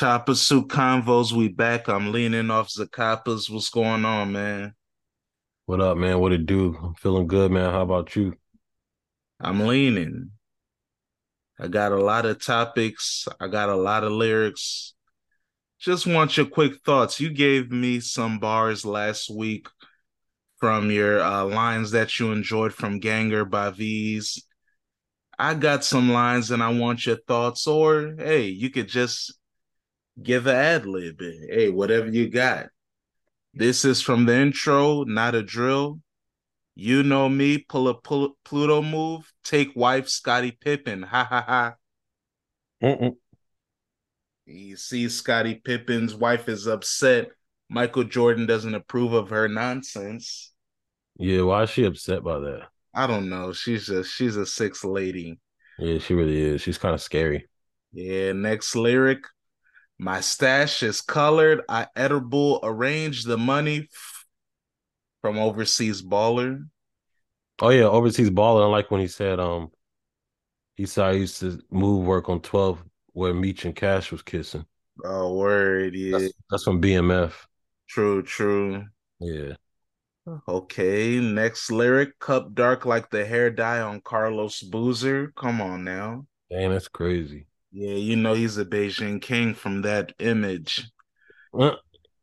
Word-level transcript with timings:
Choppa 0.00 0.34
Suit 0.34 0.68
Convos, 0.68 1.30
we 1.30 1.48
back. 1.48 1.86
I'm 1.86 2.10
leaning 2.10 2.50
off 2.50 2.70
Zaccapas. 2.70 3.50
What's 3.50 3.68
going 3.68 4.06
on, 4.06 4.32
man? 4.32 4.72
What 5.66 5.82
up, 5.82 5.98
man? 5.98 6.20
What 6.20 6.32
it 6.32 6.46
do? 6.46 6.74
I'm 6.82 6.94
feeling 6.94 7.26
good, 7.26 7.52
man. 7.52 7.70
How 7.70 7.82
about 7.82 8.16
you? 8.16 8.32
I'm 9.38 9.66
leaning. 9.66 10.30
I 11.58 11.68
got 11.68 11.92
a 11.92 12.02
lot 12.02 12.24
of 12.24 12.42
topics. 12.42 13.28
I 13.38 13.48
got 13.48 13.68
a 13.68 13.76
lot 13.76 14.02
of 14.02 14.12
lyrics. 14.12 14.94
Just 15.78 16.06
want 16.06 16.34
your 16.34 16.46
quick 16.46 16.80
thoughts. 16.82 17.20
You 17.20 17.28
gave 17.28 17.70
me 17.70 18.00
some 18.00 18.38
bars 18.38 18.86
last 18.86 19.28
week 19.28 19.68
from 20.60 20.90
your 20.90 21.20
uh, 21.20 21.44
lines 21.44 21.90
that 21.90 22.18
you 22.18 22.32
enjoyed 22.32 22.72
from 22.72 23.00
Ganger 23.00 23.44
by 23.44 23.70
Veeze. 23.70 24.42
I 25.38 25.52
got 25.52 25.84
some 25.84 26.10
lines 26.10 26.50
and 26.50 26.62
I 26.62 26.70
want 26.70 27.04
your 27.04 27.18
thoughts, 27.28 27.66
or 27.66 28.14
hey, 28.16 28.46
you 28.46 28.70
could 28.70 28.88
just 28.88 29.34
give 30.22 30.46
an 30.46 30.56
ad 30.56 30.86
lib. 30.86 31.20
Hey, 31.20 31.70
whatever 31.70 32.08
you 32.08 32.28
got. 32.28 32.68
This 33.54 33.84
is 33.84 34.00
from 34.00 34.26
the 34.26 34.36
intro, 34.36 35.04
not 35.04 35.34
a 35.34 35.42
drill. 35.42 36.00
You 36.74 37.02
know 37.02 37.28
me, 37.28 37.58
pull 37.58 37.88
a 37.88 37.94
pull, 37.94 38.36
Pluto 38.44 38.80
move, 38.80 39.30
take 39.44 39.74
wife 39.74 40.08
Scottie 40.08 40.56
Pippen. 40.58 41.02
Ha 41.02 41.24
ha 41.24 41.44
ha. 41.46 41.74
Mm-mm. 42.82 43.16
You 44.46 44.76
see, 44.76 45.08
Scottie 45.08 45.56
Pippen's 45.56 46.14
wife 46.14 46.48
is 46.48 46.66
upset. 46.66 47.28
Michael 47.68 48.04
Jordan 48.04 48.46
doesn't 48.46 48.74
approve 48.74 49.12
of 49.12 49.30
her 49.30 49.48
nonsense. 49.48 50.52
Yeah, 51.18 51.42
why 51.42 51.64
is 51.64 51.70
she 51.70 51.84
upset 51.84 52.24
by 52.24 52.38
that? 52.38 52.68
I 52.94 53.06
don't 53.06 53.28
know. 53.28 53.52
She's 53.52 53.88
a 53.90 54.02
she's 54.02 54.36
a 54.36 54.46
six 54.46 54.84
lady. 54.84 55.38
Yeah, 55.78 55.98
she 55.98 56.14
really 56.14 56.40
is. 56.40 56.62
She's 56.62 56.78
kind 56.78 56.94
of 56.94 57.02
scary. 57.02 57.48
Yeah, 57.92 58.32
next 58.32 58.74
lyric. 58.74 59.20
My 60.00 60.22
stash 60.22 60.82
is 60.82 61.02
colored. 61.02 61.60
I 61.68 61.86
edible 61.94 62.58
arrange 62.62 63.24
the 63.24 63.36
money 63.36 63.90
from 65.20 65.38
overseas 65.38 66.00
baller. 66.00 66.66
Oh 67.60 67.68
yeah, 67.68 67.84
overseas 67.84 68.30
baller. 68.30 68.64
I 68.64 68.66
like 68.68 68.90
when 68.90 69.02
he 69.02 69.08
said 69.08 69.38
um 69.38 69.70
he 70.76 70.86
said 70.86 71.04
I 71.04 71.12
used 71.12 71.40
to 71.40 71.60
move 71.70 72.06
work 72.06 72.30
on 72.30 72.40
12 72.40 72.82
where 73.12 73.34
Meech 73.34 73.66
and 73.66 73.76
Cash 73.76 74.10
was 74.10 74.22
kissing. 74.22 74.64
Oh 75.04 75.34
word, 75.34 75.94
yeah. 75.94 76.16
That's, 76.16 76.32
that's 76.50 76.64
from 76.64 76.80
BMF. 76.80 77.34
True, 77.86 78.22
true. 78.22 78.86
Yeah. 79.20 79.52
Okay, 80.48 81.20
next 81.20 81.70
lyric. 81.70 82.18
Cup 82.18 82.54
dark 82.54 82.86
like 82.86 83.10
the 83.10 83.26
hair 83.26 83.50
dye 83.50 83.80
on 83.80 84.00
Carlos 84.00 84.62
Boozer. 84.62 85.34
Come 85.36 85.60
on 85.60 85.84
now. 85.84 86.24
Damn, 86.50 86.72
that's 86.72 86.88
crazy. 86.88 87.48
Yeah, 87.72 87.94
you 87.94 88.16
know 88.16 88.34
he's 88.34 88.58
a 88.58 88.64
Beijing 88.64 89.22
king 89.22 89.54
from 89.54 89.82
that 89.82 90.12
image. 90.18 90.88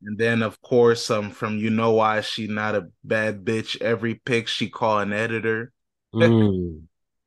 And 0.01 0.17
then 0.17 0.43
of 0.43 0.61
course, 0.61 1.09
um, 1.09 1.31
from 1.31 1.57
you 1.57 1.69
know 1.69 1.93
why 1.93 2.21
she 2.21 2.47
not 2.47 2.75
a 2.75 2.87
bad 3.03 3.43
bitch. 3.43 3.81
Every 3.81 4.15
pic 4.15 4.47
she 4.47 4.69
call 4.69 4.99
an 4.99 5.13
editor. 5.13 5.71
Mm. 6.13 6.83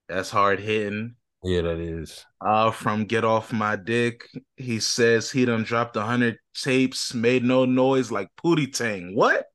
That's 0.09 0.31
hard 0.31 0.61
hitting. 0.61 1.17
Yeah, 1.43 1.63
that 1.63 1.79
is. 1.79 2.25
Uh, 2.41 2.71
from 2.71 3.07
Get 3.07 3.25
Off 3.25 3.53
My 3.53 3.77
Dick, 3.77 4.29
he 4.57 4.79
says 4.79 5.31
he 5.31 5.45
done 5.47 5.63
dropped 5.63 5.97
a 5.97 6.03
hundred 6.03 6.37
tapes, 6.55 7.15
made 7.15 7.43
no 7.45 7.65
noise 7.65 8.11
like 8.11 8.29
Pootie 8.43 8.73
Tang. 8.73 9.15
What? 9.15 9.47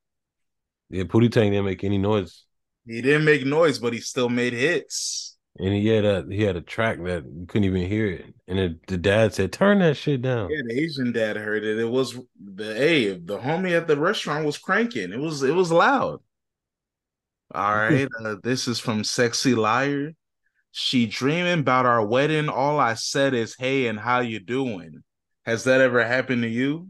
Yeah, 0.90 1.04
Pootie 1.04 1.32
Tang 1.32 1.52
didn't 1.52 1.66
make 1.66 1.84
any 1.84 2.00
noise. 2.00 2.44
He 2.88 3.02
didn't 3.02 3.26
make 3.26 3.46
noise, 3.46 3.80
but 3.80 3.94
he 3.94 4.00
still 4.00 4.30
made 4.30 4.54
hits. 4.54 5.34
And 5.58 5.73
he 5.73 5.88
had 5.88 6.03
a 6.03 6.25
he 6.30 6.44
had 6.44 6.58
a 6.58 6.61
track 6.61 6.98
that 7.03 7.23
you 7.25 7.45
couldn't 7.48 7.64
even 7.64 7.88
hear 7.88 8.08
it. 8.08 8.25
And 8.48 8.59
it, 8.59 8.88
the 8.88 8.98
dad 8.98 9.34
said, 9.34 9.53
"Turn 9.53 9.80
that 9.80 9.95
shit 9.95 10.22
down." 10.22 10.50
Yeah, 10.50 10.62
the 10.67 10.81
Asian 10.81 11.14
dad 11.14 11.38
heard 11.38 11.64
it. 11.64 11.80
It 11.80 11.89
was 11.89 12.20
the 12.44 12.75
hey, 12.75 13.17
the 13.17 13.38
homie 13.38 13.75
at 13.75 13.88
the 13.88 13.97
restaurant 13.97 14.45
was 14.45 14.58
cranking. 14.58 15.14
It 15.14 15.20
was 15.20 15.44
it 15.44 15.56
was 15.56 15.72
loud. 15.72 16.20
All 17.53 17.75
right, 17.75 18.07
uh, 18.22 18.35
this 18.44 18.68
is 18.68 18.80
from 18.80 19.06
Sexy 19.06 19.56
Liar. 19.56 20.13
She 20.72 21.06
dreaming 21.06 21.62
about 21.62 21.85
our 21.85 22.06
wedding. 22.06 22.50
All 22.50 22.78
I 22.78 22.96
said 22.96 23.34
is, 23.34 23.56
"Hey, 23.57 23.88
and 23.88 23.97
how 23.97 24.19
you 24.19 24.40
doing?" 24.40 25.03
Has 25.46 25.63
that 25.66 25.80
ever 25.80 26.03
happened 26.03 26.41
to 26.41 26.50
you? 26.50 26.90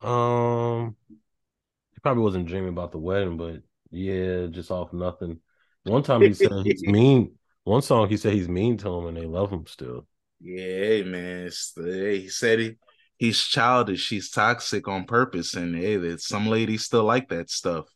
Um, 0.00 0.96
he 1.08 2.00
probably 2.02 2.22
wasn't 2.22 2.46
dreaming 2.46 2.70
about 2.70 2.90
the 2.90 2.98
wedding, 2.98 3.36
but 3.36 3.62
yeah, 3.90 4.46
just 4.46 4.70
off 4.70 4.92
nothing. 4.92 5.40
One 5.86 6.02
time 6.02 6.22
he 6.22 6.34
said 6.34 6.52
he's 6.64 6.82
mean. 6.86 7.32
One 7.64 7.82
song 7.82 8.08
he 8.08 8.16
said 8.16 8.32
he's 8.32 8.48
mean 8.48 8.76
to 8.78 8.88
him 8.88 9.06
and 9.06 9.16
they 9.16 9.26
love 9.26 9.50
him 9.50 9.66
still. 9.66 10.06
Yeah, 10.40 11.02
man. 11.02 11.50
he 11.76 12.28
said 12.28 12.58
he 12.58 12.76
he's 13.16 13.42
childish. 13.42 14.00
She's 14.00 14.30
toxic 14.30 14.88
on 14.88 15.04
purpose, 15.04 15.54
and 15.54 15.74
hey, 15.74 16.16
some 16.18 16.46
ladies 16.46 16.84
still 16.84 17.04
like 17.04 17.28
that 17.30 17.50
stuff. 17.50 17.86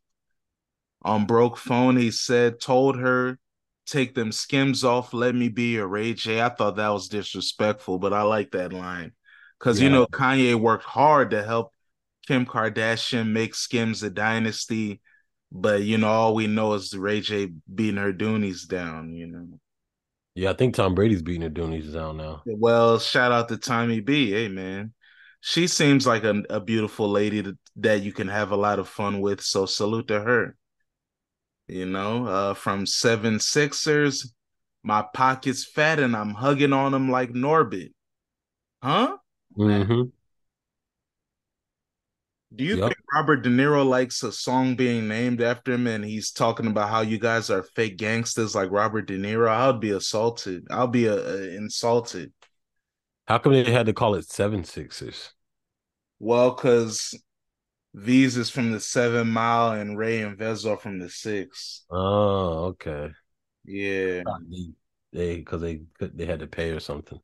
On 1.03 1.27
broke 1.27 1.57
phone, 1.57 1.97
he 1.97 2.11
said, 2.11 2.61
told 2.61 2.99
her, 2.99 3.39
take 3.87 4.15
them 4.15 4.33
skims 4.33 4.85
off, 4.85 5.15
let 5.15 5.35
me 5.35 5.49
be 5.49 5.73
your 5.73 5.87
Ray 5.87 6.15
J. 6.15 6.43
I 6.43 6.51
thought 6.51 6.77
that 6.77 6.89
was 6.89 7.09
disrespectful, 7.09 7.99
but 7.99 8.13
I 8.13 8.23
like 8.23 8.51
that 8.53 8.73
line. 8.73 9.13
Cause 9.59 9.81
yeah. 9.81 9.85
you 9.85 9.91
know, 9.91 10.07
Kanye 10.07 10.55
worked 10.55 10.85
hard 10.85 11.31
to 11.31 11.43
help 11.43 11.73
Kim 12.27 12.47
Kardashian 12.47 13.29
make 13.29 13.55
Skims 13.55 14.03
a 14.03 14.11
dynasty 14.11 15.01
but 15.53 15.83
you 15.83 15.99
know, 15.99 16.09
all 16.09 16.35
we 16.35 16.47
know 16.47 16.75
is 16.75 16.97
Ray 16.97 17.21
J 17.21 17.51
beating 17.73 17.97
her 17.97 18.13
Doonies 18.13 18.67
down. 18.67 19.15
You 19.15 19.27
know. 19.27 19.47
Yeah, 20.35 20.51
I 20.51 20.53
think 20.55 20.75
Tom 20.75 20.95
Brady's 20.95 21.23
beating 21.23 21.43
her 21.43 21.51
Doonies 21.51 21.93
down 21.93 22.17
now. 22.19 22.43
Well, 22.47 22.99
shout 22.99 23.33
out 23.33 23.49
to 23.49 23.57
Tommy 23.57 24.01
B. 24.01 24.31
Hey, 24.31 24.49
man, 24.49 24.93
she 25.41 25.67
seems 25.67 26.07
like 26.07 26.25
a, 26.25 26.43
a 26.49 26.61
beautiful 26.61 27.09
lady 27.09 27.41
that, 27.41 27.59
that 27.77 28.03
you 28.03 28.13
can 28.13 28.29
have 28.29 28.53
a 28.53 28.57
lot 28.57 28.79
of 28.79 28.89
fun 28.89 29.21
with. 29.21 29.41
So 29.41 29.67
salute 29.67 30.09
to 30.09 30.21
her. 30.21 30.57
You 31.67 31.87
know, 31.87 32.27
uh, 32.27 32.55
from 32.55 32.87
Seven 32.87 33.39
Sixers, 33.39 34.33
my 34.83 35.05
pocket's 35.15 35.65
fat 35.65 36.01
and 36.01 36.17
I'm 36.17 36.35
hugging 36.35 36.73
on 36.73 36.93
them 36.93 37.11
like 37.11 37.31
Norbit. 37.31 37.93
Huh? 38.83 39.17
Mm-hmm. 39.57 40.03
Do 42.55 42.65
you 42.65 42.77
yep. 42.77 42.89
think 42.89 42.97
Robert 43.15 43.43
De 43.43 43.49
Niro 43.49 43.87
likes 43.87 44.23
a 44.25 44.33
song 44.33 44.75
being 44.75 45.07
named 45.07 45.41
after 45.41 45.73
him 45.73 45.87
and 45.87 46.05
he's 46.05 46.33
talking 46.33 46.67
about 46.67 46.89
how 46.89 47.01
you 47.01 47.19
guys 47.19 47.49
are 47.49 47.63
fake 47.63 47.97
gangsters 47.97 48.57
like 48.57 48.73
Robert 48.73 49.07
De 49.07 49.17
Niro? 49.17 49.49
I 49.49 49.69
would 49.69 49.81
be 49.81 49.91
assaulted. 49.91 50.67
I'll 50.69 50.89
be 50.89 51.07
a 51.07 51.55
insulted. 51.55 52.33
How 53.29 53.39
come 53.39 53.53
they 53.53 53.63
had 53.71 53.87
to 53.87 53.93
call 53.93 54.17
it 54.17 54.29
Seven 54.29 54.65
Sixers? 54.65 55.33
Well, 56.19 56.51
because 56.51 57.15
Veeze 57.95 58.37
is 58.37 58.51
from 58.51 58.73
the 58.73 58.81
Seven 58.81 59.31
Mile 59.31 59.73
and 59.73 59.97
Ray 59.97 60.23
and 60.23 60.37
Vezo 60.37 60.79
from 60.81 60.99
the 60.99 61.09
Six. 61.09 61.85
Oh, 61.89 62.65
okay. 62.71 63.11
Yeah. 63.65 64.23
They 65.13 65.37
because 65.37 65.61
they 65.61 65.83
they 66.01 66.27
had 66.27 66.41
to 66.41 66.49
pay 66.49 66.71
or 66.71 66.81
something. 66.81 67.21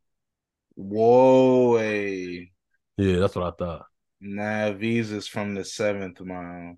Whoa, 0.76 1.78
hey. 1.78 2.52
Yeah, 2.96 3.16
that's 3.18 3.34
what 3.34 3.46
I 3.46 3.56
thought. 3.56 3.86
Nah, 4.20 4.72
Veeze 4.72 5.28
from 5.28 5.54
the 5.54 5.64
seventh 5.64 6.20
mile. 6.20 6.76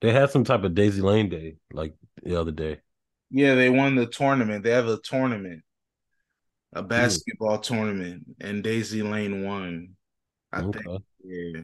They 0.00 0.12
had 0.12 0.30
some 0.30 0.44
type 0.44 0.64
of 0.64 0.74
Daisy 0.74 1.00
Lane 1.00 1.28
day 1.28 1.56
like 1.72 1.94
the 2.22 2.36
other 2.36 2.52
day. 2.52 2.78
Yeah, 3.30 3.54
they 3.54 3.70
won 3.70 3.94
the 3.94 4.06
tournament. 4.06 4.62
They 4.62 4.70
have 4.70 4.88
a 4.88 4.98
tournament, 4.98 5.62
a 6.72 6.82
basketball 6.82 7.58
tournament, 7.58 8.24
and 8.40 8.62
Daisy 8.62 9.02
Lane 9.02 9.44
won. 9.44 9.96
I 10.52 10.62
okay. 10.62 10.80
think. 10.80 11.02
Yeah. 11.24 11.62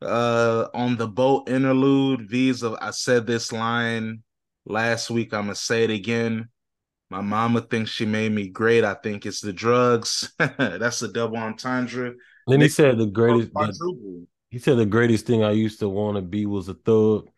Uh, 0.00 0.68
on 0.74 0.96
the 0.96 1.08
boat 1.08 1.48
interlude, 1.48 2.28
Veeze. 2.28 2.62
I 2.80 2.90
said 2.90 3.26
this 3.26 3.52
line 3.52 4.22
last 4.66 5.10
week. 5.10 5.32
I'm 5.32 5.44
gonna 5.44 5.54
say 5.54 5.84
it 5.84 5.90
again. 5.90 6.48
My 7.10 7.20
mama 7.22 7.62
thinks 7.62 7.90
she 7.90 8.04
made 8.04 8.32
me 8.32 8.48
great. 8.48 8.84
I 8.84 8.94
think 8.94 9.24
it's 9.24 9.40
the 9.40 9.52
drugs. 9.52 10.30
That's 10.38 11.02
a 11.02 11.08
double 11.08 11.38
entendre. 11.38 12.14
Then 12.48 12.60
he 12.60 12.68
said 12.68 12.98
the 12.98 13.06
greatest. 13.06 13.52
The, 13.52 14.26
he 14.50 14.58
said 14.58 14.78
the 14.78 14.86
greatest 14.86 15.26
thing 15.26 15.44
I 15.44 15.50
used 15.50 15.80
to 15.80 15.88
want 15.88 16.16
to 16.16 16.22
be 16.22 16.46
was 16.46 16.68
a 16.68 16.74
thug. 16.74 17.28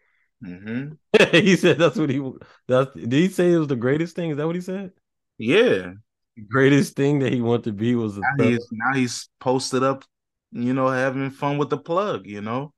Mm-hmm. 0.45 0.93
he 1.37 1.57
said 1.57 1.79
that's 1.79 1.97
what 1.97 2.11
he. 2.11 2.23
That's 2.69 2.95
did 2.95 3.13
he 3.13 3.29
say 3.29 3.53
it 3.53 3.59
was 3.59 3.69
the 3.69 3.77
greatest 3.77 4.17
thing? 4.17 4.31
Is 4.31 4.37
that 4.37 4.47
what 4.47 4.57
he 4.57 4.63
said? 4.63 4.93
Yeah. 5.39 5.93
The 6.37 6.43
greatest 6.49 6.97
thing 6.97 7.19
that 7.21 7.33
he 7.33 7.41
wanted 7.41 7.65
to 7.65 7.73
be 7.73 7.95
was 7.95 8.17
a 8.17 8.21
now 8.21 8.27
thug. 8.39 8.49
He's, 8.49 8.69
now 8.71 8.95
he's 8.95 9.29
posted 9.41 9.83
up, 9.83 10.05
you 10.53 10.73
know, 10.73 10.89
having 10.89 11.31
fun 11.31 11.59
with 11.59 11.71
the 11.71 11.79
plug, 11.79 12.27
you 12.27 12.41
know. 12.41 12.73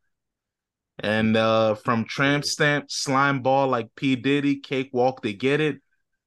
And 0.98 1.36
uh 1.36 1.74
from 1.74 2.04
tramp 2.04 2.44
stamp, 2.44 2.90
slime 2.90 3.42
ball 3.42 3.68
like 3.68 3.94
P 3.96 4.16
Diddy, 4.16 4.56
cakewalk 4.56 5.22
to 5.22 5.32
get 5.32 5.60
it. 5.60 5.78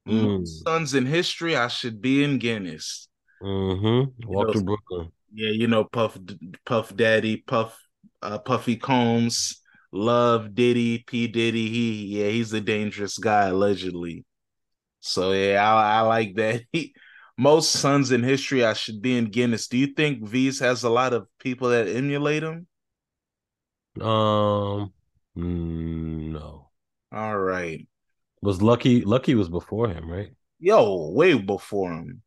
Mm. 0.06 0.46
Sons 0.46 0.94
in 0.94 1.06
history, 1.06 1.56
I 1.56 1.68
should 1.68 2.00
be 2.00 2.22
in 2.22 2.38
Guinness. 2.38 3.08
Mm-hmm. 3.42 4.28
Walk 4.28 4.48
you 4.48 4.54
know, 4.54 4.60
to 4.60 4.64
Brooklyn. 4.64 5.12
Yeah, 5.32 5.50
you 5.50 5.66
know 5.66 5.84
Puff 5.84 6.18
Puff 6.64 6.94
Daddy, 6.94 7.38
Puff 7.38 7.78
uh, 8.22 8.38
Puffy 8.38 8.76
Combs, 8.76 9.60
Love 9.92 10.54
Diddy, 10.54 11.04
P 11.06 11.26
Diddy. 11.28 11.68
He 11.68 12.18
yeah, 12.18 12.28
he's 12.28 12.52
a 12.52 12.60
dangerous 12.60 13.18
guy 13.18 13.48
allegedly. 13.48 14.24
So 15.00 15.32
yeah, 15.32 15.62
I, 15.62 15.98
I 15.98 16.00
like 16.02 16.34
that. 16.36 16.62
He 16.72 16.94
most 17.38 17.72
sons 17.72 18.12
in 18.12 18.22
history 18.22 18.64
I 18.64 18.72
should 18.72 19.02
be 19.02 19.16
in 19.16 19.26
Guinness. 19.26 19.68
Do 19.68 19.76
you 19.76 19.88
think 19.88 20.22
Veeze 20.22 20.60
has 20.60 20.84
a 20.84 20.90
lot 20.90 21.12
of 21.12 21.26
people 21.38 21.68
that 21.68 21.86
emulate 21.86 22.42
him? 22.42 22.66
Um, 24.00 24.92
no. 25.34 26.70
All 27.12 27.38
right. 27.38 27.86
Was 28.42 28.58
Lucki 28.60 29.04
Lucki 29.04 29.34
was 29.34 29.48
before 29.48 29.88
him, 29.88 30.10
right? 30.10 30.30
Yo, 30.58 31.10
way 31.10 31.34
before 31.34 31.92
him. 31.92 32.22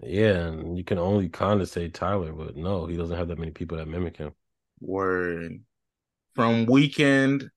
Yeah, 0.00 0.46
and 0.46 0.78
you 0.78 0.84
can 0.84 0.98
only 0.98 1.28
kind 1.28 1.60
of 1.60 1.68
say 1.68 1.88
Tyler, 1.88 2.32
but 2.32 2.56
no, 2.56 2.86
he 2.86 2.96
doesn't 2.96 3.16
have 3.16 3.28
that 3.28 3.38
many 3.38 3.50
people 3.50 3.78
that 3.78 3.88
mimic 3.88 4.16
him. 4.16 4.32
Word. 4.80 5.60
From 6.34 6.66
Weekend, 6.66 7.50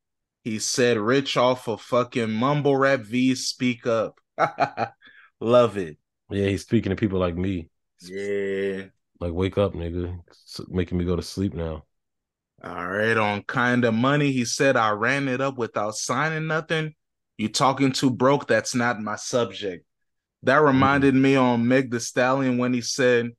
he 0.44 0.58
said 0.58 0.98
rich 0.98 1.38
off 1.38 1.68
of 1.68 1.82
fucking 1.82 2.32
mumble 2.32 2.76
rap 2.76 3.02
V 3.02 3.36
speak 3.36 3.86
up. 3.86 4.20
Love 5.40 5.78
it. 5.78 5.98
Yeah, 6.32 6.48
he's 6.48 6.64
speaking 6.64 6.90
to 6.90 6.96
people 6.96 7.20
like 7.20 7.36
me. 7.36 7.70
Yeah. 8.02 8.86
Like 9.20 9.34
wake 9.34 9.60
up, 9.60 9.74
nigga. 9.74 10.20
It's 10.28 10.60
making 10.68 10.98
me 10.98 11.06
go 11.06 11.16
to 11.16 11.22
sleep 11.22 11.54
now. 11.54 11.84
All 12.64 12.88
right, 12.88 13.18
on 13.18 13.44
kind 13.44 13.86
of 13.86 13.94
money, 13.94 14.32
he 14.32 14.46
said 14.46 14.78
I 14.78 14.92
ran 14.92 15.28
it 15.28 15.42
up 15.42 15.58
without 15.58 15.96
signing 15.96 16.48
nothing. 16.48 16.94
You 17.38 17.50
talking 17.50 17.92
too 17.92 18.12
broke? 18.12 18.48
That's 18.48 18.76
not 18.76 19.02
my 19.02 19.16
subject. 19.16 19.86
That 20.44 20.58
reminded 20.58 21.14
mm-hmm. 21.14 21.24
me 21.24 21.36
on 21.36 21.68
Meg 21.68 21.92
the 21.92 22.00
Stallion 22.00 22.58
when 22.58 22.74
he 22.74 22.82
said 22.82 23.32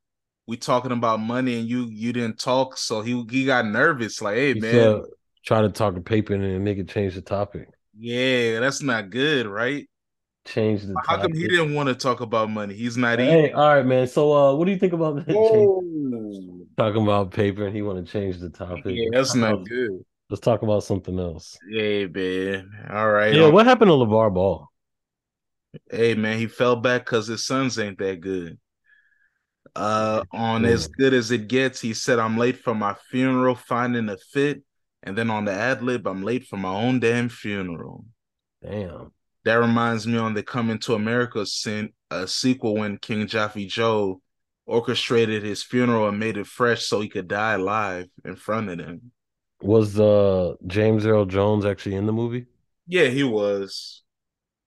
we 0.47 0.57
talking 0.57 0.93
about 0.93 1.21
money 1.21 1.59
and 1.59 1.69
you 1.69 1.87
you 1.91 2.13
didn't 2.13 2.39
talk, 2.39 2.77
so 2.77 3.01
he 3.03 3.25
he 3.31 3.45
got 3.45 3.67
nervous. 3.67 4.21
Like, 4.21 4.37
hey 4.37 4.55
he 4.55 4.61
man, 4.61 4.73
said, 4.73 5.01
try 5.45 5.63
to 5.63 5.69
talk 5.69 5.95
to 5.95 6.01
paper 6.01 6.35
and 6.35 6.45
then 6.45 6.65
nigga 6.65 6.89
change 6.89 7.15
the 7.15 7.23
topic. 7.23 7.69
Yeah, 7.99 8.61
that's 8.61 8.83
not 8.83 9.11
good, 9.11 9.47
right? 9.47 9.89
Change 10.45 10.83
the. 10.83 10.95
How 11.07 11.17
topic. 11.17 11.33
come 11.33 11.41
he 11.41 11.49
didn't 11.49 11.75
want 11.75 11.89
to 11.89 11.95
talk 11.95 12.21
about 12.21 12.51
money? 12.51 12.75
He's 12.75 12.97
not. 12.97 13.19
Hey, 13.19 13.45
eating. 13.45 13.55
all 13.55 13.77
right, 13.77 13.87
man. 13.87 14.07
So, 14.09 14.33
uh, 14.33 14.55
what 14.55 14.65
do 14.65 14.73
you 14.73 14.79
think 14.79 14.93
about 14.93 15.17
that? 15.27 16.73
Talking 16.77 17.03
about 17.03 17.31
paper, 17.31 17.67
and 17.67 17.75
he 17.75 17.83
want 17.83 18.05
to 18.05 18.11
change 18.11 18.39
the 18.39 18.49
topic. 18.49 18.87
Yeah, 18.87 19.09
that's 19.13 19.35
not 19.35 19.65
good. 19.69 20.05
Let's 20.31 20.41
talk 20.41 20.63
about 20.63 20.83
something 20.83 21.19
else. 21.19 21.59
Yeah, 21.69 22.07
man. 22.07 22.71
All 22.91 23.11
right. 23.11 23.35
Yeah, 23.35 23.45
um, 23.45 23.53
what 23.53 23.67
happened 23.67 23.91
to 23.91 23.93
LeVar 23.93 24.33
Ball? 24.33 24.72
Hey, 25.91 26.15
man, 26.15 26.39
he 26.39 26.47
fell 26.47 26.77
back 26.77 27.05
because 27.05 27.27
his 27.27 27.47
sons 27.47 27.79
ain't 27.79 27.99
that 27.99 28.21
good. 28.21 28.59
Uh, 29.75 30.23
on 30.33 30.65
as 30.67 30.87
good 30.87 31.15
as 31.15 31.31
it 31.31 31.49
gets, 31.49 31.81
he 31.81 31.95
said, 31.95 32.19
"I'm 32.19 32.37
late 32.37 32.59
for 32.59 32.75
my 32.75 32.95
funeral, 33.11 33.55
finding 33.55 34.09
a 34.09 34.17
fit." 34.17 34.63
And 35.03 35.17
then 35.17 35.31
on 35.31 35.47
the 35.47 35.53
ad 35.53 35.83
lib, 35.83 36.07
I'm 36.07 36.23
late 36.23 36.47
for 36.47 36.57
my 36.57 36.73
own 36.73 37.01
damn 37.01 37.29
funeral. 37.29 38.05
Damn. 38.63 39.13
That 39.45 39.55
reminds 39.55 40.07
me 40.07 40.19
on 40.19 40.35
the 40.35 40.43
Coming 40.43 40.79
to 40.81 40.95
America 40.95 41.45
sin- 41.47 41.93
a 42.11 42.29
sequel 42.29 42.75
when 42.77 42.99
King 42.99 43.27
Jaffe 43.27 43.67
Joe 43.67 44.21
orchestrated 44.67 45.43
his 45.43 45.63
funeral 45.63 46.09
and 46.09 46.19
made 46.19 46.37
it 46.37 46.47
fresh 46.47 46.85
so 46.85 47.01
he 47.01 47.09
could 47.09 47.27
die 47.27 47.57
live 47.57 48.09
in 48.25 48.37
front 48.37 48.69
of 48.71 48.79
them. 48.79 49.11
Was 49.63 49.99
uh 49.99 50.55
James 50.67 51.07
Earl 51.07 51.25
Jones 51.25 51.65
actually 51.65 51.95
in 51.95 52.07
the 52.07 52.13
movie? 52.13 52.47
Yeah, 52.87 53.07
he 53.07 53.25
was. 53.25 54.03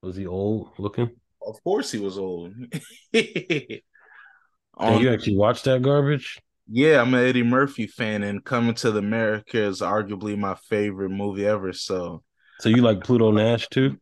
Was 0.06 0.16
he 0.16 0.28
old 0.28 0.70
looking? 0.78 1.10
Of 1.42 1.64
course 1.64 1.92
he 1.92 1.98
was 1.98 2.20
old. 2.20 2.54
um, 4.78 5.02
you 5.02 5.12
actually 5.12 5.36
watched 5.36 5.64
that 5.64 5.82
garbage? 5.82 6.40
Yeah, 6.70 7.02
I'm 7.02 7.12
an 7.16 7.26
Eddie 7.26 7.42
Murphy 7.42 7.88
fan, 7.88 8.22
and 8.22 8.46
Coming 8.46 8.76
to 8.76 8.92
the 8.92 9.00
America 9.00 9.58
is 9.58 9.82
arguably 9.82 10.38
my 10.38 10.54
favorite 10.70 11.10
movie 11.10 11.48
ever. 11.48 11.74
So, 11.74 12.22
so 12.60 12.70
you 12.70 12.84
like 12.84 13.04
Pluto 13.04 13.32
Nash 13.32 13.68
too? 13.70 13.98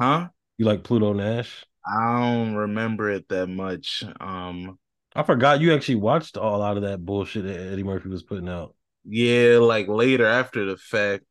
Huh? 0.00 0.28
You 0.58 0.66
like 0.66 0.84
Pluto 0.84 1.12
Nash? 1.12 1.66
I 1.84 2.20
don't 2.20 2.54
remember 2.54 3.10
it 3.10 3.28
that 3.28 3.48
much. 3.48 4.04
Um, 4.20 4.78
I 5.16 5.24
forgot 5.24 5.60
you 5.60 5.74
actually 5.74 5.96
watched 5.96 6.36
all 6.36 6.62
out 6.62 6.76
of 6.76 6.84
that 6.84 7.04
bullshit 7.04 7.46
that 7.46 7.72
Eddie 7.72 7.82
Murphy 7.82 8.10
was 8.10 8.22
putting 8.22 8.48
out. 8.48 8.76
Yeah, 9.04 9.58
like 9.58 9.88
later 9.88 10.24
after 10.24 10.64
the 10.66 10.76
fact. 10.76 11.24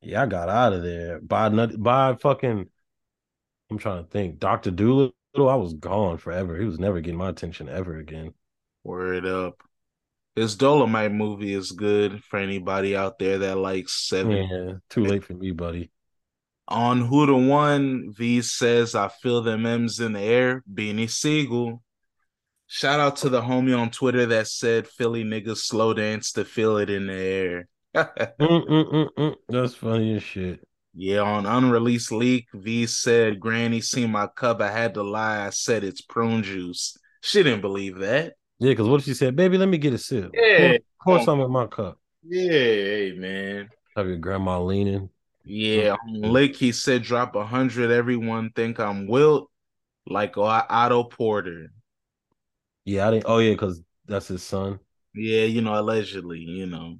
Yeah, 0.00 0.22
I 0.22 0.26
got 0.26 0.48
out 0.48 0.72
of 0.72 0.82
there 0.82 1.20
by 1.20 1.48
by 1.48 2.16
fucking. 2.16 2.70
I'm 3.70 3.78
trying 3.78 4.04
to 4.04 4.10
think. 4.10 4.38
Doctor 4.38 4.70
Dolittle, 4.70 5.14
I 5.36 5.54
was 5.54 5.74
gone 5.74 6.18
forever. 6.18 6.58
He 6.58 6.66
was 6.66 6.78
never 6.78 7.00
getting 7.00 7.18
my 7.18 7.30
attention 7.30 7.68
ever 7.68 7.98
again. 7.98 8.32
Word 8.84 9.26
up. 9.26 9.60
His 10.36 10.54
Dolomite 10.54 11.12
movie 11.12 11.54
is 11.54 11.72
good 11.72 12.22
for 12.22 12.38
anybody 12.38 12.94
out 12.94 13.18
there 13.18 13.38
that 13.38 13.56
likes 13.56 14.06
seven. 14.06 14.48
Yeah, 14.50 14.72
too 14.90 15.04
late 15.04 15.24
for 15.24 15.32
me, 15.32 15.50
buddy. 15.50 15.90
On 16.68 17.00
Who 17.00 17.26
the 17.26 17.36
One, 17.36 18.12
V 18.12 18.42
says, 18.42 18.94
I 18.94 19.08
feel 19.08 19.40
them 19.40 19.64
M's 19.64 19.98
in 19.98 20.12
the 20.12 20.20
air. 20.20 20.62
Beanie 20.70 21.10
Sigel. 21.10 21.82
Shout 22.66 23.00
out 23.00 23.16
to 23.18 23.28
the 23.28 23.40
homie 23.40 23.78
on 23.78 23.90
Twitter 23.90 24.26
that 24.26 24.48
said 24.48 24.88
Philly 24.88 25.24
niggas 25.24 25.58
slow 25.58 25.94
dance 25.94 26.32
to 26.32 26.44
feel 26.44 26.76
it 26.78 26.90
in 26.90 27.06
the 27.06 27.14
air. 27.14 27.68
mm, 27.96 28.36
mm, 28.38 28.92
mm, 28.92 29.08
mm, 29.16 29.34
That's 29.48 29.74
funny 29.74 30.16
as 30.16 30.22
shit. 30.22 30.65
Yeah, 30.98 31.20
on 31.20 31.44
unreleased 31.44 32.10
leak, 32.10 32.46
V 32.54 32.86
said, 32.86 33.38
Granny 33.38 33.82
seen 33.82 34.10
my 34.10 34.28
cup. 34.28 34.62
I 34.62 34.70
had 34.70 34.94
to 34.94 35.02
lie. 35.02 35.46
I 35.46 35.50
said 35.50 35.84
it's 35.84 36.00
prune 36.00 36.42
juice. 36.42 36.96
She 37.20 37.42
didn't 37.42 37.60
believe 37.60 37.98
that. 37.98 38.32
Yeah, 38.58 38.70
because 38.70 38.88
what 38.88 39.02
she 39.02 39.12
said, 39.12 39.36
baby, 39.36 39.58
let 39.58 39.68
me 39.68 39.76
get 39.76 39.92
a 39.92 39.98
sip. 39.98 40.30
Yeah. 40.32 40.72
Of 40.72 40.80
course 41.04 41.28
I'm 41.28 41.40
in 41.40 41.50
my 41.50 41.66
cup. 41.66 41.98
Yeah, 42.26 42.50
hey, 42.50 43.14
man. 43.14 43.68
Have 43.94 44.06
your 44.06 44.16
grandma 44.16 44.62
leaning. 44.62 45.10
Yeah, 45.44 45.96
on 46.02 46.22
Lick, 46.22 46.56
he 46.56 46.72
said 46.72 47.02
drop 47.02 47.36
a 47.36 47.44
hundred. 47.44 47.90
Everyone 47.90 48.50
think 48.56 48.80
I'm 48.80 49.06
Wilt, 49.06 49.50
like 50.06 50.38
Otto 50.38 51.04
Porter. 51.04 51.72
Yeah, 52.86 53.06
I 53.06 53.10
didn't. 53.10 53.24
Oh 53.28 53.38
yeah, 53.38 53.52
because 53.52 53.82
that's 54.06 54.28
his 54.28 54.42
son. 54.42 54.78
Yeah, 55.14 55.44
you 55.44 55.60
know, 55.60 55.78
allegedly, 55.78 56.40
you 56.40 56.66
know. 56.66 56.96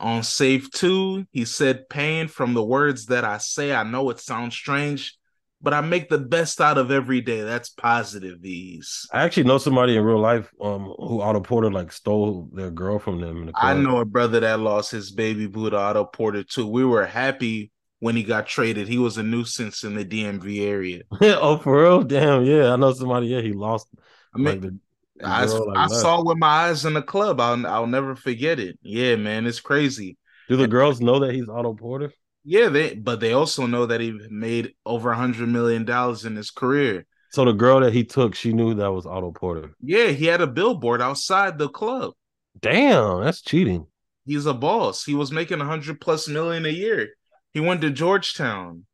On 0.00 0.22
Safe 0.22 0.70
2, 0.70 1.26
he 1.30 1.44
said, 1.44 1.88
Pain 1.88 2.26
from 2.26 2.54
the 2.54 2.64
words 2.64 3.06
that 3.06 3.24
I 3.24 3.38
say. 3.38 3.74
I 3.74 3.82
know 3.82 4.08
it 4.10 4.18
sounds 4.18 4.54
strange, 4.54 5.16
but 5.60 5.74
I 5.74 5.82
make 5.82 6.08
the 6.08 6.18
best 6.18 6.60
out 6.60 6.78
of 6.78 6.90
every 6.90 7.20
day. 7.20 7.42
That's 7.42 7.68
positive 7.68 8.38
Veeze. 8.40 9.06
I 9.12 9.22
actually 9.24 9.44
know 9.44 9.58
somebody 9.58 9.96
in 9.96 10.02
real 10.02 10.18
life 10.18 10.50
um 10.60 10.94
who 10.98 11.20
Otto 11.20 11.40
Porter 11.40 11.70
like 11.70 11.92
stole 11.92 12.48
their 12.52 12.70
girl 12.70 12.98
from 12.98 13.20
them. 13.20 13.42
In 13.42 13.46
The 13.46 13.52
I 13.54 13.74
know 13.74 13.98
a 13.98 14.06
brother 14.06 14.40
that 14.40 14.58
lost 14.58 14.90
his 14.90 15.12
baby 15.12 15.46
boo 15.46 15.68
to 15.68 15.76
Otto 15.76 16.04
Porter 16.04 16.44
too. 16.44 16.66
We 16.66 16.84
were 16.84 17.04
happy 17.04 17.70
when 17.98 18.16
he 18.16 18.22
got 18.22 18.46
traded. 18.46 18.88
He 18.88 18.98
was 18.98 19.18
a 19.18 19.22
nuisance 19.22 19.84
in 19.84 19.94
the 19.94 20.04
DMV 20.04 20.66
area. 20.66 21.02
oh, 21.20 21.58
for 21.58 21.82
real? 21.82 22.02
Damn, 22.02 22.44
yeah. 22.44 22.72
I 22.72 22.76
know 22.76 22.92
somebody, 22.92 23.26
yeah, 23.26 23.42
he 23.42 23.52
lost 23.52 23.86
I 24.34 24.38
mean, 24.38 24.46
like 24.46 24.60
the 24.62 24.78
I, 25.24 25.44
I 25.76 25.86
saw 25.88 26.22
with 26.22 26.38
my 26.38 26.68
eyes 26.68 26.84
in 26.84 26.94
the 26.94 27.02
club. 27.02 27.40
I'll 27.40 27.66
I'll 27.66 27.86
never 27.86 28.16
forget 28.16 28.58
it. 28.58 28.78
Yeah, 28.82 29.16
man, 29.16 29.46
it's 29.46 29.60
crazy. 29.60 30.16
Do 30.48 30.56
the 30.56 30.68
girls 30.68 31.00
know 31.00 31.20
that 31.20 31.34
he's 31.34 31.48
Otto 31.48 31.74
Porter? 31.74 32.12
Yeah, 32.44 32.68
they 32.68 32.94
but 32.94 33.20
they 33.20 33.32
also 33.32 33.66
know 33.66 33.86
that 33.86 34.00
he 34.00 34.18
made 34.30 34.74
over 34.84 35.10
a 35.10 35.16
hundred 35.16 35.48
million 35.48 35.84
dollars 35.84 36.24
in 36.24 36.36
his 36.36 36.50
career. 36.50 37.06
So 37.32 37.44
the 37.44 37.52
girl 37.52 37.80
that 37.80 37.92
he 37.92 38.02
took, 38.04 38.34
she 38.34 38.52
knew 38.52 38.74
that 38.74 38.92
was 38.92 39.06
Otto 39.06 39.30
Porter. 39.30 39.74
Yeah, 39.80 40.08
he 40.08 40.26
had 40.26 40.40
a 40.40 40.46
billboard 40.46 41.00
outside 41.00 41.58
the 41.58 41.68
club. 41.68 42.14
Damn, 42.60 43.22
that's 43.22 43.42
cheating. 43.42 43.86
He's 44.26 44.46
a 44.46 44.54
boss. 44.54 45.04
He 45.04 45.14
was 45.14 45.30
making 45.30 45.60
a 45.60 45.64
hundred 45.64 46.00
plus 46.00 46.28
million 46.28 46.66
a 46.66 46.70
year. 46.70 47.10
He 47.52 47.60
went 47.60 47.80
to 47.82 47.90
Georgetown. 47.90 48.84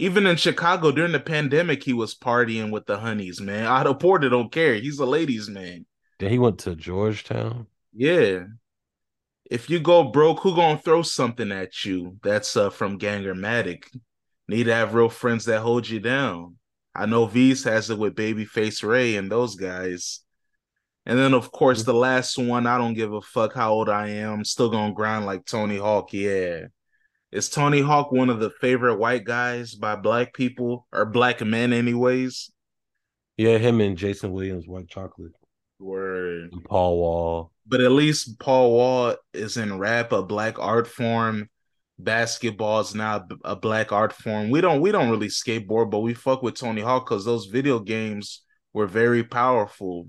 Even 0.00 0.26
in 0.26 0.36
Chicago 0.36 0.90
during 0.90 1.12
the 1.12 1.20
pandemic, 1.20 1.82
he 1.84 1.92
was 1.92 2.14
partying 2.14 2.70
with 2.70 2.86
the 2.86 2.98
honeys, 2.98 3.40
man. 3.40 3.66
Otto 3.68 3.94
Porter 3.94 4.28
don't 4.28 4.50
care. 4.50 4.74
He's 4.74 4.98
a 4.98 5.06
ladies' 5.06 5.48
man. 5.48 5.86
Then 6.18 6.30
he 6.30 6.38
went 6.38 6.58
to 6.60 6.74
Georgetown. 6.74 7.66
Yeah 7.92 8.44
if 9.50 9.68
you 9.68 9.80
go 9.80 10.04
broke, 10.04 10.40
who 10.40 10.54
gonna 10.54 10.78
throw 10.78 11.02
something 11.02 11.50
at 11.50 11.84
you? 11.84 12.16
That's 12.22 12.56
uh, 12.56 12.70
from 12.70 12.98
Gangermatic. 12.98 13.84
Need 14.48 14.64
to 14.64 14.74
have 14.74 14.94
real 14.94 15.08
friends 15.08 15.44
that 15.46 15.60
hold 15.60 15.88
you 15.88 15.98
down. 15.98 16.56
I 16.94 17.06
know 17.06 17.26
Veeze 17.26 17.64
has 17.64 17.90
it 17.90 17.98
with 17.98 18.14
Babyface 18.14 18.82
Ray 18.82 19.16
and 19.16 19.30
those 19.30 19.56
guys. 19.56 20.20
And 21.04 21.18
then 21.18 21.34
of 21.34 21.50
course 21.50 21.82
the 21.82 21.94
last 21.94 22.38
one, 22.38 22.66
I 22.66 22.78
don't 22.78 22.94
give 22.94 23.12
a 23.12 23.20
fuck 23.20 23.54
how 23.54 23.72
old 23.72 23.88
I 23.88 24.08
am. 24.08 24.34
I'm 24.34 24.44
still 24.44 24.70
gonna 24.70 24.94
grind 24.94 25.26
like 25.26 25.44
Tony 25.44 25.78
Hawk. 25.78 26.12
Yeah. 26.12 26.66
Is 27.32 27.48
Tony 27.48 27.80
Hawk 27.80 28.12
one 28.12 28.30
of 28.30 28.40
the 28.40 28.50
favorite 28.50 28.96
white 28.96 29.24
guys 29.24 29.74
by 29.74 29.96
black 29.96 30.34
people 30.34 30.86
or 30.92 31.06
black 31.06 31.40
men, 31.40 31.72
anyways? 31.72 32.50
Yeah, 33.36 33.58
him 33.58 33.80
and 33.80 33.96
Jason 33.96 34.32
Williams, 34.32 34.66
White 34.66 34.88
Chocolate. 34.88 35.32
Word. 35.78 36.50
And 36.52 36.64
Paul 36.64 36.98
Wall 36.98 37.52
but 37.70 37.80
at 37.80 37.92
least 37.92 38.40
Paul 38.40 38.72
Wall 38.72 39.16
is 39.32 39.56
in 39.56 39.78
rap, 39.78 40.12
a 40.12 40.22
black 40.22 40.58
art 40.58 40.88
form. 40.88 41.48
Basketball 41.98 42.80
is 42.80 42.94
now 42.94 43.26
a 43.44 43.54
black 43.54 43.92
art 43.92 44.12
form. 44.12 44.50
We 44.50 44.60
don't 44.60 44.80
we 44.80 44.90
don't 44.90 45.10
really 45.10 45.28
skateboard, 45.28 45.90
but 45.90 46.00
we 46.00 46.12
fuck 46.14 46.42
with 46.42 46.56
Tony 46.56 46.80
Hawk 46.80 47.06
because 47.08 47.24
those 47.24 47.46
video 47.46 47.78
games 47.78 48.42
were 48.72 48.86
very 48.86 49.22
powerful. 49.22 50.08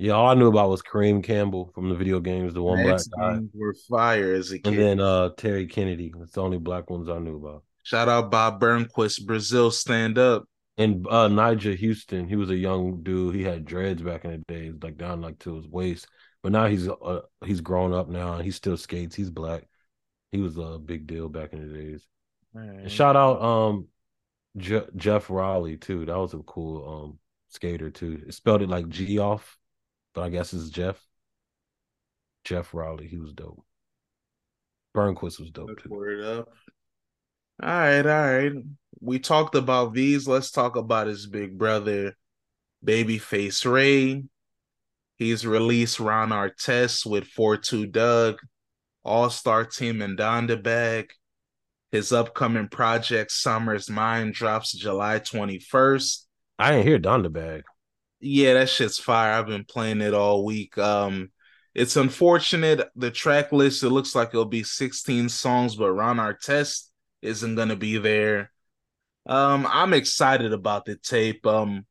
Yeah, 0.00 0.12
all 0.12 0.28
I 0.28 0.34
knew 0.34 0.48
about 0.48 0.70
was 0.70 0.80
Kareem 0.80 1.22
Campbell 1.22 1.70
from 1.74 1.90
the 1.90 1.94
video 1.94 2.20
games, 2.20 2.54
the 2.54 2.62
one 2.62 2.82
black 2.82 3.02
guy. 3.18 3.40
Were 3.52 3.74
fire 3.74 4.32
as 4.32 4.50
a 4.50 4.58
kid. 4.58 4.66
And 4.66 4.78
then 4.78 5.00
uh 5.00 5.28
Terry 5.36 5.66
Kennedy. 5.66 6.10
That's 6.18 6.32
the 6.32 6.42
only 6.42 6.56
black 6.56 6.88
ones 6.88 7.10
I 7.10 7.18
knew 7.18 7.36
about. 7.36 7.64
Shout 7.82 8.08
out 8.08 8.30
Bob 8.30 8.62
Burnquist, 8.62 9.26
Brazil 9.26 9.70
stand 9.70 10.16
up. 10.16 10.44
And 10.78 11.06
uh 11.06 11.28
Nyjah 11.28 11.78
Huston, 11.78 12.26
he 12.26 12.36
was 12.36 12.48
a 12.48 12.56
young 12.56 13.02
dude. 13.02 13.34
He 13.34 13.42
had 13.42 13.66
dreads 13.66 14.00
back 14.00 14.24
in 14.24 14.30
the 14.30 14.38
days, 14.38 14.72
like 14.82 14.96
down 14.96 15.20
like 15.20 15.38
to 15.40 15.56
his 15.56 15.68
waist. 15.68 16.06
But 16.42 16.52
now 16.52 16.66
he's 16.66 16.88
uh, 16.88 17.20
he's 17.44 17.60
grown 17.60 17.92
up 17.92 18.08
now 18.08 18.36
and 18.36 18.44
he 18.44 18.52
still 18.52 18.78
skates. 18.78 19.14
He's 19.14 19.30
black. 19.30 19.68
He 20.32 20.40
was 20.40 20.56
a 20.56 20.78
big 20.78 21.06
deal 21.06 21.28
back 21.28 21.52
in 21.52 21.60
the 21.60 21.78
days. 21.78 22.06
Right. 22.54 22.68
And 22.68 22.90
shout 22.90 23.16
out 23.16 23.42
um 23.42 23.88
Je- 24.56 24.88
Geoff 24.96 25.28
Rowley 25.28 25.76
too. 25.76 26.06
That 26.06 26.16
was 26.16 26.32
a 26.32 26.38
cool 26.38 26.88
um 26.88 27.18
skater 27.48 27.90
too. 27.90 28.22
It 28.26 28.32
spelled 28.32 28.62
it 28.62 28.70
like 28.70 28.88
G 28.88 29.18
off, 29.18 29.58
but 30.14 30.22
I 30.22 30.28
guess 30.30 30.52
it's 30.52 30.70
Jeff. 30.70 31.00
Geoff 32.44 32.72
Rowley, 32.74 33.06
he 33.06 33.18
was 33.18 33.32
dope. 33.32 33.64
Burnquist 34.94 35.38
was 35.38 35.50
dope 35.50 35.80
too. 35.82 35.88
Word 35.88 36.24
up. 36.24 36.48
All 37.62 37.68
right, 37.68 38.06
all 38.06 38.32
right. 38.32 38.52
We 39.00 39.18
talked 39.18 39.54
about 39.54 39.94
Veeze. 39.94 40.26
Let's 40.26 40.50
talk 40.50 40.76
about 40.76 41.06
his 41.06 41.26
big 41.26 41.58
brother, 41.58 42.16
Babyface 42.84 43.70
Ray. 43.70 44.24
He's 45.16 45.46
released 45.46 46.00
Ron 46.00 46.30
Artest 46.30 47.04
with 47.04 47.24
4-2 47.24 47.92
Dugg, 47.92 48.38
All 49.04 49.28
Star 49.28 49.66
Team 49.66 50.00
and 50.00 50.18
Donda 50.18 50.60
Bag. 50.60 51.12
His 51.92 52.12
upcoming 52.12 52.68
project, 52.68 53.30
Summer's 53.30 53.90
Mine, 53.90 54.32
drops 54.32 54.72
July 54.72 55.18
21st. 55.18 56.24
I 56.58 56.70
didn't 56.70 56.86
hear 56.86 56.98
Donda 56.98 57.30
Bag. 57.30 57.64
Yeah, 58.20 58.54
that 58.54 58.68
shit's 58.68 58.98
fire. 58.98 59.32
I've 59.32 59.46
been 59.46 59.64
playing 59.64 60.00
it 60.00 60.14
all 60.14 60.44
week. 60.44 60.76
Um, 60.76 61.30
it's 61.74 61.96
unfortunate 61.96 62.88
the 62.96 63.10
track 63.10 63.52
list. 63.52 63.82
It 63.82 63.90
looks 63.90 64.14
like 64.14 64.28
it'll 64.28 64.44
be 64.44 64.62
16 64.62 65.28
songs, 65.28 65.76
but 65.76 65.92
Ron 65.92 66.16
Artest 66.16 66.88
isn't 67.22 67.54
gonna 67.54 67.76
be 67.76 67.98
there. 67.98 68.50
Um, 69.26 69.66
I'm 69.70 69.92
excited 69.92 70.52
about 70.52 70.84
the 70.84 70.96
tape. 70.96 71.46
Um, 71.46 71.86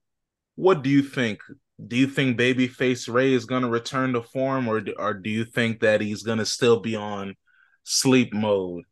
what 0.55 0.83
do 0.83 0.89
you 0.89 1.01
think? 1.01 1.39
Do 1.87 1.95
you 1.95 2.07
think 2.07 2.37
Babyface 2.37 3.11
Ray 3.11 3.33
is 3.33 3.45
gonna 3.45 3.69
return 3.69 4.13
to 4.13 4.21
form, 4.21 4.67
or 4.67 4.83
or 4.97 5.13
do 5.13 5.29
you 5.29 5.45
think 5.45 5.79
that 5.79 6.01
he's 6.01 6.23
gonna 6.23 6.45
still 6.45 6.79
be 6.81 6.95
on 6.95 7.35
sleep 7.83 8.33
mode? 8.33 8.83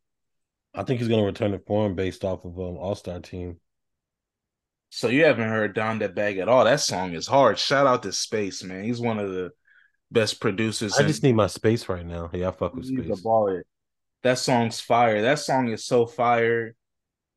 I 0.73 0.83
think 0.83 0.99
he's 0.99 1.09
gonna 1.09 1.25
return 1.25 1.51
to 1.51 1.59
form 1.59 1.95
based 1.95 2.23
off 2.23 2.45
of 2.45 2.57
um 2.57 2.77
All 2.77 2.95
Star 2.95 3.19
Team. 3.19 3.59
So 4.89 5.09
you 5.09 5.25
haven't 5.25 5.49
heard 5.49 5.75
Donda 5.75 6.13
Bag 6.13 6.37
at 6.37 6.47
all. 6.47 6.63
That 6.63 6.79
song 6.79 7.13
is 7.13 7.27
hard. 7.27 7.59
Shout 7.59 7.87
out 7.87 8.03
to 8.03 8.11
Space, 8.11 8.63
man. 8.63 8.83
He's 8.83 9.01
one 9.01 9.19
of 9.19 9.29
the 9.29 9.51
best 10.11 10.39
producers. 10.39 10.97
I 10.97 11.03
just 11.03 11.23
need 11.23 11.35
my 11.35 11.47
space 11.47 11.89
right 11.89 12.05
now. 12.05 12.29
Yeah, 12.33 12.49
I 12.49 12.51
fuck 12.51 12.73
with 12.73 12.85
space. 12.85 13.21
baller. 13.21 13.63
That 14.23 14.39
song's 14.39 14.79
fire. 14.79 15.21
That 15.21 15.39
song 15.39 15.69
is 15.69 15.85
so 15.85 16.05
fire. 16.05 16.73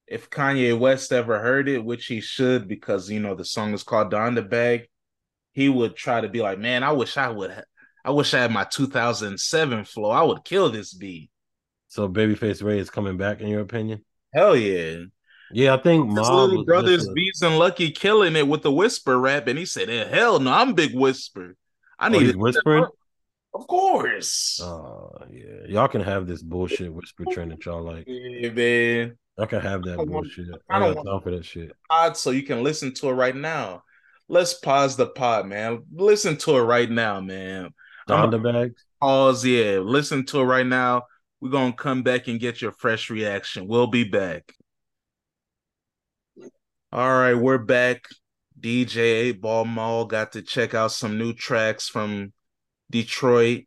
If 0.07 0.31
Kanye 0.31 0.79
West 0.79 1.13
ever 1.13 1.39
heard 1.39 1.69
it, 1.69 1.85
which 1.85 2.07
he 2.07 2.21
should, 2.21 2.67
because 2.67 3.11
you 3.11 3.21
know 3.21 3.35
the 3.35 3.45
song 3.45 3.75
is 3.75 3.83
called 3.83 4.13
Donda 4.13 4.49
Bag, 4.49 4.89
he 5.53 5.69
would 5.69 5.95
try 5.95 6.21
to 6.21 6.29
be 6.29 6.41
like, 6.41 6.59
"Man, 6.59 6.83
I 6.83 6.93
wish 6.93 7.17
I 7.17 7.29
would. 7.29 7.63
I 8.05 8.11
wish 8.11 8.33
I 8.35 8.41
had 8.41 8.51
my 8.51 8.65
2007 8.65 9.85
flow. 9.85 10.11
I 10.11 10.23
would 10.23 10.45
kill 10.45 10.71
this 10.71 10.95
beat." 10.95 11.31
So 11.89 12.09
Babyface 12.09 12.63
Ray 12.63 12.79
is 12.79 12.91
coming 12.91 13.17
back, 13.17 13.41
in 13.41 13.49
your 13.49 13.61
opinion? 13.61 14.05
Hell 14.33 14.57
yeah. 14.57 15.03
Yeah, 15.53 15.75
I 15.75 15.79
think 15.79 16.17
his 16.17 16.29
little 16.29 16.65
brothers 16.65 17.07
a... 17.07 17.13
Veeze 17.13 17.43
and 17.43 17.55
Lucki 17.61 17.95
killing 17.95 18.37
it 18.37 18.47
with 18.47 18.63
the 18.63 18.73
whisper 18.73 19.19
rap, 19.19 19.47
and 19.49 19.59
he 19.59 19.65
said, 19.65 19.91
eh, 19.91 20.09
"Hell 20.09 20.39
no, 20.39 20.53
I'm 20.53 20.75
Big 20.75 20.95
Whisper. 20.95 21.57
I 21.99 22.07
oh, 22.07 22.11
need 22.11 22.35
oh, 22.35 22.39
whispering." 22.39 22.87
Of 23.53 23.67
course. 23.67 24.61
Oh 24.63 25.11
yeah, 25.31 25.67
y'all 25.67 25.89
can 25.89 26.03
have 26.03 26.27
this 26.27 26.43
bullshit 26.43 26.93
whisper 26.93 27.25
trend 27.33 27.51
that 27.51 27.65
y'all 27.65 27.83
like. 27.83 28.05
Yeah, 28.07 28.51
man. 28.51 29.19
I 29.39 29.47
can 29.47 29.61
have 29.61 29.83
that 29.85 29.99
I 29.99 30.05
bullshit. 30.05 30.47
I, 30.69 30.79
don't 30.79 30.95
got 30.95 31.11
time 31.11 31.21
for 31.21 31.31
that 31.31 31.45
shit. 31.45 31.73
Pod 31.91 32.17
so 32.17 32.31
you 32.31 32.43
can 32.43 32.63
listen 32.63 32.93
to 32.95 33.09
it 33.09 33.15
right 33.15 33.35
now. 33.35 33.83
Let's 34.29 34.55
pause 34.55 34.97
the 34.97 35.07
pod, 35.07 35.47
man. 35.47 35.83
Listen 35.93 36.37
to 36.39 36.57
it 36.59 36.63
right 36.63 36.89
now, 36.89 37.21
man. 37.21 37.71
Donda 38.09 38.43
bags. 38.43 38.85
Pause, 39.01 39.47
yeah. 39.47 39.79
Listen 39.79 40.25
to 40.27 40.41
it 40.41 40.45
right 40.45 40.67
now. 40.67 41.05
We're 41.41 41.51
gonna 41.51 41.73
come 41.73 42.03
back 42.03 42.29
and 42.29 42.39
get 42.39 42.61
your 42.61 42.73
fresh 42.73 43.11
reaction. 43.11 43.67
We'll 43.67 43.87
be 43.87 44.05
back. 44.05 44.53
All 46.93 47.09
right, 47.09 47.35
we're 47.35 47.59
back. 47.59 48.09
DJ 48.59 48.97
8 48.97 49.41
Ball 49.41 49.65
Mall 49.65 50.07
got 50.07 50.33
to 50.33 50.43
check 50.43 50.75
out 50.75 50.91
some 50.91 51.19
new 51.19 51.33
tracks 51.33 51.89
from 51.89 52.33
Detroit. 52.91 53.67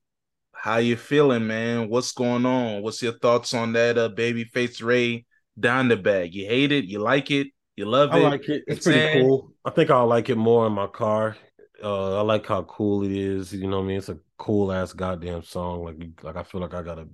How 0.51 0.77
you 0.77 0.97
feeling, 0.97 1.47
man? 1.47 1.87
What's 1.87 2.11
going 2.11 2.45
on? 2.45 2.81
What's 2.81 3.01
your 3.01 3.17
thoughts 3.17 3.53
on 3.53 3.71
that 3.73 3.97
uh 3.97 4.09
Babyface 4.09 4.83
Ray 4.83 5.25
Donda 5.57 6.03
Bag? 6.03 6.35
You 6.35 6.47
hate 6.47 6.73
it? 6.73 6.83
You 6.83 6.99
like 6.99 7.31
it? 7.31 7.47
You 7.77 7.85
love 7.85 8.11
I 8.11 8.17
it? 8.17 8.25
I 8.25 8.29
like 8.29 8.49
it. 8.49 8.63
It's, 8.67 8.85
it's 8.85 8.87
pretty 8.87 9.21
cool. 9.21 9.53
I 9.63 9.69
think 9.69 9.89
I'll 9.89 10.05
like 10.05 10.27
it 10.27 10.35
more 10.35 10.67
in 10.67 10.73
my 10.73 10.87
car. 10.87 11.37
Uh, 11.81 12.19
I 12.19 12.21
like 12.23 12.45
how 12.45 12.63
cool 12.63 13.05
it 13.05 13.11
is. 13.13 13.53
You 13.53 13.69
know 13.69 13.77
what 13.77 13.85
I 13.85 13.87
mean? 13.87 13.97
It's 13.99 14.09
a 14.09 14.19
cool 14.37 14.69
ass 14.69 14.91
goddamn 14.91 15.43
song. 15.43 15.85
Like, 15.85 16.23
like 16.23 16.35
I 16.35 16.43
feel 16.43 16.59
like 16.59 16.73
I 16.73 16.81
gotta 16.81 17.07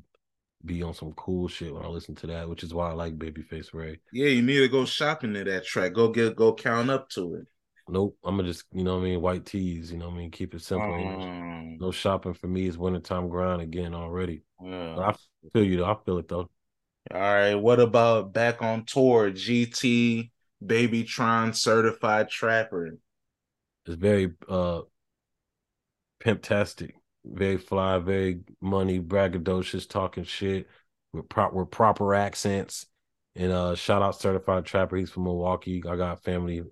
be 0.66 0.84
on 0.84 0.94
some 0.94 1.14
cool 1.14 1.48
shit 1.48 1.74
when 1.74 1.84
I 1.84 1.88
listen 1.88 2.16
to 2.16 2.28
that, 2.28 2.50
which 2.50 2.64
is 2.64 2.74
why 2.74 2.90
I 2.90 2.94
like 2.94 3.18
Babyface 3.18 3.74
Ray. 3.74 4.00
Yeah, 4.12 4.28
you 4.28 4.42
need 4.42 4.60
to 4.60 4.68
go 4.68 4.86
shopping 4.86 5.34
to 5.34 5.44
that 5.44 5.66
track. 5.66 5.94
Go 5.94 6.10
get 6.10 6.36
go 6.36 6.54
count 6.54 6.90
up 6.90 7.10
to 7.12 7.36
it. 7.36 7.48
Nope. 7.88 8.18
I'm 8.24 8.36
gonna 8.36 8.48
just, 8.48 8.66
you 8.72 8.84
know 8.84 8.96
what 8.96 9.02
I 9.02 9.06
mean, 9.06 9.22
white 9.22 9.46
tees, 9.46 9.92
you 9.92 9.98
know 9.98 10.10
what 10.10 10.16
I 10.16 10.18
mean, 10.18 10.32
keep 10.32 10.54
it 10.54 10.62
simple. 10.62 10.94
Um, 10.94 11.78
no 11.80 11.92
shopping 11.92 12.34
for 12.34 12.48
me. 12.48 12.68
It's 12.68 12.78
wintertime 12.78 13.30
grind 13.30 13.62
again 13.62 13.96
already. 13.96 14.44
Yeah. 14.64 14.98
I 15.00 15.16
feel 15.54 15.64
you 15.64 15.78
though. 15.78 15.86
I 15.86 15.96
feel 16.06 16.20
it 16.20 16.28
though. 16.28 16.50
All 17.12 17.20
right. 17.20 17.56
What 17.56 17.80
about 17.80 18.34
back 18.34 18.62
on 18.62 18.86
tour? 18.86 19.32
GT 19.32 20.30
Babytron 20.64 21.56
certified 21.56 22.30
trapper. 22.30 22.98
It's 23.86 23.96
very 23.96 24.34
uh 24.48 24.82
pimptastic, 26.24 26.92
very 27.26 27.58
fly, 27.58 28.00
very 28.00 28.42
money, 28.62 29.00
braggadocious, 29.00 29.88
talking 29.88 30.24
shit 30.24 30.68
with 31.14 31.30
prop 31.30 31.54
with 31.54 31.72
proper 31.72 32.14
accents. 32.14 32.86
And 33.36 33.52
uh 33.52 33.76
shout 33.76 34.02
out 34.02 34.20
certified 34.20 34.66
trapper. 34.66 34.98
He's 34.98 35.12
from 35.12 35.24
Milwaukee. 35.24 35.84
I 35.88 35.96
got 35.96 36.24
family 36.24 36.64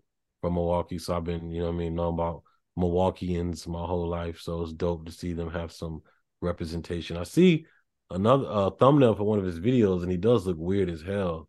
from 0.41 0.53
Milwaukee, 0.55 0.97
so 0.97 1.15
I've 1.15 1.23
been, 1.23 1.51
you 1.51 1.61
know, 1.61 1.69
I 1.69 1.71
mean, 1.71 1.95
knowing 1.95 2.15
about 2.15 2.43
Milwaukeeans 2.77 3.67
my 3.67 3.85
whole 3.85 4.07
life. 4.07 4.39
So 4.39 4.61
it's 4.61 4.73
dope 4.73 5.05
to 5.05 5.11
see 5.11 5.33
them 5.33 5.51
have 5.51 5.71
some 5.71 6.01
representation. 6.41 7.17
I 7.17 7.23
see 7.23 7.65
another 8.09 8.45
uh, 8.47 8.69
thumbnail 8.71 9.15
for 9.15 9.23
one 9.23 9.39
of 9.39 9.45
his 9.45 9.59
videos, 9.59 10.03
and 10.03 10.11
he 10.11 10.17
does 10.17 10.45
look 10.45 10.57
weird 10.59 10.89
as 10.89 11.01
hell. 11.01 11.47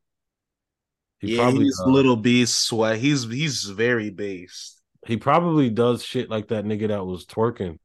He 1.21 1.37
yeah, 1.37 1.43
probably, 1.43 1.65
he's 1.65 1.81
uh, 1.85 1.89
little 1.89 2.17
beast 2.17 2.65
sweat. 2.65 2.99
He's 2.99 3.25
he's 3.25 3.65
very 3.65 4.11
based. 4.11 4.81
He 5.07 5.17
probably 5.17 5.71
does 5.71 6.05
shit 6.05 6.31
like 6.31 6.49
that 6.49 6.65
nigga 6.65 6.89
that 6.89 7.05
was 7.05 7.27
twerking 7.27 7.79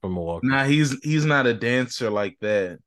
from 0.00 0.14
Milwaukee. 0.14 0.48
Nah, 0.48 0.64
he's 0.64 0.98
he's 1.02 1.24
not 1.24 1.46
a 1.46 1.54
dancer 1.54 2.10
like 2.10 2.36
that. 2.40 2.78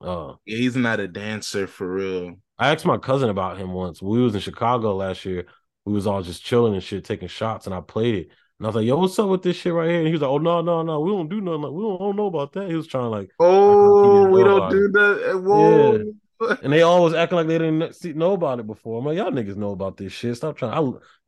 Oh, 0.00 0.38
yeah, 0.44 0.58
he's 0.58 0.76
not 0.76 1.00
a 1.00 1.08
dancer 1.08 1.66
for 1.66 1.92
real. 1.92 2.34
I 2.58 2.72
asked 2.72 2.86
my 2.86 2.98
cousin 2.98 3.30
about 3.30 3.58
him 3.58 3.72
once. 3.72 4.02
We 4.02 4.20
was 4.20 4.34
in 4.34 4.40
Chicago 4.40 4.94
last 4.94 5.24
year 5.24 5.46
we 5.88 5.94
was 5.94 6.06
all 6.06 6.22
just 6.22 6.44
chilling 6.44 6.74
and 6.74 6.82
shit, 6.82 7.04
taking 7.04 7.28
shots, 7.28 7.66
and 7.66 7.74
I 7.74 7.80
played 7.80 8.14
it. 8.14 8.28
And 8.58 8.66
I 8.66 8.68
was 8.68 8.76
like, 8.76 8.86
"Yo, 8.86 8.98
what's 8.98 9.18
up 9.18 9.28
with 9.28 9.42
this 9.42 9.56
shit 9.56 9.72
right 9.72 9.88
here?" 9.88 9.98
And 9.98 10.06
he 10.06 10.12
was 10.12 10.20
like, 10.20 10.30
"Oh 10.30 10.38
no, 10.38 10.60
no, 10.60 10.82
no, 10.82 11.00
we 11.00 11.10
don't 11.10 11.28
do 11.28 11.40
nothing. 11.40 11.62
Like, 11.62 11.72
we 11.72 11.82
don't, 11.82 11.98
don't 11.98 12.16
know 12.16 12.26
about 12.26 12.52
that." 12.52 12.68
He 12.68 12.74
was 12.74 12.86
trying 12.86 13.10
like, 13.10 13.30
"Oh, 13.40 14.22
like, 14.22 14.32
we 14.32 14.44
don't 14.44 14.70
do 14.70 14.88
that." 14.92 15.22
Eh, 15.30 15.34
whoa. 15.34 15.92
Yeah. 16.40 16.56
and 16.62 16.72
they 16.72 16.82
always 16.82 17.14
acting 17.14 17.36
like 17.36 17.46
they 17.48 17.58
didn't 17.58 17.94
see, 17.94 18.12
know 18.12 18.32
about 18.32 18.60
it 18.60 18.66
before. 18.66 18.98
I'm 18.98 19.04
like, 19.04 19.16
y'all 19.16 19.32
niggas 19.32 19.56
know 19.56 19.72
about 19.72 19.96
this 19.96 20.12
shit. 20.12 20.36
Stop 20.36 20.56
trying. 20.56 20.72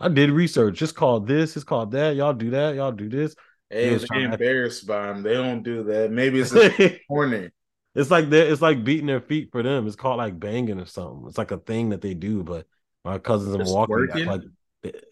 I 0.00 0.06
I 0.06 0.08
did 0.08 0.30
research. 0.30 0.82
It's 0.82 0.92
called 0.92 1.26
this. 1.26 1.56
It's 1.56 1.64
called 1.64 1.92
that. 1.92 2.16
Y'all 2.16 2.34
do 2.34 2.50
that. 2.50 2.74
Y'all 2.74 2.92
do 2.92 3.08
this. 3.08 3.34
Hey, 3.70 3.96
they 3.96 4.22
embarrassed 4.22 4.86
by 4.86 5.06
them. 5.06 5.22
They 5.22 5.34
don't 5.34 5.62
do 5.62 5.84
that. 5.84 6.10
Maybe 6.10 6.40
it's 6.40 6.52
a 6.52 6.98
corner. 7.08 7.52
It's 7.94 8.10
like 8.10 8.30
they 8.30 8.48
it's 8.48 8.62
like 8.62 8.84
beating 8.84 9.06
their 9.06 9.20
feet 9.20 9.50
for 9.52 9.62
them. 9.62 9.86
It's 9.86 9.96
called 9.96 10.18
like 10.18 10.38
banging 10.38 10.80
or 10.80 10.86
something. 10.86 11.26
It's 11.28 11.38
like 11.38 11.50
a 11.50 11.58
thing 11.58 11.90
that 11.90 12.00
they 12.00 12.14
do, 12.14 12.42
but 12.42 12.66
my 13.04 13.18
cousins 13.18 13.54
in 13.54 13.62
Milwaukee 13.62 14.24
like 14.24 14.42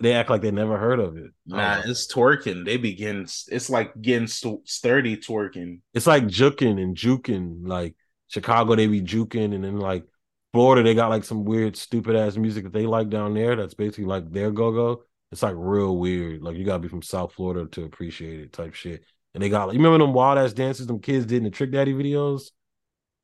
they 0.01 0.13
act 0.13 0.31
like 0.31 0.41
they 0.41 0.51
never 0.51 0.79
heard 0.79 0.99
of 0.99 1.17
it. 1.17 1.31
Nah, 1.47 1.83
it's 1.85 2.13
twerking. 2.13 2.65
They 2.65 2.77
begin. 2.77 3.27
It's 3.49 3.69
like 3.69 4.01
getting 4.01 4.27
sturdy 4.27 5.17
twerking. 5.17 5.81
It's 5.93 6.07
like 6.07 6.25
juking 6.25 6.83
and 6.83 6.97
juking. 6.97 7.67
Like 7.67 7.95
Chicago, 8.29 8.75
they 8.77 8.87
be 8.87 9.03
juking, 9.03 9.55
and 9.55 9.65
then 9.65 9.79
like 9.79 10.05
Florida, 10.53 10.83
they 10.83 10.95
got 10.95 11.11
like 11.11 11.25
some 11.25 11.45
weird, 11.45 11.77
stupid 11.77 12.17
ass 12.17 12.37
music 12.37 12.65
that 12.65 12.73
they 12.73 12.87
like 12.87 13.11
down 13.11 13.35
there. 13.35 13.57
That's 13.57 13.75
basically 13.75 14.05
like 14.05 14.31
their 14.31 14.51
go 14.51 14.73
go. 14.73 15.03
It's 15.31 15.43
like 15.43 15.55
real 15.57 15.97
weird. 15.97 16.43
Like 16.43 16.57
you 16.57 16.65
gotta 16.65 16.79
be 16.79 16.89
from 16.89 17.03
South 17.03 17.33
Florida 17.35 17.67
to 17.73 17.85
appreciate 17.85 18.41
it, 18.41 18.53
type 18.53 18.75
shit. 18.75 19.05
And 19.35 19.43
they 19.43 19.49
got 19.49 19.69
like 19.69 19.75
you 19.75 19.81
remember 19.81 20.05
them 20.05 20.15
wild 20.15 20.39
ass 20.39 20.53
dances 20.53 20.87
them 20.87 21.01
kids 21.01 21.27
did 21.27 21.39
in 21.39 21.45
the 21.45 21.51
Trick 21.51 21.73
Daddy 21.73 21.93
videos, 21.93 22.51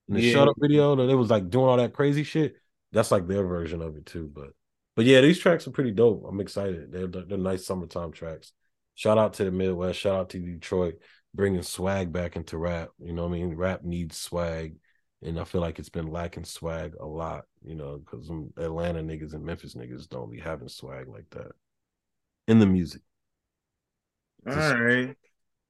in 0.09 0.15
the 0.15 0.23
yeah. 0.23 0.33
Shut 0.33 0.49
Up 0.49 0.57
video. 0.61 0.97
That 0.97 1.07
they 1.07 1.15
was 1.15 1.31
like 1.31 1.51
doing 1.51 1.67
all 1.67 1.77
that 1.79 1.95
crazy 1.95 2.25
shit. 2.25 2.55
That's 2.93 3.11
like 3.11 3.27
their 3.27 3.45
version 3.45 3.83
of 3.83 3.97
it 3.97 4.07
too, 4.07 4.31
but. 4.33 4.51
But 4.97 5.07
yeah, 5.07 5.23
these 5.23 5.41
tracks 5.41 5.67
are 5.67 5.73
pretty 5.73 5.91
dope. 5.91 6.25
I'm 6.25 6.41
excited. 6.41 6.93
They're 6.93 7.09
they're 7.09 7.37
nice 7.37 7.67
summertime 7.67 8.13
tracks. 8.13 8.53
Shout 8.95 9.19
out 9.19 9.35
to 9.35 9.45
the 9.45 9.51
Midwest. 9.51 9.99
Shout 9.99 10.15
out 10.15 10.31
to 10.31 10.39
Detroit, 10.39 11.01
bringing 11.35 11.63
swag 11.63 12.13
back 12.13 12.37
into 12.37 12.59
rap. 12.59 12.91
You 13.01 13.13
know, 13.13 13.27
what 13.27 13.35
I 13.35 13.41
mean, 13.41 13.57
rap 13.57 13.83
needs 13.83 14.17
swag, 14.17 14.77
and 15.21 15.41
I 15.41 15.43
feel 15.43 15.61
like 15.61 15.81
it's 15.81 15.89
been 15.89 16.13
lacking 16.13 16.45
swag 16.45 16.95
a 17.01 17.07
lot. 17.07 17.47
You 17.65 17.75
know, 17.75 17.99
because 17.99 18.31
Atlanta 18.57 19.03
niggas 19.03 19.35
and 19.35 19.45
Memphis 19.45 19.75
niggas 19.75 20.09
don't 20.09 20.31
be 20.31 20.39
having 20.39 20.69
swag 20.69 21.09
like 21.09 21.29
that. 21.31 21.51
In 22.47 22.59
the 22.59 22.67
music. 22.67 23.01
All 24.47 24.55
right. 24.55 25.17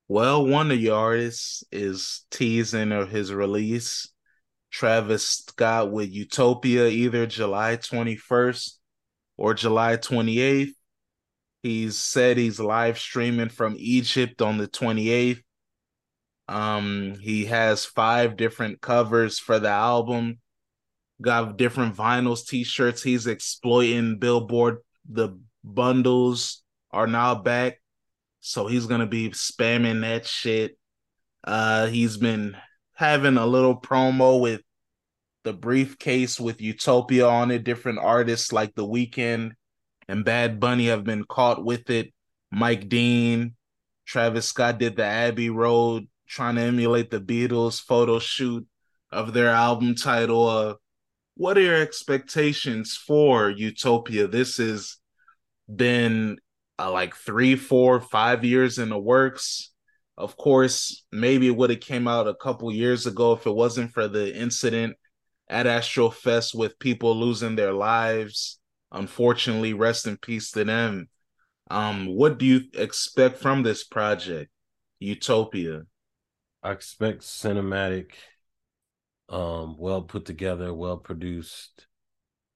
Well, 0.09 0.47
one 0.47 0.71
of 0.71 0.81
your 0.81 0.97
artists 0.97 1.65
is 1.73 2.27
teasing 2.31 2.93
of 2.93 3.11
his 3.11 3.33
release. 3.33 4.11
Travis 4.71 5.29
Scott 5.29 5.93
with 5.93 6.11
Utopia, 6.11 6.89
either 6.89 7.27
July 7.27 7.77
21st 7.77 8.73
or 9.37 9.55
July 9.55 9.97
28th. 9.97 10.73
He's 11.63 11.97
said 11.97 12.37
he's 12.37 12.59
live 12.59 12.99
streaming 12.99 13.49
from 13.49 13.77
Egypt 13.79 14.43
on 14.43 14.59
the 14.59 14.67
28th. 14.67 15.43
Um, 16.49 17.15
he 17.21 17.47
has 17.47 17.87
five 17.87 18.37
different 18.37 18.81
covers 18.81 19.39
for 19.39 19.61
the 19.61 19.71
album, 19.71 20.41
got 21.23 21.57
different 21.57 21.95
vinyls, 21.95 22.47
t-shirts. 22.47 23.03
He's 23.03 23.29
exploiting 23.29 24.19
Billboard. 24.19 24.79
The 25.09 25.39
bundles 25.63 26.64
are 26.95 27.07
now 27.07 27.35
back. 27.35 27.81
So 28.41 28.67
he's 28.67 28.87
gonna 28.87 29.07
be 29.07 29.31
spamming 29.31 30.03
that 30.03 30.27
shit. 30.27 30.79
Uh 31.43 31.87
he's 31.87 32.17
been 32.17 32.57
having 32.95 33.37
a 33.37 33.47
little 33.47 33.81
promo 33.81 34.41
with 34.41 34.63
the 35.43 35.53
briefcase 35.53 36.41
with 36.41 36.61
Utopia 36.61 37.27
on 37.27 37.51
it. 37.51 37.65
Different 37.65 37.99
artists 37.99 38.53
like 38.53 38.75
The 38.75 38.87
Weeknd 38.87 39.53
and 40.09 40.25
Bad 40.25 40.61
Bunny 40.61 40.87
have 40.87 41.05
been 41.05 41.25
caught 41.25 41.65
with 41.65 41.91
it. 41.91 42.13
Mike 42.51 42.89
Dean, 42.89 43.55
Travis 44.07 44.49
Scott 44.49 44.79
did 44.79 44.97
the 44.97 45.05
Abbey 45.05 45.51
Road 45.51 46.09
trying 46.29 46.55
to 46.57 46.63
emulate 46.63 47.11
the 47.11 47.21
Beatles 47.21 47.83
photo 47.83 48.19
shoot 48.19 48.67
of 49.11 49.33
their 49.33 49.49
album 49.49 49.95
title. 49.95 50.49
Uh, 50.49 50.75
what 51.37 51.59
are 51.59 51.63
your 51.63 51.81
expectations 51.81 52.97
for 52.97 53.51
Utopia? 53.51 54.27
This 54.27 54.59
has 54.59 54.97
been 55.75 56.39
uh, 56.79 56.91
like 56.91 57.15
three, 57.15 57.57
four, 57.57 58.01
five 58.01 58.45
years 58.45 58.79
in 58.79 58.89
the 58.89 58.99
works. 58.99 59.71
Of 60.17 60.37
course, 60.37 61.05
maybe 61.11 61.49
it 61.49 61.57
would 61.57 61.71
have 61.71 61.81
came 61.81 62.07
out 62.07 62.29
a 62.29 62.35
couple 62.35 62.71
years 62.73 63.07
ago 63.07 63.33
if 63.33 63.47
it 63.47 63.55
wasn't 63.55 63.93
for 63.93 64.07
the 64.07 64.35
incident 64.35 64.97
at 65.49 65.67
Astro 65.67 66.11
Fest 66.11 66.55
with 66.55 66.79
people 66.79 67.17
losing 67.17 67.57
their 67.57 67.73
lives. 67.73 68.61
Unfortunately, 68.93 69.73
rest 69.73 70.07
in 70.07 70.17
peace 70.17 70.53
to 70.53 70.65
them. 70.65 71.09
Um, 71.71 72.07
what 72.07 72.39
do 72.39 72.47
you 72.47 72.63
expect 72.75 73.39
from 73.39 73.63
this 73.63 73.85
project, 73.85 74.51
Utopia? 75.01 75.83
I 76.63 76.73
expect 76.73 77.23
cinematic, 77.23 78.13
um, 79.29 79.77
well 79.79 80.03
put 80.03 80.25
together, 80.25 80.73
well 80.73 80.97
produced 80.97 81.87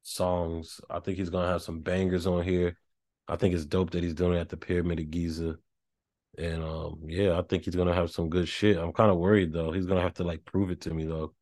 songs. 0.03 0.81
I 0.89 1.01
think 1.01 1.19
he's 1.19 1.31
gonna 1.31 1.49
have 1.49 1.63
some 1.63 1.81
bangers 1.81 2.27
on 2.27 2.45
here. 2.45 2.77
I 3.29 3.37
think 3.37 3.55
it's 3.55 3.67
dope 3.67 3.91
that 3.91 4.03
he's 4.03 4.15
doing 4.15 4.35
it 4.35 4.41
at 4.41 4.49
the 4.49 4.57
Pyramid 4.57 5.01
of 5.01 5.11
Giza. 5.11 5.59
And 6.39 6.63
um, 6.63 7.01
yeah, 7.07 7.39
I 7.39 7.43
think 7.43 7.65
he's 7.65 7.75
gonna 7.77 7.95
have 7.95 8.11
some 8.11 8.29
good 8.31 8.49
shit. 8.49 8.79
I'm 8.79 8.93
kind 8.93 9.11
of 9.11 9.19
worried 9.19 9.53
though. 9.53 9.73
He's 9.73 9.87
gonna 9.87 10.03
have 10.03 10.15
to 10.15 10.25
like 10.25 10.45
prove 10.45 10.71
it 10.71 10.81
to 10.83 10.95
me 10.95 11.05
though. 11.05 11.35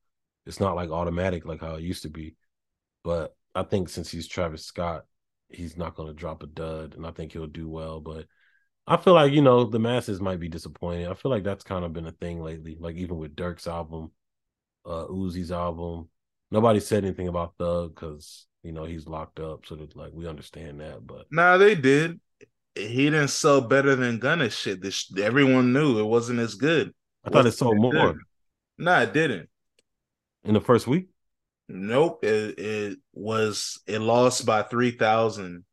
It's 0.47 0.61
not 0.61 0.77
like 0.77 0.91
automatic 0.91 1.45
like 1.45 1.61
how 1.61 1.75
it 1.75 1.83
used 1.83 2.03
to 2.03 2.09
be. 2.09 2.35
But 3.05 3.37
I 3.55 3.63
think 3.63 3.89
since 3.89 4.11
he's 4.11 4.27
Travis 4.27 4.65
Scott, 4.65 5.05
he's 5.49 5.77
not 5.77 5.95
gonna 5.95 6.15
drop 6.15 6.43
a 6.43 6.47
dud, 6.47 6.95
and 6.95 7.07
I 7.07 7.11
think 7.11 7.33
he'll 7.33 7.47
do 7.47 7.69
well. 7.69 8.01
But 8.01 8.27
I 8.87 8.97
feel 8.97 9.15
like 9.15 9.33
you 9.33 9.43
know 9.43 9.65
the 9.65 9.79
masses 9.79 10.21
might 10.21 10.41
be 10.41 10.49
disappointed. 10.49 11.09
I 11.09 11.15
feel 11.15 11.31
like 11.31 11.45
that's 11.45 11.65
kind 11.65 11.85
of 11.85 11.93
been 11.93 12.07
a 12.07 12.13
thing 12.13 12.41
lately. 12.43 12.77
Like 12.81 12.97
even 12.97 13.19
with 13.19 13.37
Dirk's 13.37 13.67
album, 13.67 14.13
uh 14.85 15.07
Uzi's 15.09 15.53
album, 15.53 16.09
nobody 16.51 16.81
said 16.81 17.05
anything 17.05 17.29
about 17.29 17.55
Thug 17.59 17.95
because 17.95 18.47
you 18.67 18.73
know 18.73 18.85
he's 18.85 19.07
locked 19.07 19.41
up, 19.41 19.65
so 19.65 19.77
that 19.77 19.97
like 19.97 20.13
we 20.13 20.27
understand 20.27 20.81
that. 20.81 21.07
But 21.07 21.27
nah, 21.31 21.57
they 21.57 21.75
did. 21.75 22.21
He 22.75 23.05
didn't 23.05 23.29
sell 23.29 23.61
better 23.61 23.97
than 23.97 24.19
Gunna 24.19 24.51
shit. 24.51 24.83
This 24.83 25.11
everyone 25.17 25.73
knew 25.73 25.99
it 25.99 26.05
wasn't 26.05 26.41
as 26.41 26.55
good. 26.55 26.93
I 27.25 27.31
thought 27.31 27.47
it 27.47 27.53
sold 27.53 27.79
more. 27.79 27.93
Good. 27.93 28.19
Nah, 28.79 29.01
it 29.01 29.13
didn't. 29.13 29.49
In 30.45 30.55
the 30.55 30.61
first 30.61 30.87
week? 30.87 31.09
Nope. 31.69 32.25
It, 32.25 32.59
it 32.59 32.99
was 33.15 33.81
it 33.87 34.01
lost 34.01 34.45
by 34.45 34.63
three 34.63 34.91
thousand 34.91 35.65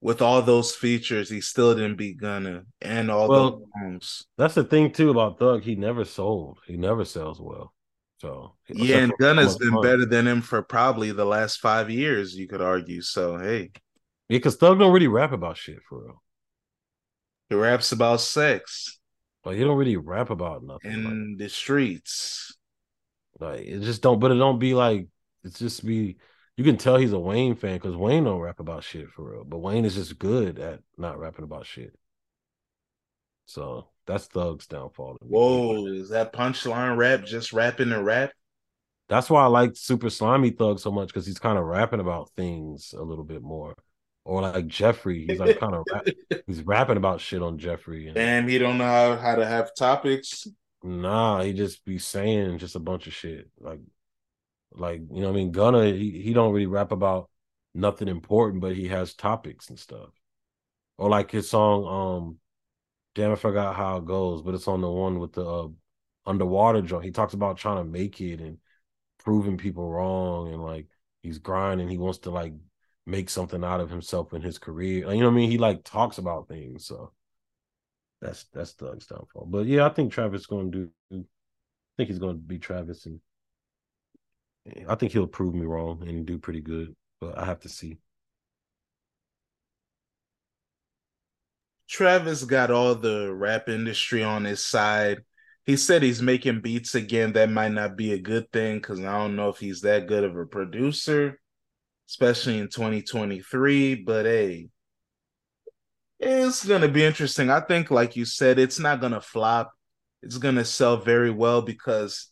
with 0.00 0.22
all 0.22 0.40
those 0.42 0.74
features, 0.74 1.28
he 1.28 1.40
still 1.40 1.74
didn't 1.74 1.96
beat 1.96 2.18
Gunna 2.18 2.62
and 2.80 3.10
all 3.10 3.28
well, 3.28 3.50
the 3.50 3.66
songs. 3.80 4.26
That's 4.38 4.54
the 4.54 4.64
thing 4.64 4.92
too 4.92 5.10
about 5.10 5.38
Thug. 5.38 5.62
He 5.62 5.74
never 5.74 6.04
sold. 6.04 6.58
He 6.66 6.76
never 6.76 7.04
sells 7.04 7.40
well. 7.40 7.74
So 8.20 8.56
yeah, 8.68 8.98
and 8.98 9.12
Gunna's 9.18 9.56
been 9.56 9.80
better 9.80 10.04
than 10.04 10.26
him 10.26 10.42
for 10.42 10.60
probably 10.62 11.10
the 11.10 11.24
last 11.24 11.58
five 11.58 11.88
years. 11.88 12.36
You 12.36 12.46
could 12.46 12.60
argue. 12.60 13.00
So 13.00 13.38
hey, 13.38 13.70
yeah, 14.28 14.36
because 14.36 14.56
Thug 14.56 14.78
don't 14.78 14.92
really 14.92 15.08
rap 15.08 15.32
about 15.32 15.56
shit 15.56 15.78
for 15.88 16.04
real. 16.04 16.22
He 17.48 17.54
raps 17.54 17.92
about 17.92 18.20
sex. 18.20 18.98
But 19.42 19.56
he 19.56 19.64
don't 19.64 19.78
really 19.78 19.96
rap 19.96 20.28
about 20.28 20.62
nothing 20.62 20.92
in 20.92 21.30
like, 21.30 21.38
the 21.38 21.48
streets. 21.48 22.54
Like 23.38 23.60
it 23.60 23.80
just 23.80 24.02
don't. 24.02 24.20
But 24.20 24.32
it 24.32 24.36
don't 24.36 24.58
be 24.58 24.74
like 24.74 25.08
it's 25.42 25.58
just 25.58 25.84
be 25.84 26.18
you 26.58 26.64
can 26.64 26.76
tell 26.76 26.98
he's 26.98 27.14
a 27.14 27.18
Wayne 27.18 27.54
fan 27.54 27.76
because 27.76 27.96
Wayne 27.96 28.24
don't 28.24 28.40
rap 28.40 28.60
about 28.60 28.84
shit 28.84 29.08
for 29.08 29.32
real. 29.32 29.44
But 29.44 29.60
Wayne 29.60 29.86
is 29.86 29.94
just 29.94 30.18
good 30.18 30.58
at 30.58 30.80
not 30.98 31.18
rapping 31.18 31.44
about 31.44 31.64
shit. 31.64 31.98
So 33.46 33.88
that's 34.10 34.26
Thug's 34.26 34.66
downfall. 34.66 35.16
Whoa, 35.20 35.86
is 35.86 36.10
that 36.10 36.32
punchline 36.32 36.96
rap 36.96 37.24
just 37.24 37.52
rapping 37.52 37.92
and 37.92 38.04
rap? 38.04 38.32
That's 39.08 39.28
why 39.28 39.42
I 39.42 39.46
like 39.46 39.76
Super 39.76 40.10
Slimy 40.10 40.50
Thug 40.50 40.78
so 40.78 40.90
much 40.90 41.08
because 41.08 41.26
he's 41.26 41.38
kind 41.38 41.58
of 41.58 41.64
rapping 41.64 42.00
about 42.00 42.30
things 42.36 42.94
a 42.96 43.02
little 43.02 43.24
bit 43.24 43.42
more. 43.42 43.74
Or 44.24 44.42
like 44.42 44.66
Jeffrey, 44.66 45.26
he's 45.26 45.40
like 45.40 45.58
kind 45.58 45.74
of 45.74 45.84
rap- 45.92 46.42
he's 46.46 46.62
rapping 46.62 46.96
about 46.96 47.20
shit 47.20 47.42
on 47.42 47.58
Jeffrey. 47.58 48.06
And, 48.06 48.14
Damn, 48.14 48.48
he 48.48 48.58
don't 48.58 48.78
know 48.78 48.84
how, 48.84 49.16
how 49.16 49.34
to 49.36 49.46
have 49.46 49.70
topics. 49.76 50.46
Nah, 50.82 51.42
he 51.42 51.52
just 51.52 51.84
be 51.84 51.98
saying 51.98 52.58
just 52.58 52.76
a 52.76 52.80
bunch 52.80 53.06
of 53.06 53.12
shit. 53.12 53.48
Like 53.58 53.80
like, 54.72 55.00
you 55.10 55.20
know 55.20 55.28
what 55.28 55.32
I 55.32 55.36
mean? 55.36 55.52
Gunna, 55.52 55.86
he, 55.86 56.20
he 56.22 56.32
don't 56.32 56.52
really 56.52 56.66
rap 56.66 56.92
about 56.92 57.28
nothing 57.74 58.08
important, 58.08 58.60
but 58.60 58.76
he 58.76 58.88
has 58.88 59.14
topics 59.14 59.68
and 59.68 59.78
stuff. 59.78 60.10
Or 60.98 61.08
like 61.08 61.30
his 61.30 61.48
song, 61.48 61.86
um, 61.86 62.38
damn, 63.14 63.32
I 63.32 63.36
forgot 63.36 63.76
how 63.76 63.98
it 63.98 64.04
goes, 64.04 64.42
but 64.42 64.54
it's 64.54 64.68
on 64.68 64.80
the 64.80 64.90
one 64.90 65.18
with 65.18 65.32
the 65.32 65.44
uh, 65.44 65.68
underwater 66.26 66.82
joint. 66.82 67.04
He 67.04 67.10
talks 67.10 67.34
about 67.34 67.58
trying 67.58 67.78
to 67.78 67.84
make 67.84 68.20
it 68.20 68.40
and 68.40 68.58
proving 69.18 69.58
people 69.58 69.90
wrong 69.90 70.52
and 70.52 70.62
like 70.62 70.86
he's 71.22 71.38
grinding. 71.38 71.88
He 71.88 71.98
wants 71.98 72.20
to 72.20 72.30
like 72.30 72.54
make 73.06 73.30
something 73.30 73.64
out 73.64 73.80
of 73.80 73.90
himself 73.90 74.32
in 74.32 74.42
his 74.42 74.58
career. 74.58 75.12
You 75.12 75.20
know 75.20 75.26
what 75.26 75.32
I 75.32 75.36
mean? 75.36 75.50
He 75.50 75.58
like 75.58 75.84
talks 75.84 76.18
about 76.18 76.48
things. 76.48 76.86
So 76.86 77.12
that's 78.20 78.44
that's 78.52 78.72
Thug's 78.72 79.06
downfall. 79.06 79.46
But 79.46 79.66
yeah, 79.66 79.86
I 79.86 79.90
think 79.90 80.12
Travis 80.12 80.42
is 80.42 80.46
going 80.46 80.72
to 80.72 80.78
do. 80.78 80.90
I 81.12 81.24
think 81.96 82.08
he's 82.08 82.18
going 82.18 82.36
to 82.36 82.42
be 82.42 82.58
Travis 82.58 83.06
and 83.06 83.20
I 84.88 84.94
think 84.94 85.12
he'll 85.12 85.26
prove 85.26 85.54
me 85.54 85.66
wrong 85.66 86.06
and 86.06 86.26
do 86.26 86.38
pretty 86.38 86.60
good, 86.60 86.94
but 87.20 87.36
I 87.36 87.44
have 87.44 87.60
to 87.60 87.68
see. 87.68 87.98
Travis 91.90 92.44
got 92.44 92.70
all 92.70 92.94
the 92.94 93.34
rap 93.34 93.68
industry 93.68 94.22
on 94.22 94.44
his 94.44 94.64
side. 94.64 95.22
He 95.66 95.76
said 95.76 96.04
he's 96.04 96.22
making 96.22 96.60
beats 96.60 96.94
again. 96.94 97.32
That 97.32 97.50
might 97.50 97.72
not 97.72 97.96
be 97.96 98.12
a 98.12 98.18
good 98.18 98.50
thing 98.52 98.76
because 98.76 99.00
I 99.00 99.18
don't 99.18 99.34
know 99.34 99.48
if 99.48 99.58
he's 99.58 99.80
that 99.80 100.06
good 100.06 100.22
of 100.22 100.36
a 100.36 100.46
producer, 100.46 101.40
especially 102.08 102.58
in 102.58 102.68
2023. 102.68 103.96
But 103.96 104.24
hey, 104.24 104.68
it's 106.20 106.64
going 106.64 106.82
to 106.82 106.88
be 106.88 107.04
interesting. 107.04 107.50
I 107.50 107.58
think, 107.58 107.90
like 107.90 108.14
you 108.14 108.24
said, 108.24 108.60
it's 108.60 108.78
not 108.78 109.00
going 109.00 109.12
to 109.12 109.20
flop. 109.20 109.72
It's 110.22 110.38
going 110.38 110.56
to 110.56 110.64
sell 110.64 110.96
very 110.96 111.30
well 111.30 111.60
because 111.60 112.28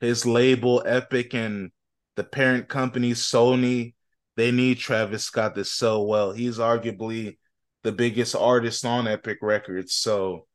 his 0.00 0.24
label 0.24 0.82
Epic 0.86 1.34
and 1.34 1.70
the 2.16 2.24
parent 2.24 2.68
company 2.68 3.12
Sony, 3.12 3.92
they 4.36 4.52
need 4.52 4.78
Travis 4.78 5.24
Scott 5.24 5.54
to 5.56 5.66
sell 5.66 6.06
well. 6.06 6.32
He's 6.32 6.56
arguably 6.56 7.36
the 7.82 7.92
biggest 7.92 8.34
artist 8.36 8.84
on 8.84 9.08
Epic 9.08 9.38
Records, 9.42 9.94
so 9.94 10.46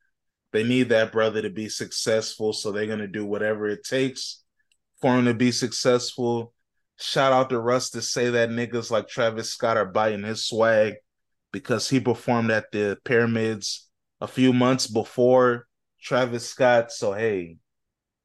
they 0.53 0.63
need 0.63 0.89
that 0.89 1.11
brother 1.11 1.41
to 1.41 1.49
be 1.49 1.69
successful. 1.69 2.53
So 2.53 2.71
they're 2.71 2.87
gonna 2.87 3.07
do 3.07 3.25
whatever 3.25 3.67
it 3.67 3.83
takes 3.83 4.43
for 5.01 5.17
him 5.17 5.25
to 5.25 5.33
be 5.33 5.51
successful. 5.51 6.53
Shout 6.99 7.33
out 7.33 7.49
to 7.49 7.59
Russ 7.59 7.91
to 7.91 8.01
say 8.01 8.29
that 8.31 8.49
niggas 8.49 8.89
like 8.89 9.07
Travis 9.07 9.51
Scott 9.51 9.77
are 9.77 9.85
biting 9.85 10.23
his 10.23 10.45
swag 10.45 10.95
because 11.51 11.89
he 11.89 11.99
performed 11.99 12.49
at 12.51 12.71
the 12.71 12.97
pyramids 13.03 13.87
a 14.19 14.27
few 14.27 14.51
months 14.51 14.87
before 14.87 15.67
Travis 16.01 16.47
Scott. 16.47 16.91
So 16.91 17.13
hey, 17.13 17.57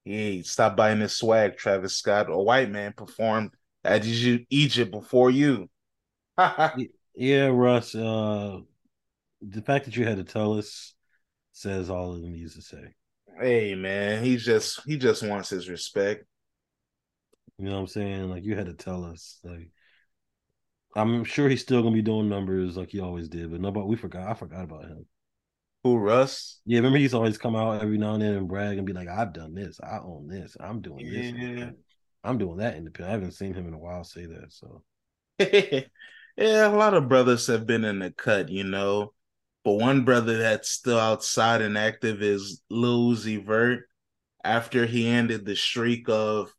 he 0.04 0.42
stopped 0.42 0.76
buying 0.76 1.00
his 1.00 1.16
swag, 1.16 1.56
Travis 1.56 1.96
Scott. 1.96 2.30
A 2.30 2.38
white 2.38 2.70
man 2.70 2.92
performed 2.92 3.50
at 3.84 4.04
Egypt 4.04 4.90
before 4.90 5.30
you. 5.30 5.68
yeah, 7.14 7.46
Russ. 7.46 7.94
Uh, 7.94 8.60
the 9.46 9.62
fact 9.62 9.84
that 9.86 9.96
you 9.96 10.04
had 10.04 10.18
to 10.18 10.24
tell 10.24 10.54
us 10.54 10.94
says 11.52 11.90
all 11.90 12.14
it 12.14 12.22
needs 12.22 12.54
to 12.54 12.62
say. 12.62 12.94
Hey 13.40 13.74
man, 13.74 14.22
he 14.22 14.36
just 14.36 14.80
he 14.86 14.96
just 14.96 15.26
wants 15.26 15.50
his 15.50 15.68
respect. 15.68 16.24
You 17.58 17.66
know 17.66 17.74
what 17.74 17.80
I'm 17.80 17.86
saying? 17.86 18.30
Like 18.30 18.44
you 18.44 18.56
had 18.56 18.66
to 18.66 18.74
tell 18.74 19.04
us. 19.04 19.38
Like 19.44 19.70
I'm 20.94 21.24
sure 21.24 21.48
he's 21.48 21.62
still 21.62 21.82
gonna 21.82 21.94
be 21.94 22.02
doing 22.02 22.28
numbers 22.28 22.76
like 22.76 22.90
he 22.90 23.00
always 23.00 23.28
did, 23.28 23.50
but 23.50 23.60
nobody 23.60 23.86
we 23.86 23.96
forgot. 23.96 24.28
I 24.28 24.34
forgot 24.34 24.64
about 24.64 24.84
him. 24.84 25.06
Who 25.84 25.96
Russ? 25.98 26.60
Yeah, 26.64 26.78
remember 26.78 26.98
he's 26.98 27.14
always 27.14 27.38
come 27.38 27.56
out 27.56 27.82
every 27.82 27.98
now 27.98 28.14
and 28.14 28.22
then 28.22 28.34
and 28.34 28.48
brag 28.48 28.78
and 28.78 28.86
be 28.86 28.92
like, 28.92 29.08
"I've 29.08 29.32
done 29.32 29.54
this, 29.54 29.80
I 29.82 29.98
own 29.98 30.28
this, 30.28 30.56
I'm 30.60 30.80
doing 30.80 31.08
Yeah. 31.08 31.20
this, 31.32 31.74
I'm 32.22 32.38
doing 32.38 32.58
that 32.58 32.76
independent." 32.76 33.08
I 33.10 33.12
haven't 33.12 33.32
seen 33.32 33.54
him 33.54 33.66
in 33.66 33.74
a 33.74 33.78
while 33.78 34.04
say 34.04 34.26
that. 34.26 34.52
So 34.52 34.82
yeah, 35.38 35.82
a 36.68 36.76
lot 36.76 36.94
of 36.94 37.08
brothers 37.08 37.46
have 37.48 37.66
been 37.66 37.84
in 37.84 37.98
the 37.98 38.12
cut, 38.12 38.48
you 38.48 38.64
know. 38.64 39.12
But 39.64 39.74
one 39.74 40.04
brother 40.04 40.38
that's 40.38 40.70
still 40.70 40.98
outside 40.98 41.62
and 41.62 41.78
active 41.78 42.22
is 42.22 42.62
Lil 42.68 43.12
Uzi 43.12 43.44
Vert. 43.44 43.84
After 44.44 44.86
he 44.86 45.06
ended 45.06 45.44
the 45.44 45.54
streak 45.54 46.08
of, 46.08 46.52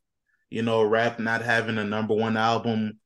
you 0.48 0.62
know, 0.62 0.82
rap 0.82 1.18
not 1.18 1.42
having 1.42 1.76
a 1.76 1.84
number 1.84 2.14
one 2.14 2.36
album, 2.38 2.98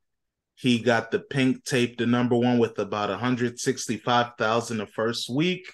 he 0.55 0.81
got 0.81 1.11
the 1.11 1.19
pink 1.19 1.65
tape 1.65 1.99
to 1.99 2.07
number 2.07 2.37
one 2.37 2.59
with 2.59 2.79
about 2.79 3.11
165,000 3.11 4.77
the 4.77 4.87
first 4.87 5.29
week. 5.29 5.73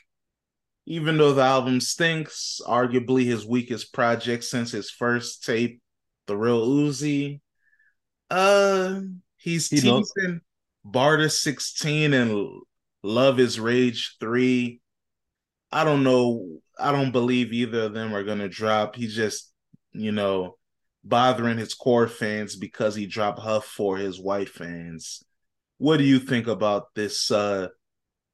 Even 0.87 1.17
though 1.17 1.33
the 1.33 1.43
album 1.43 1.81
stinks, 1.81 2.61
arguably 2.67 3.25
his 3.25 3.47
weakest 3.47 3.93
project 3.95 4.45
since 4.45 4.71
his 4.71 4.91
first 4.91 5.45
tape, 5.45 5.81
The 6.27 6.37
Real 6.37 6.67
Uzi. 6.67 7.41
Uh, 8.31 9.01
he's 9.39 9.69
He 9.69 9.81
teasing 9.81 10.41
Barter 10.85 11.31
16 11.31 12.13
and 12.13 12.61
Luv 13.05 13.38
is 13.38 13.61
Rage 13.61 14.17
3. 14.19 14.81
I 15.71 15.85
don't 15.85 16.03
know. 16.05 16.59
I 16.81 16.90
don't 16.90 17.12
believe 17.12 17.53
either 17.53 17.83
of 17.83 17.93
them 17.93 18.14
are 18.14 18.25
going 18.25 18.38
to 18.38 18.49
drop. 18.49 18.97
He's 18.97 19.14
just, 19.14 19.53
you 19.93 20.11
know, 20.11 20.57
bothering 21.05 21.59
his 21.59 21.75
core 21.75 22.09
fans 22.09 22.57
because 22.57 22.95
he 22.95 23.07
dropped 23.07 23.40
Huff 23.40 23.67
for 23.67 23.99
his 23.99 24.19
white 24.19 24.49
fans. 24.49 25.23
What 25.77 25.99
do 25.99 26.05
you 26.05 26.19
think 26.19 26.47
about 26.47 26.95
this 26.95 27.31
uh 27.31 27.69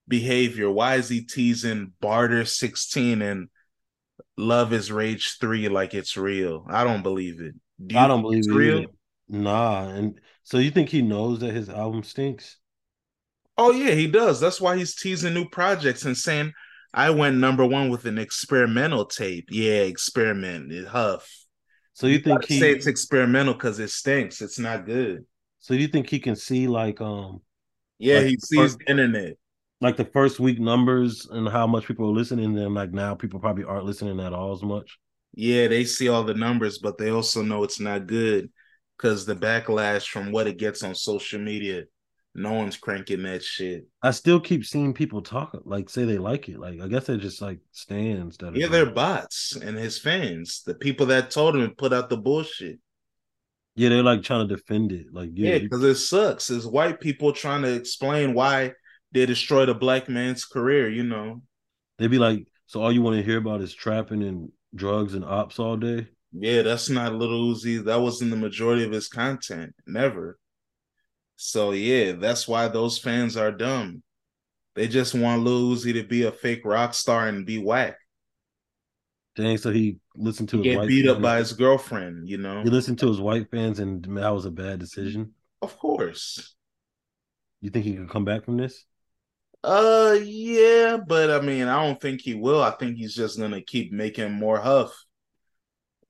behavior? 0.06 0.70
Why 0.70 0.94
is 0.94 1.08
he 1.08 1.22
teasing 1.22 1.92
Barter 2.00 2.44
16 2.44 3.22
and 3.22 3.48
Luv 4.36 4.72
is 4.72 4.92
Rage 4.92 5.36
3 5.40 5.68
like 5.68 5.94
it's 5.94 6.16
real? 6.16 6.64
I 6.70 6.84
don't 6.84 7.02
believe 7.02 7.40
it. 7.40 7.56
Do 7.84 7.96
you 7.96 8.00
I 8.00 8.06
don't 8.06 8.22
believe 8.22 8.44
it's 8.44 8.46
it 8.46 8.52
real? 8.52 8.84
either. 8.84 8.92
Nah, 9.28 9.88
and 9.88 10.20
so 10.44 10.58
you 10.58 10.70
think 10.70 10.90
he 10.90 11.02
knows 11.02 11.40
that 11.40 11.54
his 11.54 11.68
album 11.68 12.04
stinks? 12.04 12.59
Oh 13.60 13.70
yeah, 13.72 13.92
he 13.92 14.06
does. 14.06 14.40
That's 14.40 14.60
why 14.60 14.76
he's 14.78 14.94
teasing 14.94 15.34
new 15.34 15.46
projects 15.48 16.04
and 16.06 16.16
saying, 16.16 16.52
"I 16.94 17.10
went 17.10 17.36
number 17.36 17.66
one 17.66 17.90
with 17.90 18.06
an 18.06 18.18
experimental 18.18 19.04
tape." 19.04 19.48
Yeah, 19.50 19.82
experiment. 19.82 20.72
It 20.72 20.86
huff. 20.88 21.28
So 21.92 22.06
you 22.06 22.18
think 22.20 22.42
gotta 22.42 22.48
say 22.48 22.72
he? 22.72 22.72
it's 22.72 22.86
experimental 22.86 23.54
because 23.54 23.78
it 23.78 23.90
stinks. 23.90 24.40
It's 24.42 24.58
not 24.58 24.86
good. 24.86 25.26
So 25.60 25.74
you 25.74 25.86
think 25.88 26.08
he 26.08 26.18
can 26.18 26.34
see 26.36 26.66
like 26.66 27.00
um 27.00 27.42
Yeah, 27.98 28.20
Like, 28.20 28.26
he 28.26 28.38
sees 28.38 28.76
the 28.76 28.90
internet. 28.90 29.36
like 29.80 29.96
the 29.96 30.04
first 30.04 30.40
week 30.40 30.58
numbers 30.60 31.26
and 31.30 31.48
how 31.48 31.66
much 31.66 31.86
people 31.86 32.08
are 32.10 32.14
listening? 32.14 32.54
Then 32.54 32.74
like 32.74 32.92
now 32.92 33.14
people 33.14 33.40
probably 33.40 33.64
aren't 33.64 33.84
listening 33.86 34.20
at 34.20 34.32
all 34.32 34.52
as 34.52 34.62
much. 34.62 34.98
Yeah, 35.34 35.68
they 35.68 35.84
see 35.84 36.08
all 36.08 36.24
the 36.24 36.34
numbers, 36.34 36.78
but 36.78 36.98
they 36.98 37.10
also 37.10 37.42
know 37.42 37.62
it's 37.64 37.80
not 37.80 38.06
good 38.06 38.50
because 38.96 39.26
the 39.26 39.36
backlash 39.36 40.08
from 40.08 40.32
what 40.32 40.46
it 40.46 40.58
gets 40.58 40.82
on 40.82 40.94
social 40.94 41.40
media. 41.40 41.84
No 42.34 42.52
one's 42.52 42.76
cranking 42.76 43.24
that 43.24 43.42
shit. 43.42 43.86
I 44.02 44.12
still 44.12 44.38
keep 44.38 44.64
seeing 44.64 44.94
people 44.94 45.20
talk 45.20 45.56
like 45.64 45.90
say 45.90 46.04
they 46.04 46.18
like 46.18 46.48
it. 46.48 46.60
Like 46.60 46.80
I 46.80 46.86
guess 46.86 47.06
they're 47.06 47.16
just 47.16 47.42
like 47.42 47.58
stands 47.72 48.36
that. 48.38 48.54
Yeah, 48.54 48.68
they're 48.68 48.90
bots 48.90 49.56
and 49.56 49.76
his 49.76 49.98
fans, 49.98 50.62
the 50.64 50.74
people 50.74 51.06
that 51.06 51.30
told 51.30 51.56
him 51.56 51.68
to 51.68 51.74
put 51.74 51.92
out 51.92 52.08
the 52.08 52.16
bullshit. 52.16 52.78
yeah, 53.74 53.88
they're 53.88 54.02
like 54.02 54.22
trying 54.22 54.46
to 54.46 54.54
defend 54.56 54.92
it. 54.92 55.06
Like 55.12 55.30
yeah, 55.34 55.54
Yeah, 55.54 55.58
because 55.58 55.82
it 55.82 55.96
sucks. 55.96 56.50
It's 56.50 56.64
white 56.66 57.00
people 57.00 57.32
trying 57.32 57.62
to 57.62 57.74
explain 57.74 58.32
why 58.34 58.72
they 59.12 59.26
destroyed 59.26 59.68
a 59.68 59.74
black 59.74 60.08
man's 60.08 60.44
career, 60.44 60.88
you 60.88 61.02
know. 61.02 61.42
they'd 61.98 62.08
be 62.12 62.18
like, 62.18 62.46
so 62.66 62.80
all 62.80 62.92
you 62.92 63.02
want 63.02 63.16
to 63.16 63.24
hear 63.24 63.38
about 63.38 63.60
is 63.60 63.74
trapping 63.74 64.22
and 64.22 64.52
drugs 64.74 65.14
and 65.14 65.24
ops 65.24 65.58
all 65.58 65.76
day. 65.76 66.06
Yeah, 66.32 66.62
that's 66.62 66.88
not 66.88 67.12
a 67.12 67.16
Little 67.16 67.52
Uzi. 67.52 67.84
That 67.84 68.00
wasn't 68.00 68.30
the 68.30 68.36
majority 68.36 68.84
of 68.84 68.92
his 68.92 69.08
content. 69.08 69.74
Never. 69.84 70.38
So 71.42 71.70
yeah, 71.70 72.12
that's 72.12 72.46
why 72.46 72.68
those 72.68 72.98
fans 72.98 73.34
are 73.34 73.50
dumb. 73.50 74.02
They 74.74 74.88
just 74.88 75.14
want 75.14 75.42
Lil 75.42 75.74
Uzi 75.74 75.94
to 75.94 76.04
be 76.04 76.24
a 76.24 76.30
fake 76.30 76.66
rock 76.66 76.92
star 76.92 77.28
and 77.28 77.46
be 77.46 77.56
whack. 77.56 77.96
Dang, 79.36 79.56
so 79.56 79.70
he 79.70 79.96
listened 80.14 80.50
to 80.50 80.58
his 80.58 80.64
Get 80.64 80.86
beat 80.86 81.08
up 81.08 81.14
fans. 81.16 81.22
by 81.22 81.38
his 81.38 81.52
girlfriend, 81.54 82.28
you 82.28 82.36
know. 82.36 82.62
He 82.62 82.68
listened 82.68 82.98
to 82.98 83.08
his 83.08 83.22
white 83.22 83.50
fans, 83.50 83.78
and 83.78 84.04
that 84.18 84.28
was 84.28 84.44
a 84.44 84.50
bad 84.50 84.80
decision. 84.80 85.32
Of 85.62 85.78
course. 85.78 86.54
You 87.62 87.70
think 87.70 87.86
he 87.86 87.94
can 87.94 88.06
come 88.06 88.26
back 88.26 88.44
from 88.44 88.58
this? 88.58 88.84
Uh 89.64 90.18
yeah, 90.22 90.98
but 90.98 91.30
I 91.30 91.40
mean, 91.40 91.68
I 91.68 91.86
don't 91.86 92.00
think 92.00 92.20
he 92.20 92.34
will. 92.34 92.62
I 92.62 92.72
think 92.72 92.98
he's 92.98 93.14
just 93.14 93.38
gonna 93.38 93.62
keep 93.62 93.92
making 93.92 94.32
more 94.32 94.58
huff 94.58 94.92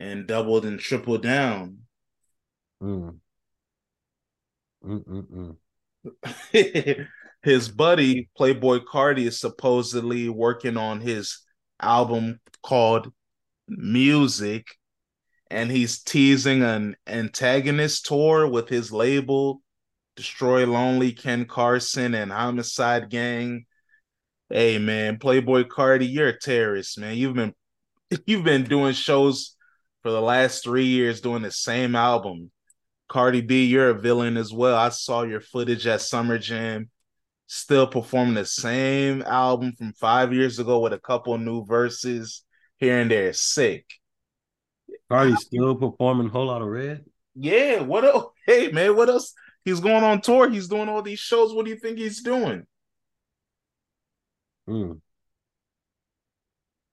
and 0.00 0.26
doubled 0.26 0.64
and 0.64 0.80
tripled 0.80 1.22
down. 1.22 1.78
Mm. 2.82 3.18
His 7.42 7.68
buddy 7.68 8.28
Playboi 8.38 8.84
Carti 8.84 9.26
is 9.26 9.40
supposedly 9.40 10.28
working 10.28 10.76
on 10.76 11.00
his 11.00 11.40
album 11.80 12.38
called 12.62 13.10
Music, 13.66 14.66
and 15.50 15.70
he's 15.70 16.02
teasing 16.02 16.62
an 16.62 16.96
antagonist 17.06 18.04
tour 18.04 18.46
with 18.46 18.68
his 18.68 18.92
label 18.92 19.62
Destroy 20.16 20.66
Lonely, 20.66 21.12
Ken 21.12 21.46
Carson, 21.46 22.14
and 22.14 22.30
Homixide 22.30 23.08
Gang. 23.08 23.64
Hey 24.50 24.78
man, 24.78 25.18
Playboi 25.18 25.64
Carti, 25.64 26.10
you're 26.10 26.28
a 26.28 26.38
terrorist, 26.38 26.98
man. 26.98 27.16
You've 27.16 27.34
been 27.34 27.54
you've 28.26 28.44
been 28.44 28.64
doing 28.64 28.92
shows 28.92 29.56
for 30.02 30.10
the 30.10 30.20
last 30.20 30.62
three 30.62 30.84
years 30.84 31.22
doing 31.22 31.40
the 31.40 31.50
same 31.50 31.96
album. 31.96 32.50
Cardi 33.10 33.40
B, 33.40 33.64
you're 33.64 33.90
a 33.90 34.00
villain 34.00 34.36
as 34.36 34.52
well. 34.52 34.76
I 34.76 34.90
saw 34.90 35.22
your 35.22 35.40
footage 35.40 35.84
at 35.88 36.00
Summer 36.00 36.38
Jam, 36.38 36.90
still 37.48 37.88
performing 37.88 38.34
the 38.34 38.46
same 38.46 39.22
album 39.22 39.72
from 39.72 39.92
five 39.94 40.32
years 40.32 40.60
ago 40.60 40.78
with 40.78 40.92
a 40.92 40.98
couple 40.98 41.36
new 41.36 41.64
verses 41.64 42.44
here 42.78 43.00
and 43.00 43.10
there. 43.10 43.32
Sick. 43.32 43.84
Carti's 45.10 45.40
still 45.40 45.74
performing 45.74 46.28
a 46.28 46.30
Whole 46.30 46.46
Lotta 46.46 46.64
Red. 46.64 47.04
Yeah, 47.34 47.80
what 47.80 48.04
else? 48.04 48.32
Hey 48.46 48.70
man, 48.70 48.94
what 48.94 49.08
else? 49.08 49.34
He's 49.64 49.80
going 49.80 50.04
on 50.04 50.20
tour. 50.20 50.48
He's 50.48 50.68
doing 50.68 50.88
all 50.88 51.02
these 51.02 51.18
shows. 51.18 51.52
What 51.52 51.64
do 51.64 51.72
you 51.72 51.78
think 51.78 51.98
he's 51.98 52.22
doing? 52.22 52.64
Mm. 54.68 55.00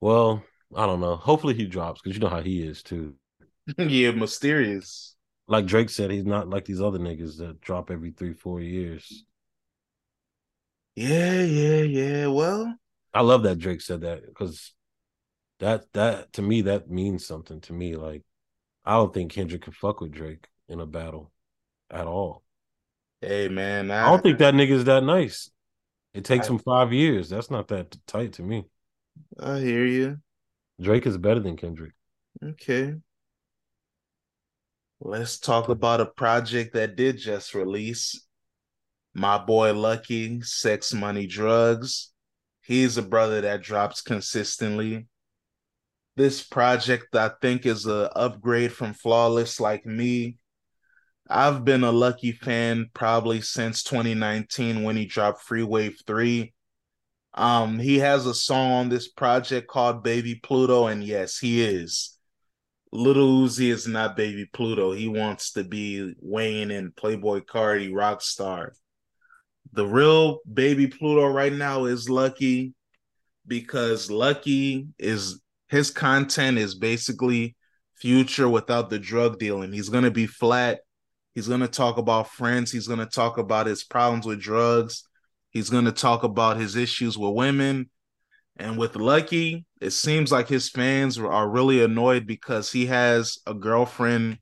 Well, 0.02 0.44
I 0.76 0.88
don't 0.88 1.00
know. 1.00 1.16
Hopefully 1.16 1.54
he 1.54 1.68
drops 1.68 2.02
because 2.02 2.18
you 2.18 2.22
know 2.22 2.30
how 2.30 2.42
he 2.42 2.64
is 2.64 2.82
too. 2.82 3.14
yeah, 3.78 4.10
mysterious. 4.12 5.17
Like 5.48 5.66
Drake 5.66 5.90
said, 5.90 6.12
he's 6.12 6.26
not 6.26 6.50
like 6.50 6.66
these 6.66 6.82
other 6.82 7.00
niggas 7.00 7.38
that 7.38 7.62
drop 7.62 7.90
every 7.90 8.12
three, 8.12 8.34
four 8.34 8.60
years. 8.60 9.24
Yeah, 10.96 11.42
yeah, 11.44 11.82
yeah. 11.84 12.28
Well, 12.28 12.76
I 13.14 13.22
love 13.22 13.44
that 13.44 13.60
Drake 13.60 13.82
said 13.82 14.02
that 14.02 14.26
because 14.26 14.74
that 15.60 15.92
that 15.94 16.34
to 16.34 16.42
me 16.42 16.62
that 16.64 16.90
means 16.90 17.26
something 17.26 17.62
to 17.62 17.74
me. 17.74 17.96
Like 17.96 18.24
I 18.84 18.94
don't 18.94 19.14
think 19.14 19.32
Kendrick 19.32 19.62
can 19.64 19.74
fuck 19.74 20.02
with 20.02 20.12
Drake 20.12 20.48
in 20.68 20.80
a 20.80 20.86
battle 20.86 21.32
at 21.90 22.08
all. 22.08 22.44
hey 23.22 23.48
man, 23.48 23.90
I 23.92 24.10
don't 24.10 24.22
think 24.24 24.40
that 24.40 24.54
nigga's 24.54 24.86
that 24.86 25.04
nice. 25.04 25.50
It 26.14 26.26
takes 26.26 26.48
I- 26.50 26.54
him 26.54 26.60
five 26.60 26.92
years. 26.94 27.30
That's 27.30 27.52
not 27.52 27.68
that 27.70 27.96
tight 28.08 28.34
to 28.34 28.44
me. 28.44 28.66
I 29.40 29.60
hear 29.60 29.86
you. 29.86 30.18
Drake 30.82 31.06
is 31.08 31.18
better 31.18 31.40
than 31.40 31.58
Kendrick. 31.58 31.94
Okay. 32.44 32.96
Let's 35.00 35.38
talk 35.38 35.70
about 35.70 36.02
a 36.02 36.08
project 36.08 36.74
that 36.74 36.96
did 36.96 37.20
just 37.20 37.54
release. 37.54 38.20
My 39.14 39.38
boy 39.38 39.74
Lucki, 39.74 40.44
Sex 40.44 40.92
Money 40.92 41.28
Drugs. 41.28 42.12
He's 42.62 42.98
a 42.98 43.04
brother 43.04 43.42
that 43.42 43.62
drops 43.62 44.02
consistently. 44.02 45.08
This 46.16 46.44
project 46.44 47.16
I 47.16 47.30
think 47.42 47.68
is 47.68 47.86
a 47.86 48.12
upgrade 48.18 48.74
from 48.74 48.94
Flawless 48.96 49.60
like 49.60 49.86
me. 49.86 50.40
I've 51.30 51.64
been 51.64 51.84
a 51.84 51.92
Lucki 51.92 52.36
fan 52.36 52.90
probably 52.94 53.42
since 53.42 53.84
2019 53.84 54.82
when 54.82 54.98
he 54.98 55.06
dropped 55.06 55.44
Free 55.44 55.64
Wave 55.64 56.00
3. 56.08 56.54
Um, 57.36 57.78
he 57.78 58.00
has 58.00 58.26
a 58.26 58.34
song 58.34 58.72
on 58.72 58.90
this 58.90 59.08
project 59.10 59.68
called 59.68 60.04
Baby 60.04 60.36
Pluto, 60.42 60.88
and 60.88 61.04
yes, 61.04 61.38
he 61.38 61.62
is. 61.62 62.17
Little 62.92 63.42
Uzi 63.42 63.72
is 63.72 63.88
not 63.88 64.16
Baby 64.16 64.46
Pluto. 64.46 64.92
He 64.92 65.08
wants 65.08 65.52
to 65.54 65.64
be 65.64 66.16
Wayne 66.22 66.72
and 66.72 66.96
Playboy 66.96 67.42
Cardi, 67.42 67.94
rock 67.94 68.22
star. 68.22 68.74
The 69.74 69.86
real 69.86 70.40
Baby 70.52 70.88
Pluto 70.88 71.28
right 71.28 71.54
now 71.54 71.86
is 71.86 72.08
Lucki 72.08 72.74
because 73.46 74.10
Lucki 74.10 74.88
is 74.98 75.42
his 75.70 75.92
content 75.92 76.58
is 76.58 76.76
basically 76.76 77.56
future 77.96 78.48
without 78.48 78.90
the 78.90 79.00
drug 79.00 79.38
dealing. 79.38 79.74
He's 79.74 79.90
gonna 79.90 80.12
be 80.12 80.28
flat. 80.28 80.80
He's 81.38 81.48
going 81.48 81.60
to 81.60 81.68
talk 81.68 82.00
about 82.00 82.32
friends. 82.32 82.72
He's 82.72 82.88
going 82.88 82.98
to 82.98 83.06
talk 83.06 83.38
about 83.38 83.68
his 83.68 83.84
problems 83.84 84.26
with 84.26 84.42
drugs. 84.42 85.04
He's 85.52 85.70
going 85.70 85.86
to 85.86 85.92
talk 85.92 86.24
about 86.24 86.58
his 86.58 86.76
issues 86.76 87.16
with 87.16 87.36
women. 87.36 87.92
And 88.58 88.78
with 88.78 88.94
Lucki, 88.94 89.66
it 89.80 89.92
seems 89.92 90.32
like 90.32 90.48
his 90.48 90.70
fans 90.70 91.20
are 91.20 91.48
really 91.48 91.84
annoyed 91.84 92.26
because 92.26 92.72
he 92.72 92.88
has 92.88 93.38
a 93.46 93.54
girlfriend 93.54 94.40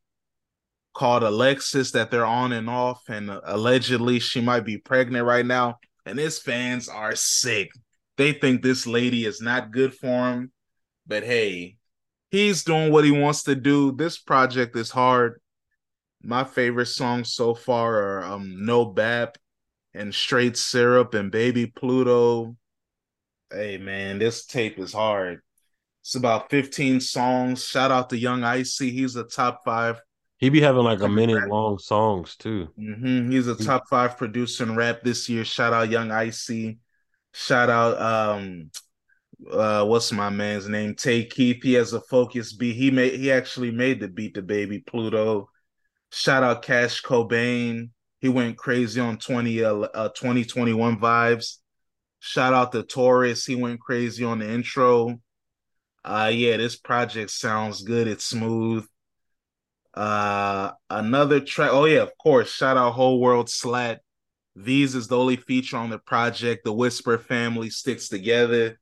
called 0.94 1.24
Alexis 1.24 1.92
that 1.92 2.12
they're 2.12 2.26
on 2.26 2.54
and 2.54 2.70
off. 2.70 3.04
And 3.10 3.30
allegedly, 3.44 4.20
she 4.20 4.40
might 4.40 4.66
be 4.66 4.78
pregnant 4.78 5.26
right 5.26 5.46
now. 5.46 5.80
And 6.06 6.18
his 6.18 6.40
fans 6.40 6.88
are 6.88 7.16
sick. 7.16 7.72
They 8.18 8.32
think 8.32 8.62
this 8.62 8.88
lady 8.88 9.26
is 9.26 9.42
not 9.42 9.72
good 9.72 9.94
for 9.94 10.32
him. 10.32 10.52
But 11.06 11.24
hey, 11.24 11.76
he's 12.32 12.64
doing 12.64 12.92
what 12.92 13.04
he 13.04 13.12
wants 13.12 13.44
to 13.44 13.56
do. 13.56 13.92
This 13.92 14.18
project 14.18 14.78
is 14.78 14.92
hard. 14.92 15.42
My 16.24 16.46
favorite 16.46 16.88
songs 16.88 17.34
so 17.34 17.54
far 17.54 18.02
are 18.02 18.24
um, 18.24 18.66
No 18.66 18.86
Bap 18.86 19.38
and 19.94 20.16
Straight 20.16 20.56
Syrup 20.56 21.14
and 21.14 21.32
Baby 21.32 21.68
Pluto. 21.68 22.56
Hey 23.52 23.78
man, 23.78 24.20
this 24.20 24.46
tape 24.46 24.80
is 24.80 24.94
hard. 24.94 25.42
It's 26.02 26.16
about 26.16 26.50
15 26.50 27.00
songs. 27.00 27.66
Shout 27.66 27.92
out 27.92 28.10
to 28.10 28.18
Young 28.18 28.44
Icy. 28.44 28.92
He's 28.92 29.16
a 29.16 29.24
top 29.24 29.62
five. 29.66 30.00
He 30.38 30.50
be 30.50 30.62
having 30.62 30.84
like 30.84 31.02
a 31.02 31.10
minute 31.10 31.48
long 31.48 31.80
songs 31.80 32.36
too. 32.36 32.68
Mm-hmm. 32.80 33.32
He's 33.32 33.48
a 33.48 33.56
top 33.56 33.84
five 33.90 34.18
producer 34.18 34.64
in 34.64 34.76
rap 34.76 35.02
this 35.04 35.30
year. 35.30 35.46
Shout 35.46 35.74
out 35.74 35.90
Young 35.90 36.12
Icy. 36.12 36.80
Shout 37.34 37.70
out 37.70 38.02
um 38.02 38.72
uh 39.52 39.86
what's 39.86 40.12
my 40.12 40.30
man's 40.30 40.68
name? 40.68 40.96
Tay 40.96 41.26
Keith. 41.26 41.64
He 41.64 41.74
has 41.74 41.94
a 41.94 42.02
focus 42.02 42.54
beat. 42.54 42.76
He 42.76 42.92
made 42.92 43.20
he 43.20 43.32
actually 43.32 43.72
made 43.72 44.00
the 44.00 44.08
beat 44.08 44.34
the 44.34 44.42
baby 44.42 44.80
Pluto. 44.80 45.50
Shout 46.12 46.44
out 46.44 46.62
Cash 46.62 47.02
Cobain. 47.02 47.90
He 48.20 48.30
went 48.30 48.58
crazy 48.58 49.00
on 49.00 49.18
20 49.18 49.64
uh, 49.64 49.74
uh 49.76 50.10
2021 50.10 51.00
vibes. 51.00 51.58
Shout 52.26 52.56
out 52.56 52.72
to 52.72 52.82
Taurus. 52.82 53.46
He 53.46 53.54
went 53.56 53.80
crazy 53.80 54.24
on 54.24 54.40
the 54.40 54.52
intro. 54.52 55.22
Uh 56.04 56.32
yeah, 56.34 56.58
this 56.58 56.76
project 56.76 57.30
sounds 57.30 57.84
good. 57.84 58.08
It's 58.08 58.26
smooth. 58.26 58.84
Uh 59.94 60.72
another 60.90 61.40
track. 61.40 61.70
Oh 61.72 61.86
yeah, 61.86 62.02
of 62.02 62.18
course. 62.18 62.50
Shout 62.50 62.78
out 62.78 62.94
Whole 62.94 63.22
World 63.22 63.48
Slat. 63.48 64.02
Veeze 64.58 64.96
is 64.96 65.08
the 65.08 65.18
only 65.20 65.36
feature 65.36 65.78
on 65.78 65.92
the 65.92 66.00
project. 66.00 66.64
The 66.66 66.74
Whisper 66.74 67.20
family 67.20 67.70
sticks 67.70 68.10
together. 68.10 68.80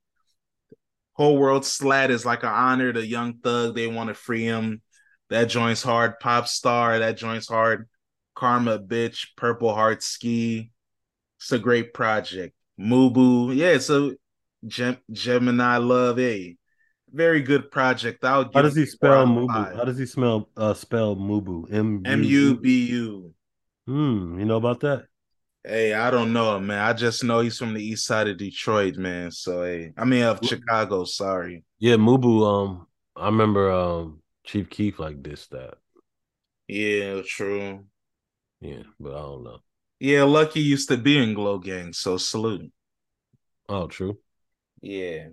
Whole 1.12 1.38
World 1.38 1.66
Slat 1.66 2.12
is 2.12 2.26
like 2.26 2.44
an 2.44 2.50
honor 2.50 2.94
to 2.94 3.06
Young 3.06 3.40
Thug. 3.40 3.76
They 3.76 3.88
want 3.88 4.08
to 4.08 4.14
free 4.14 4.46
him. 4.46 4.82
That 5.30 5.50
joins 5.50 5.84
hard. 5.84 6.18
Pop 6.22 6.48
Star, 6.48 7.00
that 7.00 7.18
joins 7.18 7.50
hard. 7.50 7.90
Karma 8.36 8.80
Bitch, 8.80 9.28
Purple 9.36 9.74
Heart 9.76 10.02
Ski. 10.02 10.72
It's 11.40 11.52
a 11.52 11.60
great 11.60 11.94
project. 11.94 12.53
Mubu, 12.80 13.56
yeah, 13.56 13.78
so 13.78 14.14
Gem- 14.66 14.98
Gemini 15.12 15.78
Love, 15.78 16.20
a 16.20 16.56
very 17.12 17.42
good 17.42 17.72
project. 17.72 18.24
I'll 18.24 18.46
give. 18.46 18.56
How 18.56 18.62
does 18.62 18.76
he 18.76 18.86
spell 18.86 19.26
Mubu? 19.26 19.76
How 19.76 19.86
does 19.86 19.98
he 19.98 20.06
smell 20.06 20.50
uh 20.58 20.74
spell 20.74 21.16
Mubu? 21.16 21.72
M 21.72 22.02
M 22.06 22.24
U 22.24 22.56
B 22.56 22.86
U. 22.92 23.34
Hmm, 23.86 24.40
you 24.40 24.46
know 24.46 24.58
about 24.58 24.80
that? 24.82 25.06
Hey, 25.66 25.94
I 25.94 26.12
don't 26.12 26.34
know, 26.34 26.60
man. 26.60 26.80
I 26.80 26.94
just 26.94 27.24
know 27.24 27.40
he's 27.40 27.58
from 27.58 27.74
the 27.74 27.84
east 27.84 28.06
side 28.06 28.28
of 28.28 28.38
Detroit, 28.38 28.98
man. 28.98 29.32
So 29.32 29.64
hey, 29.64 29.94
I 29.98 30.06
mean 30.06 30.24
of 30.24 30.40
Chicago, 30.44 31.06
sorry. 31.06 31.64
Yeah, 31.80 31.96
Mubu, 31.96 32.46
um, 32.46 32.88
I 33.16 33.26
remember 33.28 33.72
um 33.72 34.22
Chief 34.46 34.70
Keef 34.70 35.00
like 35.00 35.22
this 35.24 35.48
that. 35.48 35.76
Yeah, 36.68 37.22
true. 37.26 37.86
Yeah, 38.62 38.84
but 39.00 39.14
I 39.14 39.20
don't 39.20 39.44
know. 39.44 39.60
Yeah, 40.04 40.26
Lucki 40.26 40.62
used 40.62 40.90
to 40.90 40.98
be 40.98 41.18
in 41.18 41.34
Glo 41.34 41.60
Gang, 41.60 41.94
so 41.94 42.18
salute. 42.18 42.70
Oh, 43.70 43.88
true. 43.88 44.18
Yeah. 44.82 45.28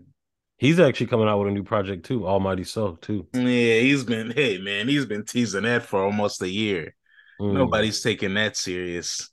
He's 0.58 0.78
actually 0.78 1.08
coming 1.08 1.26
out 1.26 1.40
with 1.40 1.48
a 1.48 1.50
new 1.50 1.64
project 1.64 2.06
too, 2.06 2.24
Almighty 2.24 2.62
So 2.62 2.92
too. 2.94 3.26
Yeah, 3.32 3.80
he's 3.80 4.04
been 4.04 4.30
hey 4.30 4.58
man, 4.58 4.86
he's 4.86 5.06
been 5.06 5.24
teasing 5.24 5.64
that 5.64 5.86
for 5.86 6.04
almost 6.04 6.40
a 6.42 6.48
year. 6.48 6.94
Mm. 7.40 7.54
Nobody's 7.54 8.00
taking 8.00 8.34
that 8.34 8.56
serious. 8.56 9.28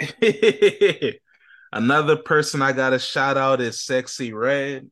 Another 1.72 2.16
person 2.16 2.60
I 2.60 2.72
got 2.72 2.94
a 2.94 2.98
shout 2.98 3.36
out 3.36 3.60
is 3.60 3.76
Sexyy 3.76 4.34
Red. 4.34 4.90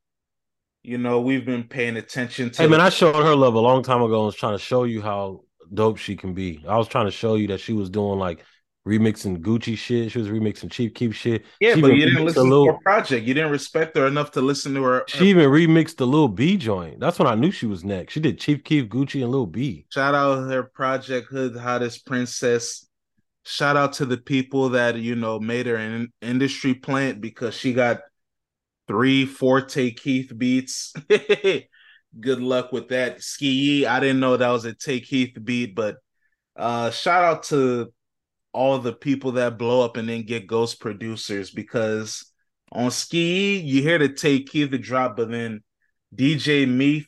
You 0.85 0.99
know, 0.99 1.21
we've 1.21 1.45
been 1.45 1.65
paying 1.65 1.97
attention 1.97 2.51
to. 2.51 2.63
Hey 2.63 2.69
man, 2.69 2.81
I 2.81 2.91
showed 2.91 3.17
her 3.17 3.35
love 3.35 3.55
a 3.55 3.61
long 3.61 3.83
time 3.83 4.03
ago. 4.03 4.19
and 4.19 4.27
was 4.27 4.37
trying 4.37 4.57
to 4.57 4.63
show 4.63 4.85
you 4.85 5.03
how 5.03 5.41
dope 5.75 5.99
she 5.99 6.15
can 6.15 6.33
be. 6.33 6.65
I 6.69 6.77
was 6.77 6.87
trying 6.87 7.07
to 7.07 7.11
show 7.11 7.35
you 7.35 7.49
that 7.49 7.59
she 7.59 7.73
was 7.73 7.91
doing 7.91 8.21
like 8.21 8.45
remixing 8.87 9.39
Gucci 9.39 9.77
shit. 9.77 10.13
She 10.13 10.19
was 10.19 10.29
remixing 10.29 10.71
Chief 10.71 10.95
Keef 10.95 11.15
shit. 11.15 11.45
Yeah, 11.61 11.75
she 11.75 11.81
but 11.81 11.95
you 11.95 12.07
didn't 12.07 12.25
listen 12.25 12.49
little, 12.49 12.67
to 12.67 12.73
her 12.73 12.79
project. 12.83 13.27
You 13.27 13.35
didn't 13.35 13.51
respect 13.51 13.97
her 13.97 14.07
enough 14.07 14.31
to 14.33 14.41
listen 14.41 14.75
to 14.75 14.83
her. 14.83 15.05
She 15.09 15.29
even 15.29 15.49
remixed 15.51 15.97
the 15.97 16.07
little 16.07 16.29
B 16.29 16.57
joint. 16.57 17.01
That's 17.01 17.19
when 17.19 17.29
I 17.29 17.35
knew 17.35 17.51
she 17.51 17.67
was 17.67 17.85
next. 17.85 18.13
She 18.13 18.21
did 18.21 18.39
Chief 18.39 18.65
Keef, 18.65 18.89
Gucci, 18.89 19.23
and 19.23 19.31
Lil 19.31 19.47
B. 19.47 19.87
Shout 19.91 20.15
out 20.15 20.49
her 20.49 20.65
project 20.65 21.29
Hood 21.29 21.57
Hottest 21.57 22.07
Princess. 22.07 22.87
Shout 23.45 23.77
out 23.77 23.95
to 23.95 24.07
the 24.07 24.19
people 24.19 24.71
that 24.71 24.97
you 24.97 25.15
know 25.15 25.41
made 25.41 25.67
her 25.67 25.77
an 25.77 26.13
industry 26.21 26.75
plant 26.75 27.21
because 27.21 27.55
she 27.55 27.73
got 27.73 28.01
three 28.87 29.29
Tay 29.69 29.93
Keith 29.93 30.33
beats. 30.37 30.93
Good 32.21 32.41
luck 32.41 32.73
with 32.73 32.89
that. 32.89 33.23
Ski 33.23 33.87
I 33.87 34.01
didn't 34.01 34.21
know 34.21 34.37
that 34.37 34.49
was 34.49 34.65
a 34.65 34.75
Tay 34.75 35.01
Keith 35.01 35.37
beat, 35.43 35.75
but 35.75 35.97
uh 36.57 36.91
shout 36.91 37.25
out 37.25 37.45
to 37.45 37.93
all 38.53 38.79
the 38.79 38.93
people 38.93 39.33
that 39.33 39.59
blow 39.59 39.85
up 39.85 39.97
and 39.97 40.09
then 40.09 40.23
get 40.23 40.47
ghost 40.47 40.81
producers 40.81 41.51
because 41.51 42.25
on 42.73 42.91
Ski 42.91 43.59
you 43.59 43.83
hear 43.83 43.99
the 43.99 44.09
Tay 44.09 44.43
Keith 44.43 44.71
the 44.71 44.79
drop, 44.79 45.17
but 45.17 45.31
then 45.31 45.63
DJ 46.15 46.69
Meath, 46.69 47.07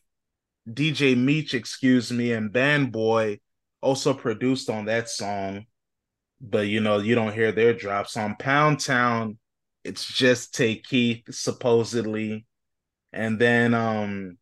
DJ 0.68 1.16
Meech, 1.16 1.55
excuse 1.55 2.12
me, 2.12 2.33
and 2.33 2.52
Band 2.52 2.92
Boy 2.92 3.40
also 3.81 4.14
produced 4.14 4.70
on 4.70 4.87
that 4.87 5.09
song. 5.09 5.66
But 6.40 6.68
you 6.68 6.81
know, 6.81 6.98
you 6.98 7.14
don't 7.14 7.35
hear 7.35 7.52
their 7.52 7.74
drops 7.74 8.16
on 8.16 8.37
Pound 8.37 8.81
Town 8.81 9.38
it's 9.85 10.07
just 10.07 10.55
Tay 10.55 10.76
Keith 10.76 11.22
supposedly, 11.31 12.46
and 13.12 13.38
then 13.38 13.74
um 13.74 14.38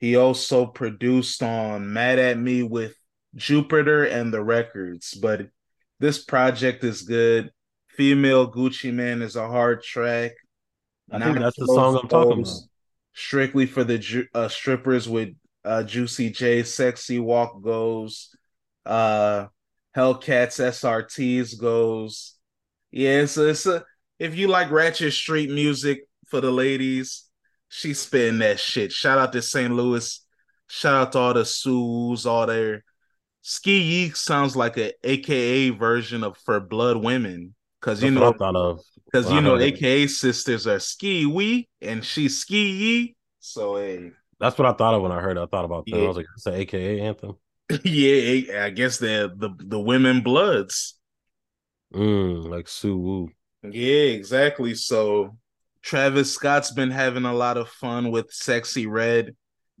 he 0.00 0.16
also 0.16 0.66
produced 0.66 1.42
on 1.42 1.92
Mad 1.92 2.18
at 2.18 2.38
Me 2.38 2.62
with 2.64 2.96
Jupiter 3.36 4.04
and 4.04 4.34
the 4.34 4.42
Records. 4.42 5.14
But 5.14 5.48
this 6.02 6.24
project 6.24 6.82
is 6.82 7.02
good. 7.02 7.52
Female 7.96 8.50
Gucci 8.50 8.92
Mane 8.92 9.22
is 9.22 9.36
a 9.36 9.46
hard 9.46 9.84
track. 9.84 10.32
I 11.12 11.20
think 11.20 11.38
that's 11.38 11.56
the 11.56 11.66
song 11.66 11.96
I'm 12.02 12.08
talking 12.08 12.40
about. 12.40 12.48
Strictly 13.14 13.66
for 13.66 13.84
the 13.84 13.98
ju- 13.98 14.26
uh, 14.34 14.48
strippers 14.48 15.08
with 15.08 15.28
uh, 15.64 15.84
Juicy 15.84 16.30
J, 16.30 16.64
Sexy 16.64 17.20
Walk 17.20 17.62
goes. 17.62 18.34
Uh, 18.84 19.46
Hellcats 19.96 20.58
SRTs 20.58 21.60
goes. 21.60 22.34
Yeah, 22.90 23.20
a, 23.20 23.48
it's 23.48 23.66
a 23.66 23.84
if 24.18 24.34
you 24.34 24.48
like 24.48 24.72
ratchet 24.72 25.12
street 25.12 25.50
music 25.50 26.08
for 26.26 26.40
the 26.40 26.50
ladies, 26.50 27.26
she's 27.68 28.00
spitting 28.00 28.40
that 28.40 28.58
shit. 28.58 28.90
Shout 28.90 29.18
out 29.18 29.32
to 29.34 29.42
St. 29.42 29.72
Louis. 29.72 30.20
Shout 30.66 30.94
out 30.94 31.12
to 31.12 31.18
all 31.18 31.34
the 31.34 31.44
Sues, 31.44 32.26
all 32.26 32.46
their 32.46 32.82
Ski 33.42 33.78
Yee 33.80 34.10
sounds 34.10 34.56
like 34.56 34.78
a 34.78 34.92
AKA 35.04 35.70
version 35.70 36.24
of 36.24 36.36
for 36.38 36.60
blood 36.60 36.96
women. 36.96 37.54
Cause 37.80 38.00
you 38.00 38.12
know 38.12 38.32
because 38.32 39.30
you 39.32 39.40
know 39.40 39.58
AKA 39.58 40.06
sisters 40.06 40.68
are 40.68 40.78
ski 40.78 41.26
wee 41.26 41.68
and 41.80 42.04
she's 42.04 42.38
ski 42.38 42.70
yee. 42.70 43.16
So 43.40 43.76
hey. 43.76 44.12
That's 44.38 44.56
what 44.56 44.66
I 44.66 44.72
thought 44.72 44.94
of 44.94 45.02
when 45.02 45.10
I 45.10 45.20
heard 45.20 45.36
it. 45.36 45.40
I 45.40 45.46
thought 45.46 45.64
about 45.64 45.86
that. 45.86 45.96
Yeah. 45.96 46.04
I 46.04 46.08
was 46.08 46.16
like, 46.16 46.26
it's 46.36 46.46
an 46.46 46.54
AKA 46.54 47.00
anthem. 47.00 47.36
yeah, 47.84 48.64
I 48.64 48.70
guess 48.70 48.98
they're 48.98 49.28
the 49.28 49.50
the 49.58 49.80
women 49.80 50.20
bloods. 50.20 50.98
Mm, 51.92 52.48
like 52.48 52.68
Sue 52.68 52.96
Woo. 52.96 53.30
Yeah, 53.62 54.12
exactly. 54.12 54.74
So 54.74 55.36
Travis 55.82 56.32
Scott's 56.32 56.70
been 56.70 56.90
having 56.90 57.24
a 57.24 57.34
lot 57.34 57.56
of 57.56 57.68
fun 57.68 58.10
with 58.12 58.30
Sexyy 58.30 58.88
Red. 58.88 59.34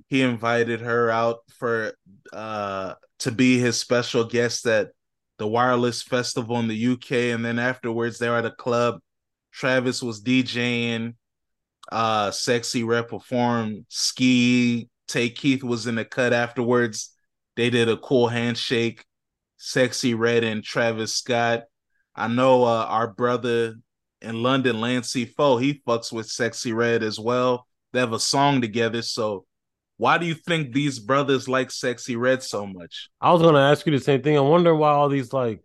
He 0.08 0.22
invited 0.22 0.80
her 0.80 1.10
out 1.10 1.38
for 1.58 1.94
uh 2.32 2.94
to 3.22 3.32
be 3.32 3.58
his 3.58 3.78
special 3.78 4.24
guest 4.24 4.66
at 4.66 4.90
the 5.38 5.46
Wireless 5.46 6.02
Festival 6.02 6.58
in 6.60 6.68
the 6.68 6.92
UK, 6.92 7.34
and 7.34 7.44
then 7.44 7.58
afterwards 7.58 8.18
they're 8.18 8.36
at 8.36 8.46
a 8.46 8.50
club. 8.50 9.00
Travis 9.52 10.02
was 10.02 10.22
DJing, 10.22 11.14
uh, 11.90 12.30
Sexyy 12.30 12.86
Red 12.86 13.08
performed, 13.08 13.84
Ski, 13.88 14.88
Tay 15.08 15.30
Keith 15.30 15.62
was 15.62 15.86
in 15.86 15.96
the 15.96 16.04
cut 16.04 16.32
afterwards. 16.32 17.14
They 17.56 17.70
did 17.70 17.88
a 17.88 17.96
cool 17.96 18.28
handshake. 18.28 19.04
Sexyy 19.58 20.16
Red 20.18 20.44
and 20.44 20.64
Travis 20.64 21.14
Scott 21.14 21.64
I 22.14 22.28
know 22.28 22.64
uh, 22.64 22.86
our 22.88 23.08
brother 23.08 23.76
in 24.20 24.42
London, 24.42 24.80
Lancey 24.80 25.24
Foe, 25.24 25.56
he 25.56 25.82
fucks 25.86 26.12
with 26.12 26.28
Sexyy 26.28 26.74
Red 26.74 27.02
as 27.02 27.18
well. 27.18 27.66
They 27.92 28.00
have 28.00 28.12
a 28.12 28.20
song 28.20 28.60
together. 28.60 29.02
So 29.02 29.46
Why 30.02 30.18
do 30.18 30.26
you 30.26 30.34
think 30.34 30.72
these 30.72 30.98
brothers 30.98 31.48
like 31.48 31.68
Sexyy 31.68 32.18
Red 32.18 32.42
so 32.42 32.66
much? 32.66 33.08
I 33.20 33.32
was 33.32 33.40
gonna 33.40 33.60
ask 33.60 33.86
you 33.86 33.92
the 33.92 34.02
same 34.02 34.20
thing. 34.20 34.36
I 34.36 34.40
wonder 34.40 34.74
why 34.74 34.90
all 34.90 35.08
these 35.08 35.32
like 35.32 35.60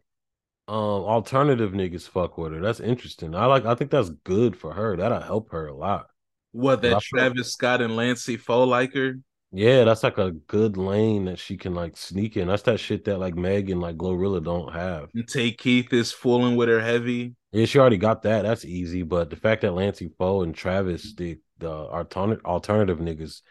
um 0.68 0.76
alternative 0.76 1.72
niggas 1.72 2.08
fuck 2.08 2.38
with 2.38 2.54
her. 2.54 2.62
That's 2.62 2.80
interesting. 2.80 3.34
I 3.34 3.48
like 3.48 3.66
I 3.66 3.74
think 3.74 3.90
that's 3.90 4.12
good 4.26 4.56
for 4.56 4.72
her. 4.74 4.96
That'll 4.96 5.22
help 5.22 5.50
her 5.54 5.66
a 5.66 5.76
lot. 5.76 6.06
What 6.52 6.84
that 6.84 7.02
Travis 7.02 7.54
Scott 7.54 7.82
and 7.82 7.96
Lancey 7.96 8.38
Foe 8.38 8.66
like 8.66 8.94
her? 8.94 9.16
Yeah, 9.52 9.86
that's 9.86 10.04
like 10.04 10.20
a 10.20 10.34
good 10.34 10.78
lane 10.78 11.26
that 11.26 11.40
she 11.40 11.58
can 11.58 11.74
like 11.74 11.98
sneak 11.98 12.38
in. 12.38 12.48
That's 12.48 12.62
that 12.62 12.80
shit 12.80 13.06
that 13.06 13.18
like 13.18 13.34
Megan, 13.34 13.80
like 13.80 13.98
Glorilla 13.98 14.44
don't 14.44 14.72
have. 14.72 15.10
And 15.16 15.28
Tay 15.28 15.50
Keith 15.50 15.92
is 15.92 16.12
fooling 16.12 16.56
with 16.56 16.70
her 16.70 16.80
heavy. 16.80 17.34
Yeah, 17.54 17.66
she 17.66 17.80
already 17.80 17.98
got 17.98 18.22
that. 18.22 18.44
That's 18.44 18.66
easy. 18.66 19.02
But 19.02 19.32
the 19.32 19.36
fact 19.36 19.64
that 19.64 19.74
Lancey 19.74 20.12
Foe 20.20 20.44
and 20.44 20.54
Travis, 20.54 21.16
the 21.16 21.40
the 21.58 21.72
alternative 21.72 22.46
alternative 22.46 23.00
niggas, 23.00 23.42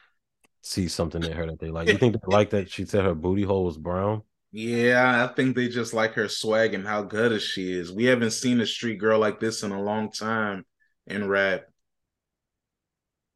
see 0.67 0.89
something 0.89 1.23
in 1.23 1.33
her 1.33 1.47
that 1.47 1.61
they 1.61 1.71
like. 1.71 1.89
You 1.89 1.99
think 1.99 2.15
they 2.15 2.21
like 2.27 2.51
that 2.51 2.71
she 2.71 2.85
said 2.85 3.05
her 3.05 3.15
booty 3.15 3.43
hole 3.43 3.65
was 3.65 3.79
brown? 3.79 4.23
Yeah, 4.53 5.25
I 5.25 5.35
think 5.35 5.55
they 5.55 5.69
just 5.69 5.93
like 5.93 6.15
her 6.15 6.29
swag 6.29 6.75
and 6.75 6.87
how 6.87 7.03
good 7.03 7.41
she 7.43 7.73
is. 7.73 7.93
We 7.93 8.05
haven't 8.05 8.31
seen 8.31 8.61
a 8.61 8.67
street 8.67 8.99
girl 8.99 9.19
like 9.19 9.39
this 9.39 9.63
in 9.63 9.71
a 9.71 9.83
long 9.83 10.11
time 10.11 10.65
in 11.07 11.29
rap. 11.29 11.65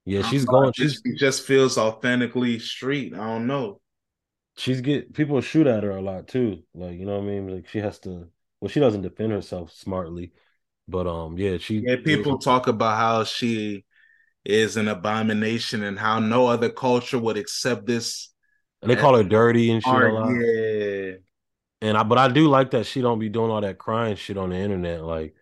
Yeah, 0.07 0.23
she's 0.23 0.45
going. 0.45 0.73
She 0.73 0.89
just 1.19 1.47
feels 1.47 1.77
authentically 1.77 2.59
street. 2.59 3.13
I 3.15 3.19
don't 3.19 3.47
know. 3.47 3.81
She's 4.57 4.81
get 4.81 5.13
people 5.13 5.41
shoot 5.41 5.67
at 5.67 5.85
her 5.85 5.91
a 5.91 6.03
lot 6.03 6.27
too. 6.27 6.63
Like 6.75 6.99
you 6.99 7.07
know 7.07 7.19
what 7.19 7.25
I 7.25 7.27
mean. 7.27 7.49
Like 7.49 7.69
she 7.69 7.79
has 7.79 7.99
to. 8.01 8.29
Well, 8.61 8.69
she 8.69 8.81
doesn't 8.81 9.03
defend 9.03 9.33
herself 9.33 9.73
smartly, 9.73 10.33
but 10.89 11.07
um, 11.07 11.39
yeah, 11.39 11.59
she. 11.59 11.83
Yeah, 11.87 11.97
people 12.05 12.39
talk 12.39 12.67
about 12.67 12.97
how 12.97 13.25
she 13.25 13.85
is 14.51 14.77
an 14.77 14.89
abomination 14.89 15.83
and 15.83 15.99
how 15.99 16.19
no 16.19 16.47
other 16.47 16.69
culture 16.69 17.19
would 17.19 17.37
accept 17.37 17.87
this. 17.87 18.33
And 18.83 18.91
they 18.91 18.97
call 18.97 19.17
her 19.17 19.25
dirty 19.25 19.71
and 19.71 19.83
shit 19.83 19.93
art, 19.93 20.11
a 20.11 20.15
lot. 20.15 20.29
Yeah. 20.31 21.13
And 21.83 21.97
I, 21.97 22.03
but 22.03 22.19
I 22.19 22.29
do 22.29 22.49
like 22.49 22.73
that 22.73 22.87
she 22.87 23.01
don't 23.01 23.19
be 23.19 23.29
doing 23.29 23.51
all 23.51 23.61
that 23.61 23.79
crying 23.79 24.17
shit 24.17 24.37
on 24.37 24.51
the 24.51 24.57
internet. 24.57 25.03
Like, 25.03 25.35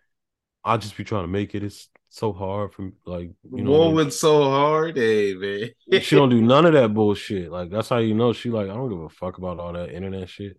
I'll 0.63 0.77
just 0.77 0.97
be 0.97 1.03
trying 1.03 1.23
to 1.23 1.27
make 1.27 1.55
it. 1.55 1.63
It's 1.63 1.89
so 2.09 2.33
hard 2.33 2.73
for 2.73 2.83
me. 2.83 2.91
like 3.05 3.31
you 3.51 3.63
know. 3.63 3.89
Was 3.91 4.19
so 4.19 4.49
hard, 4.49 4.97
hey 4.97 5.33
man? 5.35 6.01
she 6.01 6.15
don't 6.15 6.29
do 6.29 6.41
none 6.41 6.65
of 6.65 6.73
that 6.73 6.93
bullshit. 6.93 7.51
Like 7.51 7.69
that's 7.69 7.89
how 7.89 7.97
you 7.97 8.13
know 8.13 8.33
she 8.33 8.49
like 8.49 8.69
I 8.69 8.73
don't 8.73 8.89
give 8.89 8.99
a 8.99 9.09
fuck 9.09 9.37
about 9.37 9.59
all 9.59 9.73
that 9.73 9.91
internet 9.91 10.29
shit. 10.29 10.57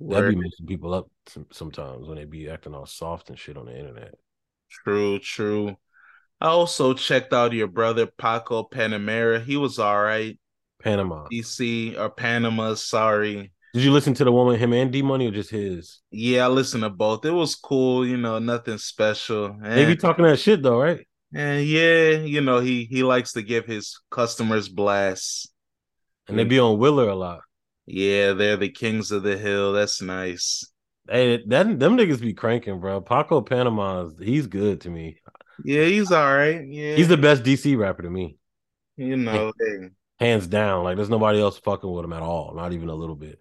That 0.00 0.28
be 0.28 0.36
messing 0.36 0.66
people 0.66 0.94
up 0.94 1.10
sometimes 1.52 2.08
when 2.08 2.16
they 2.16 2.24
be 2.24 2.48
acting 2.48 2.74
all 2.74 2.86
soft 2.86 3.28
and 3.28 3.38
shit 3.38 3.58
on 3.58 3.66
the 3.66 3.78
internet. 3.78 4.14
True, 4.70 5.18
true. 5.18 5.76
I 6.40 6.48
also 6.48 6.94
checked 6.94 7.32
out 7.32 7.52
your 7.52 7.66
brother 7.66 8.06
Paco 8.06 8.64
Panamera. 8.64 9.44
He 9.44 9.56
was 9.56 9.78
all 9.78 10.02
right. 10.02 10.38
Panama. 10.82 11.26
DC 11.30 11.98
or 11.98 12.10
Panama, 12.10 12.74
sorry. 12.74 13.52
Did 13.74 13.84
you 13.84 13.92
listen 13.92 14.14
to 14.14 14.24
the 14.24 14.32
one 14.32 14.46
with 14.46 14.58
him 14.58 14.72
and 14.72 14.90
D 14.90 15.02
Money 15.02 15.28
or 15.28 15.30
just 15.30 15.50
his? 15.50 16.00
Yeah, 16.10 16.46
I 16.46 16.48
listened 16.48 16.82
to 16.82 16.90
both. 16.90 17.24
It 17.24 17.30
was 17.30 17.54
cool, 17.54 18.06
you 18.06 18.16
know, 18.16 18.38
nothing 18.38 18.78
special. 18.78 19.56
And, 19.62 19.72
they 19.78 19.84
be 19.84 19.96
talking 19.96 20.24
that 20.24 20.38
shit 20.38 20.62
though, 20.62 20.80
right? 20.80 21.06
And 21.32 21.64
yeah, 21.64 22.10
you 22.10 22.40
know, 22.40 22.58
he 22.58 22.84
he 22.84 23.04
likes 23.04 23.32
to 23.34 23.42
give 23.42 23.66
his 23.66 24.00
customers 24.10 24.68
blasts. 24.68 25.46
And 26.26 26.38
they 26.38 26.44
be 26.44 26.58
on 26.58 26.78
Willer 26.78 27.08
a 27.08 27.14
lot. 27.14 27.40
Yeah, 27.86 28.32
they're 28.32 28.56
the 28.56 28.68
kings 28.70 29.12
of 29.12 29.22
the 29.22 29.36
hill. 29.36 29.72
That's 29.72 30.00
nice. 30.00 30.64
Hey, 31.08 31.42
that 31.46 31.78
them 31.78 31.96
niggas 31.96 32.20
be 32.20 32.34
cranking, 32.34 32.80
bro. 32.80 33.00
Paco 33.00 33.40
Panama, 33.40 34.08
he's 34.20 34.46
good 34.46 34.80
to 34.82 34.90
me. 34.90 35.18
Yeah, 35.64 35.84
he's 35.84 36.12
all 36.12 36.36
right. 36.36 36.66
Yeah, 36.66 36.94
he's 36.94 37.08
the 37.08 37.16
best 37.16 37.42
DC 37.42 37.76
rapper 37.78 38.02
to 38.02 38.10
me. 38.10 38.36
You 38.96 39.16
know, 39.16 39.52
hey. 39.58 39.88
hands 40.18 40.46
down. 40.46 40.84
Like, 40.84 40.96
there's 40.96 41.08
nobody 41.08 41.40
else 41.40 41.58
fucking 41.58 41.90
with 41.90 42.04
him 42.04 42.12
at 42.12 42.22
all, 42.22 42.54
not 42.54 42.72
even 42.72 42.88
a 42.88 42.94
little 42.94 43.16
bit. 43.16 43.40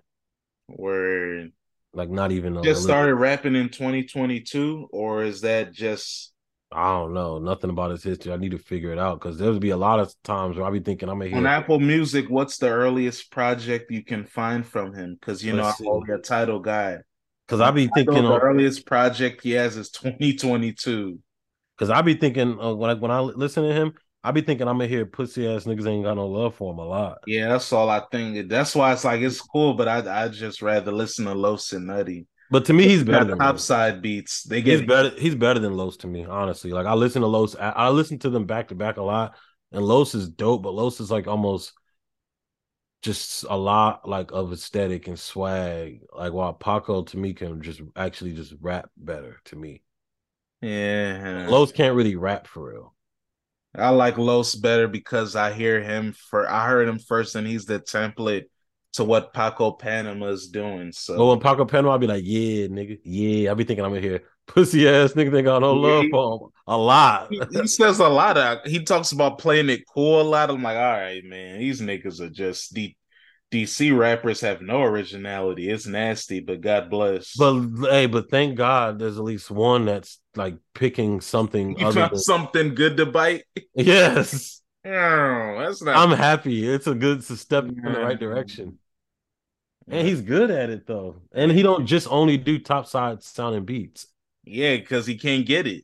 Word. 0.68 1.52
Like 1.94 2.10
not 2.10 2.32
even 2.32 2.56
a, 2.56 2.62
just 2.62 2.84
started 2.84 3.16
rapping 3.16 3.56
in 3.56 3.70
2022, 3.70 4.90
or 4.92 5.24
is 5.24 5.42
that 5.42 5.74
just? 5.74 6.32
I 6.72 6.92
don't 6.92 7.16
know 7.16 7.40
nothing 7.40 7.72
about 7.72 7.90
his 7.90 8.04
history. 8.04 8.32
I 8.32 8.38
need 8.38 8.52
to 8.52 8.60
figure 8.60 8.92
it 8.92 9.00
out 9.00 9.20
because 9.20 9.40
there 9.40 9.52
would 9.52 9.60
be 9.60 9.72
a 9.72 9.78
lot 9.78 10.00
of 10.00 10.14
times 10.24 10.56
where 10.56 10.66
I'll 10.66 10.72
be 10.72 10.82
thinking 10.82 11.10
I'm 11.10 11.18
gonna 11.18 11.36
on 11.36 11.48
Apple 11.48 11.80
Music. 11.80 12.30
What's 12.30 12.60
the 12.60 12.70
earliest 12.70 13.32
project 13.32 13.90
you 13.90 14.04
can 14.04 14.26
find 14.26 14.64
from 14.64 14.94
him? 14.94 15.18
Because 15.20 15.44
you 15.44 15.54
Let's 15.54 15.82
know 15.82 16.04
I'm 16.08 16.14
a 16.14 16.22
Tidal 16.22 16.60
guy. 16.60 17.00
Because 17.48 17.60
I 17.60 17.72
be 17.72 17.88
thinking 17.88 18.24
the 18.24 18.40
earliest 18.40 18.86
project 18.86 19.42
he 19.42 19.52
has 19.52 19.76
is 19.76 19.90
2022. 19.90 21.18
Because 21.80 21.90
I 21.90 22.02
be 22.02 22.16
thinking 22.16 22.60
uh, 22.60 22.74
when 22.74 22.90
I, 22.90 22.94
when 22.96 23.10
I 23.10 23.22
listen 23.22 23.64
to 23.64 23.74
him, 23.74 23.94
I 24.22 24.32
be 24.32 24.42
thinking 24.42 24.68
I'm 24.68 24.78
gonna 24.78 24.90
hear 24.90 25.06
pussy 25.06 25.48
ass 25.48 25.64
niggas 25.64 25.88
ain't 25.88 26.04
got 26.04 26.16
no 26.16 26.28
love 26.28 26.56
for 26.56 26.74
him 26.74 26.80
a 26.80 26.86
lot. 26.86 27.20
Yeah, 27.26 27.48
that's 27.48 27.72
all 27.72 27.90
I 27.90 28.02
think. 28.12 28.50
That's 28.50 28.76
why 28.76 28.92
it's 28.92 29.06
like 29.06 29.22
it's 29.22 29.40
cool, 29.40 29.76
but 29.76 29.88
I 29.88 30.26
I 30.26 30.28
just 30.28 30.62
rather 30.62 30.92
listen 30.92 31.26
to 31.26 31.34
Los 31.34 31.72
and 31.72 31.88
Nutty. 31.88 32.28
But 32.52 32.66
to 32.66 32.74
me, 32.74 32.88
he's 32.88 33.04
better 33.04 33.24
than 33.26 33.38
top 33.40 33.60
side 33.60 34.02
beats. 34.02 34.44
They 34.44 34.62
get 34.62 34.80
he's 34.80 34.88
better. 34.88 35.12
He's 35.18 35.36
better 35.36 35.60
than 35.60 35.78
Los 35.78 35.96
to 35.98 36.08
me, 36.08 36.26
honestly. 36.26 36.72
Like 36.72 36.86
I 36.86 36.96
listen 36.96 37.22
to 37.22 37.28
Los. 37.28 37.56
I, 37.56 37.70
I 37.70 37.90
listen 37.90 38.20
to 38.20 38.30
them 38.30 38.46
back 38.46 38.68
to 38.70 38.76
back 38.76 38.98
a 38.98 39.04
lot, 39.04 39.38
and 39.72 39.86
Los 39.86 40.14
is 40.16 40.28
dope. 40.28 40.64
But 40.64 40.74
Los 40.74 41.00
is 41.00 41.10
like 41.10 41.28
almost 41.28 41.72
just 43.04 43.46
a 43.50 43.56
lot 43.56 44.08
like 44.10 44.32
of 44.34 44.52
aesthetic 44.52 45.08
and 45.08 45.18
swag. 45.18 46.02
Like 46.14 46.34
while 46.34 46.54
Paco 46.54 47.04
to 47.04 47.18
me 47.18 47.34
can 47.34 47.62
just 47.62 47.82
actually 47.96 48.34
just 48.34 48.54
rap 48.60 48.90
better 48.98 49.40
to 49.46 49.56
me. 49.56 49.84
Yeah, 50.62 51.48
Los 51.50 51.72
can't 51.72 51.96
really 51.96 52.16
rap 52.16 52.48
for 52.48 52.72
real. 52.72 52.96
I 53.76 53.90
like 53.90 54.18
Los 54.18 54.56
better 54.56 54.88
because 54.88 55.36
I 55.36 55.54
hear 55.54 55.82
him 55.82 56.14
for 56.14 56.50
I 56.50 56.68
heard 56.68 56.88
him 56.88 57.00
first, 57.00 57.36
and 57.36 57.48
he's 57.48 57.66
the 57.66 57.80
template 57.80 58.46
to 58.94 59.04
what 59.04 59.34
Paco 59.34 59.72
Panama 59.72 60.28
is 60.28 60.48
doing. 60.48 60.92
So, 60.92 61.18
but 61.18 61.26
when 61.28 61.40
Paco 61.40 61.66
Panama, 61.66 61.92
I'll 61.92 62.00
be 62.00 62.08
like, 62.08 62.24
yeah, 62.26 62.68
nigga, 62.68 63.00
yeah. 63.04 63.50
I'll 63.50 63.56
be 63.56 63.64
thinking 63.64 63.86
I'm 63.86 63.92
gonna 63.92 64.02
hear 64.02 64.24
pussy 64.48 64.88
ass 64.90 65.14
nigga 65.14 65.32
think 65.32 65.46
got 65.46 65.60
no 65.60 65.74
love 65.74 66.06
for 66.12 66.34
him 66.34 66.50
a 66.68 66.78
lot. 66.78 67.28
he, 67.30 67.40
he, 67.52 67.68
says 67.68 68.00
a 68.00 68.10
lot 68.10 68.38
of. 68.38 68.60
He 68.66 68.84
talks 68.84 69.12
about 69.12 69.38
playing 69.38 69.70
it 69.70 69.84
cool 69.94 70.22
a 70.22 70.24
lot. 70.24 70.50
I'm 70.50 70.64
like, 70.64 70.78
all 70.78 70.84
right, 70.84 71.24
man, 71.24 71.60
these 71.60 71.82
niggas 71.82 72.20
are 72.20 72.30
just 72.30 72.74
deep 72.74 72.98
DC 73.52 73.98
rappers 73.98 74.42
have 74.42 74.62
no 74.62 74.84
originality. 74.84 75.70
It's 75.70 75.88
nasty, 75.88 76.40
but 76.40 76.62
God 76.62 76.90
bless. 76.90 77.36
But 77.36 77.62
hey, 77.90 78.06
but 78.06 78.30
thank 78.30 78.56
God 78.56 79.00
there's 79.00 79.18
at 79.18 79.24
least 79.24 79.50
one 79.50 79.86
that's 79.86 80.20
like 80.36 80.56
picking 80.76 81.20
something 81.20 81.78
you 81.78 81.88
other 81.88 82.10
than... 82.10 82.18
something 82.18 82.76
good 82.76 82.98
to 82.98 83.06
bite. 83.06 83.44
Yes. 83.76 84.62
Oh, 84.86 85.56
that's 85.60 85.82
not 85.82 85.98
I'm 85.98 86.18
happy. 86.18 86.68
It's 86.68 86.88
a 86.88 86.96
good 86.96 87.20
it's 87.20 87.30
a 87.30 87.38
step 87.38 87.66
in 87.66 87.76
the 87.76 88.00
right 88.00 88.20
direction. 88.20 88.78
And 89.88 90.08
he's 90.08 90.22
good 90.22 90.52
at 90.52 90.70
it 90.70 90.86
though. 90.86 91.22
And 91.34 91.52
he 91.52 91.64
don't 91.64 91.86
just 91.86 92.08
only 92.10 92.38
do 92.38 92.60
top 92.60 92.88
side 92.88 93.24
sounding 93.24 93.66
beats. 93.66 94.08
Yeah, 94.44 94.78
because 94.78 95.06
he 95.06 95.18
can't 95.18 95.46
get 95.46 95.68
it. 95.68 95.84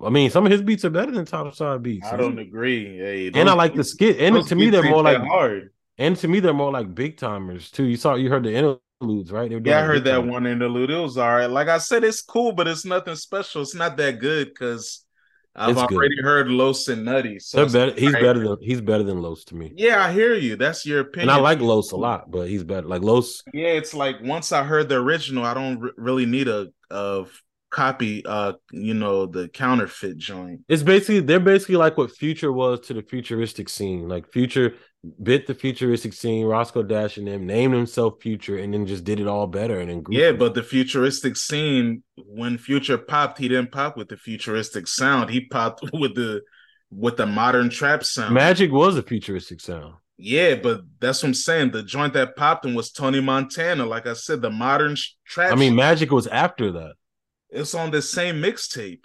I 0.00 0.10
mean, 0.10 0.30
some 0.30 0.46
of 0.46 0.52
his 0.52 0.62
beats 0.62 0.84
are 0.84 0.90
better 0.90 1.10
than 1.10 1.24
top 1.24 1.54
side 1.54 1.82
beats. 1.82 2.06
I 2.06 2.16
don't 2.16 2.38
agree. 2.38 2.98
Hey, 2.98 3.30
and 3.34 3.50
I 3.50 3.54
like 3.54 3.74
the 3.74 3.84
skit. 3.84 4.20
And 4.20 4.46
to 4.46 4.54
me, 4.54 4.70
they're 4.70 4.82
more 4.82 5.02
like 5.02 5.22
hard. 5.22 5.70
And 5.98 6.16
to 6.18 6.28
me, 6.28 6.40
they're 6.40 6.54
more 6.54 6.72
like 6.72 6.94
big 6.94 7.16
timers 7.16 7.70
too. 7.70 7.84
You 7.84 7.96
saw, 7.96 8.14
you 8.14 8.30
heard 8.30 8.44
the 8.44 8.54
interludes, 8.54 9.32
right? 9.32 9.50
yeah, 9.50 9.80
I 9.80 9.82
heard 9.82 10.04
that 10.04 10.24
one 10.24 10.46
interlude. 10.46 10.90
It 10.90 10.98
was 10.98 11.18
all 11.18 11.34
right. 11.34 11.46
Like 11.46 11.68
I 11.68 11.78
said, 11.78 12.04
it's 12.04 12.22
cool, 12.22 12.52
but 12.52 12.68
it's 12.68 12.84
nothing 12.84 13.16
special. 13.16 13.62
It's 13.62 13.74
not 13.74 13.96
that 13.96 14.20
good 14.20 14.48
because 14.48 15.04
I've 15.56 15.70
it's 15.70 15.80
already 15.80 16.14
good. 16.16 16.24
heard 16.24 16.48
Los 16.48 16.86
and 16.86 17.04
Nutty. 17.04 17.40
So 17.40 17.68
better, 17.68 17.92
he's 17.92 18.12
right. 18.12 18.22
better 18.22 18.40
than 18.40 18.56
he's 18.60 18.80
better 18.80 19.02
than 19.02 19.20
Los 19.20 19.44
to 19.46 19.56
me. 19.56 19.72
Yeah, 19.76 20.04
I 20.04 20.12
hear 20.12 20.34
you. 20.34 20.54
That's 20.54 20.86
your 20.86 21.00
opinion. 21.00 21.30
And 21.30 21.38
I 21.38 21.40
like 21.40 21.60
Los 21.60 21.90
a 21.90 21.96
lot, 21.96 22.30
but 22.30 22.48
he's 22.48 22.62
better. 22.62 22.86
Like 22.86 23.02
Los. 23.02 23.42
Yeah, 23.52 23.68
it's 23.68 23.92
like 23.92 24.16
once 24.22 24.52
I 24.52 24.62
heard 24.62 24.88
the 24.88 24.96
original, 24.96 25.44
I 25.44 25.54
don't 25.54 25.82
r- 25.82 25.90
really 25.96 26.26
need 26.26 26.46
a 26.46 26.68
of 26.90 27.42
copy 27.70 28.24
uh 28.24 28.54
you 28.72 28.94
know 28.94 29.26
the 29.26 29.46
counterfeit 29.48 30.16
joint 30.16 30.60
it's 30.68 30.82
basically 30.82 31.20
they're 31.20 31.38
basically 31.38 31.76
like 31.76 31.98
what 31.98 32.10
future 32.10 32.50
was 32.50 32.80
to 32.80 32.94
the 32.94 33.02
futuristic 33.02 33.68
scene 33.68 34.08
like 34.08 34.26
future 34.32 34.72
bit 35.22 35.46
the 35.46 35.54
futuristic 35.54 36.12
scene, 36.12 36.46
Roscoe 36.46 36.82
Dash 36.82 37.16
and 37.16 37.26
them 37.26 37.46
named 37.46 37.74
himself 37.74 38.20
Future, 38.20 38.58
and 38.58 38.74
then 38.74 38.86
just 38.86 39.04
did 39.04 39.20
it 39.20 39.26
all 39.26 39.46
better. 39.46 39.78
And 39.78 39.90
then 39.90 40.04
yeah, 40.10 40.32
but 40.32 40.54
the 40.54 40.62
futuristic 40.62 41.36
scene 41.36 42.02
when 42.16 42.58
Future 42.58 42.98
popped, 42.98 43.38
he 43.38 43.48
didn't 43.48 43.72
pop 43.72 43.96
with 43.96 44.08
the 44.08 44.16
futuristic 44.16 44.86
sound. 44.86 45.30
He 45.30 45.46
popped 45.46 45.82
with 45.92 46.14
the 46.14 46.42
with 46.90 47.16
the 47.16 47.26
modern 47.26 47.70
trap 47.70 48.04
sound. 48.04 48.34
Magic 48.34 48.72
was 48.72 48.96
a 48.96 49.02
futuristic 49.02 49.60
sound. 49.60 49.94
Yeah, 50.16 50.56
but 50.56 50.80
that's 50.98 51.22
what 51.22 51.28
I'm 51.28 51.34
saying. 51.34 51.70
The 51.70 51.84
joint 51.84 52.14
that 52.14 52.34
popped 52.34 52.64
him 52.64 52.74
was 52.74 52.90
Tony 52.90 53.20
Montana. 53.20 53.86
Like 53.86 54.06
I 54.06 54.14
said, 54.14 54.42
the 54.42 54.50
modern 54.50 54.96
trap. 55.26 55.52
I 55.52 55.54
mean, 55.54 55.76
Magic 55.76 56.10
was 56.10 56.26
after 56.26 56.72
that. 56.72 56.94
It's 57.50 57.74
on 57.74 57.90
the 57.92 58.02
same 58.02 58.42
mixtape. 58.42 59.04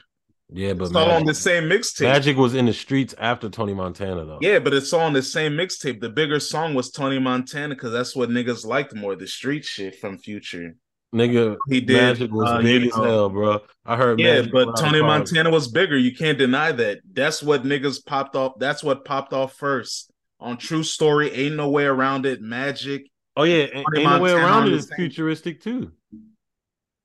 Yeah, 0.53 0.73
but 0.73 0.85
it's 0.85 0.93
Magic, 0.93 1.11
all 1.11 1.17
on 1.17 1.25
the 1.25 1.33
same 1.33 1.63
mixtape. 1.63 2.03
Magic 2.03 2.37
was 2.37 2.53
in 2.53 2.67
the 2.67 2.73
streets 2.73 3.15
after 3.17 3.49
Tony 3.49 3.73
Montana, 3.73 4.23
though. 4.23 4.37
Yeah, 4.39 4.59
but 4.59 4.73
it's 4.73 4.93
all 4.93 5.01
on 5.01 5.13
the 5.13 5.23
same 5.23 5.53
mixtape. 5.53 5.99
The 5.99 6.09
bigger 6.09 6.39
song 6.39 6.75
was 6.75 6.91
Tony 6.91 7.17
Montana 7.17 7.73
because 7.73 7.91
that's 7.91 8.15
what 8.15 8.29
niggas 8.29 8.63
liked 8.63 8.95
more, 8.95 9.15
the 9.15 9.27
street 9.27 9.65
shit 9.65 9.95
from 9.95 10.19
Future. 10.19 10.75
Nigga, 11.13 11.57
he 11.69 11.81
did. 11.81 12.01
Magic 12.01 12.31
was 12.31 12.49
uh, 12.49 12.61
big 12.61 12.83
as 12.83 12.95
know. 12.95 13.03
hell, 13.03 13.29
bro. 13.29 13.61
I 13.85 13.95
heard. 13.97 14.19
Yeah, 14.19 14.37
Magic 14.37 14.51
but 14.51 14.77
Tony 14.77 15.01
Montana 15.01 15.49
was 15.49 15.67
bigger. 15.67 15.97
You 15.97 16.15
can't 16.15 16.37
deny 16.37 16.71
that. 16.71 16.99
That's 17.11 17.41
what 17.41 17.63
niggas 17.63 18.05
popped 18.05 18.35
off. 18.35 18.53
That's 18.59 18.83
what 18.83 19.05
popped 19.05 19.33
off 19.33 19.53
first 19.55 20.11
on 20.39 20.57
True 20.57 20.83
Story, 20.83 21.31
Ain't 21.31 21.55
No 21.55 21.69
Way 21.69 21.85
Around 21.85 22.25
It, 22.27 22.41
Magic. 22.41 23.09
Oh 23.35 23.43
yeah, 23.43 23.65
ain't, 23.73 23.85
ain't 23.95 24.09
no 24.09 24.19
way 24.19 24.31
around 24.31 24.67
it 24.67 24.73
is 24.73 24.91
futuristic 24.95 25.61
too. 25.61 25.91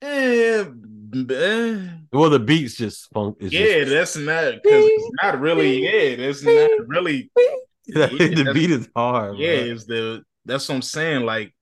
Eh. 0.03 0.65
Well, 2.13 2.31
the 2.31 2.39
beats 2.39 2.77
just 2.77 3.09
funk. 3.13 3.37
Yeah, 3.41 3.85
just... 3.85 3.91
that's 3.91 4.17
not 4.17 4.55
because 4.63 4.85
it's 4.85 5.11
not 5.23 5.41
really. 5.41 5.85
Yeah, 5.85 6.17
that's 6.17 6.43
not 6.43 6.71
really. 6.87 7.31
yeah, 7.87 8.07
the 8.07 8.51
beat 8.55 8.71
is 8.71 8.89
hard. 8.95 9.39
Yeah, 9.39 9.51
it's 9.51 9.85
the 9.85 10.23
that's 10.45 10.69
what 10.69 10.77
I'm 10.77 10.83
saying. 10.83 11.25
Like 11.25 11.55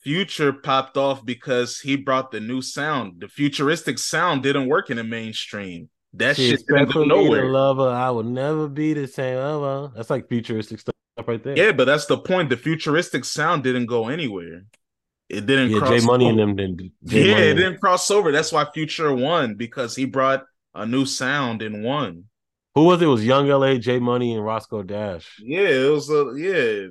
Future 0.00 0.52
popped 0.52 0.96
off 0.96 1.24
because 1.24 1.80
he 1.80 1.96
brought 1.96 2.30
the 2.30 2.40
new 2.40 2.62
sound. 2.62 3.20
The 3.20 3.28
futuristic 3.28 3.98
sound 3.98 4.44
didn't 4.44 4.68
work 4.68 4.90
in 4.90 4.96
the 4.96 5.04
mainstream. 5.04 5.90
That 6.14 6.36
she 6.36 6.50
shit 6.50 6.62
didn't 6.68 6.92
go 6.92 7.04
nowhere. 7.04 7.46
Lover, 7.50 7.90
I 7.90 8.10
will 8.10 8.22
never 8.22 8.68
be 8.68 8.94
the 8.94 9.08
same. 9.08 9.36
Oh, 9.36 9.64
Ever. 9.64 9.92
That's 9.96 10.08
like 10.08 10.28
futuristic 10.28 10.80
stuff 10.80 10.94
right 11.26 11.42
there. 11.42 11.58
Yeah, 11.58 11.72
but 11.72 11.86
that's 11.86 12.06
the 12.06 12.16
point. 12.16 12.48
The 12.48 12.56
futuristic 12.56 13.24
sound 13.24 13.64
didn't 13.64 13.86
go 13.86 14.08
anywhere. 14.08 14.64
It 15.28 15.46
didn't. 15.46 15.70
Yeah, 15.70 15.98
J 15.98 16.06
Money 16.06 16.28
and 16.28 16.38
them 16.38 16.56
didn't. 16.56 16.92
yeah, 17.02 17.36
it 17.36 17.54
didn't 17.54 17.80
cross 17.80 18.10
over. 18.10 18.32
That's 18.32 18.50
why 18.50 18.66
Future 18.72 19.12
won 19.14 19.54
because 19.54 19.94
he 19.94 20.06
brought 20.06 20.44
a 20.74 20.86
new 20.86 21.04
sound 21.04 21.60
and 21.60 21.84
won. 21.84 22.24
Who 22.74 22.84
was 22.84 23.02
it? 23.02 23.04
it 23.04 23.08
was 23.08 23.24
Young 23.24 23.48
LA, 23.48 23.76
J 23.76 23.98
Money, 23.98 24.34
and 24.34 24.44
Roscoe 24.44 24.82
Dash. 24.82 25.38
Yeah, 25.42 25.68
it 25.68 25.90
was 25.90 26.08
a 26.08 26.32
yeah. 26.36 26.88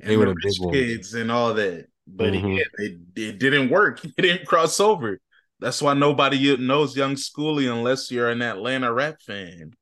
And 0.00 0.10
they 0.10 0.16
were 0.16 0.26
the, 0.26 0.34
the 0.34 0.40
big 0.42 0.72
kids 0.72 1.14
ones. 1.14 1.22
and 1.22 1.32
all 1.32 1.54
that, 1.54 1.86
but 2.06 2.32
mm-hmm. 2.32 2.48
yeah, 2.48 2.64
it, 2.78 2.98
it 3.16 3.38
didn't 3.38 3.70
work. 3.70 4.04
It 4.04 4.16
didn't 4.16 4.46
cross 4.46 4.78
over. 4.78 5.18
That's 5.58 5.80
why 5.80 5.94
nobody 5.94 6.56
knows 6.58 6.96
Young 6.96 7.14
Schooly 7.14 7.72
unless 7.72 8.10
you're 8.10 8.28
an 8.28 8.42
Atlanta 8.42 8.92
rap 8.92 9.22
fan. 9.22 9.72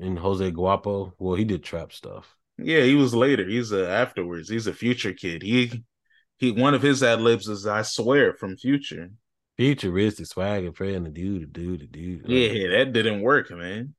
And 0.00 0.18
Jose 0.18 0.50
Guapo, 0.50 1.14
well, 1.18 1.34
he 1.34 1.44
did 1.44 1.62
trap 1.62 1.92
stuff. 1.92 2.34
Yeah, 2.58 2.82
he 2.82 2.94
was 2.94 3.14
later. 3.14 3.46
He's 3.46 3.72
a 3.72 3.88
afterwards. 3.88 4.48
He's 4.48 4.66
a 4.66 4.74
future 4.74 5.12
kid. 5.12 5.42
He 5.42 5.84
he 6.38 6.52
one 6.52 6.74
of 6.74 6.82
his 6.82 7.02
ad 7.02 7.20
libs 7.20 7.48
is 7.48 7.66
I 7.66 7.82
swear 7.82 8.34
from 8.34 8.56
Future. 8.56 9.10
Futuristic 9.56 10.26
swag 10.26 10.64
and 10.64 10.74
praying 10.74 11.04
the 11.04 11.10
dude, 11.10 11.42
the 11.42 11.46
dude, 11.46 11.80
the 11.80 11.86
dude. 11.86 12.28
Yeah, 12.28 12.78
that 12.78 12.92
didn't 12.92 13.20
work, 13.20 13.50
man. 13.50 13.94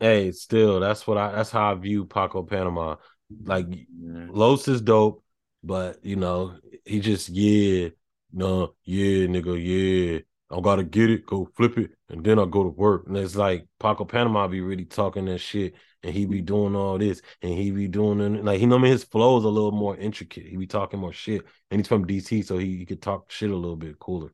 Hey, 0.00 0.32
still, 0.32 0.80
that's 0.80 1.06
what 1.06 1.16
I 1.16 1.32
that's 1.32 1.50
how 1.50 1.72
I 1.72 1.74
view 1.74 2.04
Paco 2.04 2.42
Panama. 2.42 2.96
Like 3.44 3.66
mm-hmm. 3.66 4.30
Los 4.30 4.68
is 4.68 4.80
dope, 4.80 5.24
but 5.62 6.04
you 6.04 6.16
know, 6.16 6.56
he 6.84 7.00
just 7.00 7.28
yeah, 7.30 7.90
no, 8.32 8.74
yeah, 8.84 9.26
nigga, 9.26 9.56
yeah. 9.56 10.20
I 10.50 10.60
gotta 10.60 10.84
get 10.84 11.10
it, 11.10 11.26
go 11.26 11.48
flip 11.56 11.78
it, 11.78 11.92
and 12.08 12.22
then 12.22 12.38
I 12.38 12.44
go 12.44 12.64
to 12.64 12.68
work. 12.68 13.06
And 13.06 13.16
it's 13.16 13.34
like 13.34 13.66
Paco 13.80 14.04
Panama 14.04 14.46
be 14.46 14.60
really 14.60 14.84
talking 14.84 15.24
that 15.24 15.38
shit, 15.38 15.74
and 16.04 16.12
he 16.14 16.26
be 16.26 16.42
doing 16.42 16.76
all 16.76 16.98
this, 16.98 17.22
and 17.42 17.52
he 17.52 17.70
be 17.70 17.88
doing 17.88 18.20
it. 18.20 18.44
like 18.44 18.60
he 18.60 18.66
know 18.66 18.78
me 18.78 18.90
his 18.90 19.04
flow 19.04 19.38
is 19.38 19.44
a 19.44 19.48
little 19.48 19.72
more 19.72 19.96
intricate. 19.96 20.46
He 20.46 20.56
be 20.56 20.66
talking 20.66 21.00
more 21.00 21.12
shit, 21.12 21.42
and 21.70 21.80
he's 21.80 21.88
from 21.88 22.06
DC, 22.06 22.44
so 22.44 22.58
he, 22.58 22.76
he 22.76 22.86
could 22.86 23.02
talk 23.02 23.30
shit 23.30 23.50
a 23.50 23.56
little 23.56 23.76
bit 23.76 23.98
cooler. 23.98 24.32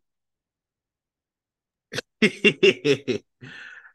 uh, 2.22 2.28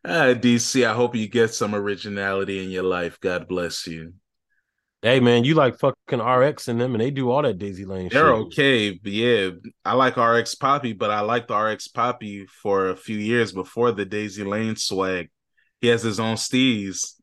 DC, 0.05 0.87
I 0.87 0.93
hope 0.93 1.15
you 1.15 1.27
get 1.27 1.53
some 1.53 1.75
originality 1.75 2.63
in 2.63 2.71
your 2.71 2.83
life. 2.83 3.19
God 3.19 3.47
bless 3.47 3.85
you. 3.85 4.13
Hey 5.01 5.19
man, 5.19 5.43
you 5.43 5.53
like 5.53 5.77
fucking 5.77 6.19
RX 6.19 6.69
and 6.69 6.81
them, 6.81 6.95
and 6.95 7.01
they 7.01 7.11
do 7.11 7.29
all 7.29 7.43
that 7.43 7.59
Daisy 7.59 7.85
Lane. 7.85 8.09
Shit. 8.09 8.13
They're 8.13 8.35
shit. 8.35 8.45
okay, 8.47 8.91
but 8.91 9.11
yeah. 9.11 9.49
I 9.83 9.93
like 9.93 10.17
Rx 10.17 10.55
Papi, 10.55 10.97
but 10.97 11.11
I 11.11 11.19
liked 11.19 11.49
the 11.49 11.55
Rx 11.55 11.89
Papi 11.89 12.47
for 12.47 12.89
a 12.89 12.95
few 12.95 13.17
years 13.17 13.51
before 13.51 13.91
the 13.91 14.05
Daisy 14.05 14.43
Lane 14.43 14.77
swag. 14.77 15.29
He 15.81 15.87
has 15.89 16.01
his 16.01 16.19
own 16.19 16.37
steez. 16.37 17.14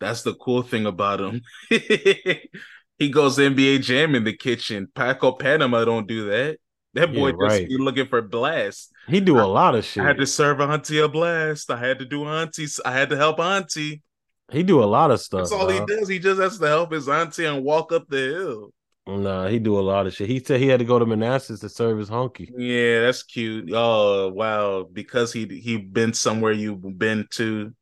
That's 0.00 0.22
the 0.22 0.34
cool 0.34 0.62
thing 0.62 0.86
about 0.86 1.20
him. 1.20 1.42
Mm-hmm. 1.70 2.32
he 2.98 3.08
goes 3.10 3.38
NBA 3.38 3.82
Jam 3.82 4.14
in 4.14 4.24
the 4.24 4.36
kitchen. 4.36 4.88
Paco 4.94 5.32
Panama 5.32 5.84
don't 5.84 6.08
do 6.08 6.26
that. 6.30 6.58
That 6.94 7.14
boy 7.14 7.28
yeah, 7.28 7.34
right. 7.38 7.68
just 7.68 7.80
looking 7.80 8.06
for 8.06 8.20
blast. 8.20 8.92
He 9.06 9.20
do 9.20 9.38
a 9.38 9.46
lot 9.46 9.76
of 9.76 9.84
shit. 9.84 10.02
I 10.02 10.06
had 10.08 10.16
to 10.16 10.26
serve 10.26 10.60
Auntie 10.60 10.98
a 10.98 11.08
blast. 11.08 11.70
I 11.70 11.78
had 11.78 12.00
to 12.00 12.04
do 12.04 12.24
aunties. 12.24 12.80
I 12.84 12.92
had 12.92 13.10
to 13.10 13.16
help 13.16 13.38
Auntie. 13.38 14.02
He 14.50 14.64
do 14.64 14.82
a 14.82 14.86
lot 14.86 15.10
of 15.10 15.20
stuff. 15.20 15.42
That's 15.42 15.52
all 15.52 15.66
bro. 15.66 15.80
he 15.80 15.86
does. 15.86 16.08
He 16.08 16.18
just 16.18 16.40
has 16.40 16.58
to 16.58 16.66
help 16.66 16.92
his 16.92 17.08
auntie 17.08 17.44
and 17.44 17.62
walk 17.62 17.92
up 17.92 18.08
the 18.08 18.18
hill. 18.18 18.72
Nah, 19.06 19.48
he 19.48 19.58
do 19.58 19.78
a 19.78 19.80
lot 19.80 20.06
of 20.06 20.14
shit. 20.14 20.28
He 20.28 20.40
said 20.40 20.60
he 20.60 20.68
had 20.68 20.80
to 20.80 20.84
go 20.84 20.98
to 20.98 21.06
Manassas 21.06 21.60
to 21.60 21.68
serve 21.68 21.98
his 21.98 22.08
hunky. 22.08 22.50
Yeah, 22.56 23.02
that's 23.02 23.22
cute. 23.22 23.70
Oh 23.72 24.28
wow, 24.28 24.86
because 24.92 25.32
he 25.32 25.46
he 25.46 25.78
been 25.78 26.12
somewhere 26.12 26.52
you've 26.52 26.98
been 26.98 27.26
to. 27.32 27.72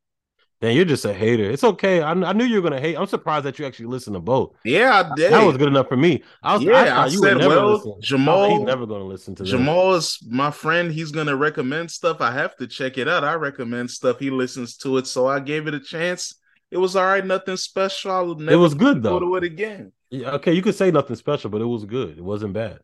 Man, 0.61 0.75
you're 0.75 0.83
just 0.85 1.05
a 1.05 1.13
hater. 1.13 1.49
It's 1.49 1.63
okay. 1.63 2.01
I, 2.01 2.11
I 2.11 2.33
knew 2.33 2.43
you 2.43 2.61
were 2.61 2.69
gonna 2.69 2.81
hate. 2.81 2.97
I'm 2.97 3.07
surprised 3.07 3.45
that 3.45 3.57
you 3.57 3.65
actually 3.65 3.85
listened 3.85 4.15
to 4.15 4.19
both. 4.19 4.55
Yeah, 4.65 5.03
I 5.05 5.15
did. 5.15 5.31
That 5.31 5.45
was 5.45 5.55
good 5.55 5.69
enough 5.69 5.87
for 5.87 5.95
me. 5.95 6.23
I 6.43 6.55
was, 6.55 6.63
yeah, 6.63 6.99
I, 6.99 7.03
I 7.05 7.09
said, 7.09 7.37
well, 7.37 7.73
listen. 7.73 7.95
Jamal, 8.01 8.49
he's 8.49 8.61
never 8.61 8.85
gonna 8.85 9.05
listen 9.05 9.35
to. 9.35 9.45
Jamal 9.45 9.93
is 9.93 10.19
my 10.27 10.51
friend. 10.51 10.91
He's 10.91 11.11
gonna 11.11 11.35
recommend 11.35 11.91
stuff. 11.91 12.19
I 12.19 12.31
have 12.31 12.57
to 12.57 12.67
check 12.67 12.97
it 12.97 13.07
out. 13.07 13.23
I 13.23 13.35
recommend 13.35 13.89
stuff. 13.89 14.19
He 14.19 14.29
listens 14.29 14.75
to 14.77 14.97
it, 14.97 15.07
so 15.07 15.27
I 15.27 15.39
gave 15.39 15.67
it 15.67 15.73
a 15.73 15.79
chance 15.79 16.35
it 16.71 16.77
was 16.77 16.95
all 16.95 17.05
right, 17.05 17.25
nothing 17.25 17.57
special. 17.57 18.11
I 18.11 18.21
would 18.21 18.39
never 18.39 18.51
it 18.51 18.57
was 18.57 18.73
good 18.73 19.01
though. 19.01 19.19
Go 19.19 19.25
to 19.25 19.35
it 19.37 19.43
again. 19.43 19.91
Yeah, 20.09 20.31
okay, 20.31 20.53
you 20.53 20.61
could 20.61 20.75
say 20.75 20.91
nothing 20.91 21.15
special, 21.15 21.49
but 21.49 21.61
it 21.61 21.65
was 21.65 21.85
good. 21.85 22.17
It 22.17 22.23
wasn't 22.23 22.53
bad. 22.53 22.79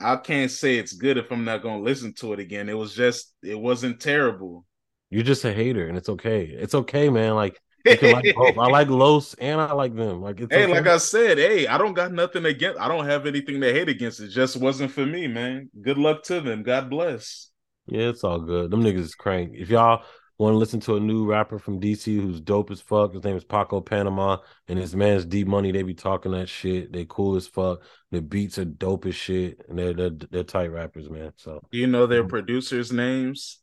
I 0.00 0.16
can't 0.16 0.50
say 0.50 0.78
it's 0.78 0.92
good 0.92 1.16
if 1.16 1.30
I'm 1.30 1.44
not 1.44 1.62
gonna 1.62 1.82
listen 1.82 2.12
to 2.14 2.32
it 2.32 2.40
again. 2.40 2.68
It 2.68 2.76
was 2.76 2.94
just 2.94 3.34
it 3.42 3.58
wasn't 3.58 4.00
terrible. 4.00 4.65
You're 5.10 5.22
just 5.22 5.44
a 5.44 5.52
hater, 5.52 5.86
and 5.86 5.96
it's 5.96 6.08
okay. 6.08 6.44
It's 6.44 6.74
okay, 6.74 7.08
man. 7.08 7.34
Like 7.34 7.60
you 7.84 7.96
can 7.96 8.12
like 8.12 8.34
both. 8.34 8.58
I 8.58 8.66
like 8.66 8.88
Los 8.90 9.34
and 9.34 9.60
I 9.60 9.72
like 9.72 9.94
them. 9.94 10.20
Like 10.20 10.40
it's 10.40 10.52
hey, 10.52 10.64
okay. 10.64 10.72
like 10.72 10.86
I 10.86 10.98
said, 10.98 11.38
hey, 11.38 11.66
I 11.66 11.78
don't 11.78 11.94
got 11.94 12.12
nothing 12.12 12.44
against. 12.44 12.80
I 12.80 12.88
don't 12.88 13.06
have 13.06 13.26
anything 13.26 13.60
to 13.60 13.72
hate 13.72 13.88
against. 13.88 14.20
It 14.20 14.28
just 14.28 14.56
wasn't 14.56 14.90
for 14.90 15.06
me, 15.06 15.26
man. 15.28 15.70
Good 15.80 15.98
luck 15.98 16.22
to 16.24 16.40
them. 16.40 16.62
God 16.62 16.90
bless. 16.90 17.50
Yeah, 17.86 18.08
it's 18.08 18.24
all 18.24 18.40
good. 18.40 18.70
Them 18.70 18.82
niggas 18.82 18.98
is 18.98 19.14
crank. 19.14 19.52
If 19.54 19.70
y'all 19.70 20.02
want 20.38 20.52
to 20.52 20.58
listen 20.58 20.80
to 20.80 20.96
a 20.96 21.00
new 21.00 21.24
rapper 21.24 21.58
from 21.58 21.80
DC 21.80 22.20
who's 22.20 22.40
dope 22.40 22.70
as 22.70 22.80
fuck. 22.80 23.14
His 23.14 23.24
name 23.24 23.36
is 23.36 23.44
Paco 23.44 23.80
Panama, 23.80 24.38
and 24.68 24.78
his 24.78 24.94
man's 24.94 25.24
D 25.24 25.44
Money. 25.44 25.72
They 25.72 25.82
be 25.82 25.94
talking 25.94 26.32
that 26.32 26.48
shit. 26.48 26.92
They 26.92 27.06
cool 27.08 27.36
as 27.36 27.46
fuck. 27.46 27.80
The 28.10 28.20
beats 28.20 28.58
are 28.58 28.64
dope 28.64 29.06
as 29.06 29.14
shit, 29.14 29.64
and 29.68 29.78
they're 29.78 29.94
they're, 29.94 30.10
they're 30.10 30.44
tight 30.44 30.72
rappers, 30.72 31.08
man. 31.08 31.32
So 31.36 31.62
you 31.70 31.86
know 31.86 32.06
their 32.06 32.24
producers' 32.24 32.92
names? 32.92 33.60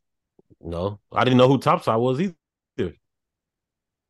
No, 0.62 1.00
I 1.12 1.24
didn't 1.24 1.38
know 1.38 1.48
who 1.48 1.60
Topside 1.60 2.00
was 2.00 2.20
either. 2.20 2.36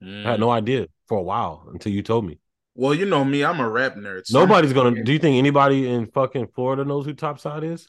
Mm. 0.04 0.26
I 0.26 0.32
had 0.32 0.40
no 0.40 0.48
mm. 0.48 0.54
idea 0.54 0.88
for 1.08 1.18
a 1.18 1.24
while 1.24 1.68
until 1.72 1.92
you 1.92 2.02
told 2.02 2.26
me. 2.26 2.40
Well, 2.76 2.94
you 2.94 3.06
know 3.06 3.24
me, 3.24 3.44
I'm 3.44 3.60
a 3.60 3.70
rap 3.70 3.96
nerd. 3.96 4.26
So 4.26 4.40
Nobody's 4.40 4.74
gonna. 4.74 5.04
Do 5.04 5.14
you 5.14 5.20
think 5.20 5.38
anybody 5.38 5.88
in 5.88 6.08
fucking 6.08 6.48
Florida 6.56 6.84
knows 6.84 7.06
who 7.06 7.14
Topside 7.14 7.64
is? 7.64 7.88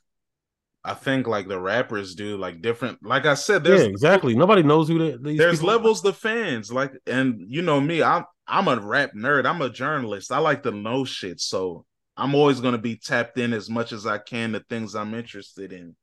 I 0.84 0.92
think 0.92 1.26
like 1.26 1.48
the 1.48 1.59
rappers 1.59 2.14
do 2.14 2.36
like 2.36 2.61
different. 2.61 3.02
Like 3.02 3.24
I 3.24 3.34
said, 3.34 3.64
there's 3.64 3.80
yeah, 3.80 3.86
exactly. 3.86 4.36
Nobody 4.36 4.62
knows 4.62 4.88
who 4.88 5.16
they, 5.18 5.36
there's 5.36 5.62
levels 5.62 6.02
the 6.02 6.12
fans 6.12 6.70
like, 6.70 6.92
and 7.07 7.40
you 7.48 7.62
know 7.62 7.80
me, 7.80 8.02
I'm 8.02 8.24
I'm 8.46 8.68
a 8.68 8.78
rap 8.78 9.12
nerd. 9.14 9.46
I'm 9.46 9.62
a 9.62 9.70
journalist. 9.70 10.30
I 10.30 10.38
like 10.38 10.62
to 10.64 10.70
know 10.70 11.07
shit, 11.07 11.40
so 11.40 11.86
I'm 12.18 12.34
always 12.34 12.61
gonna 12.61 12.78
be 12.78 12.96
tapped 12.96 13.38
in 13.38 13.55
as 13.55 13.70
much 13.70 13.92
as 13.92 14.07
I 14.07 14.18
can 14.18 14.52
to 14.52 14.61
things 14.61 14.94
I'm 14.94 15.14
interested 15.14 15.72
in. 15.72 15.96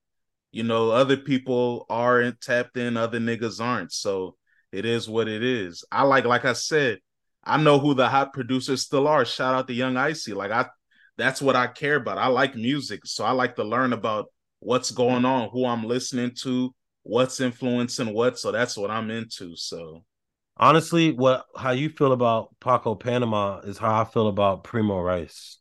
You 0.51 0.63
know, 0.63 0.91
other 0.91 1.17
people 1.17 1.85
aren't 1.89 2.41
tapped 2.41 2.77
in, 2.77 2.97
other 2.97 3.19
niggas 3.19 3.61
aren't. 3.61 3.91
So 3.93 4.35
it 4.71 4.85
is 4.85 5.09
what 5.09 5.27
it 5.27 5.43
is. 5.43 5.83
I 5.91 6.03
like, 6.03 6.25
like 6.25 6.45
I 6.45 6.53
said, 6.53 6.99
I 7.43 7.57
know 7.57 7.79
who 7.79 7.93
the 7.93 8.07
hot 8.07 8.33
producers 8.33 8.83
still 8.83 9.07
are. 9.07 9.25
Shout 9.25 9.55
out 9.55 9.67
to 9.67 9.73
Young 9.73 9.97
Icy. 9.97 10.33
Like 10.33 10.51
I, 10.51 10.65
that's 11.17 11.41
what 11.41 11.55
I 11.55 11.67
care 11.67 11.95
about. 11.95 12.17
I 12.17 12.27
like 12.27 12.55
music, 12.55 13.01
so 13.05 13.23
I 13.23 13.31
like 13.31 13.55
to 13.55 13.63
learn 13.63 13.93
about 13.93 14.27
what's 14.59 14.91
going 14.91 15.25
on, 15.25 15.49
who 15.49 15.65
I'm 15.65 15.83
listening 15.83 16.31
to, 16.43 16.73
what's 17.03 17.39
influencing 17.39 18.13
what. 18.13 18.39
So 18.39 18.51
that's 18.51 18.77
what 18.77 18.91
I'm 18.91 19.11
into. 19.11 19.55
So 19.55 20.03
honestly, 20.57 21.11
what 21.11 21.45
how 21.55 21.71
you 21.71 21.89
feel 21.89 22.11
about 22.11 22.55
Paco 22.59 22.95
Panama 22.95 23.59
is 23.59 23.77
how 23.77 24.01
I 24.01 24.05
feel 24.05 24.27
about 24.27 24.63
Primo 24.63 24.99
Rice. 24.99 25.57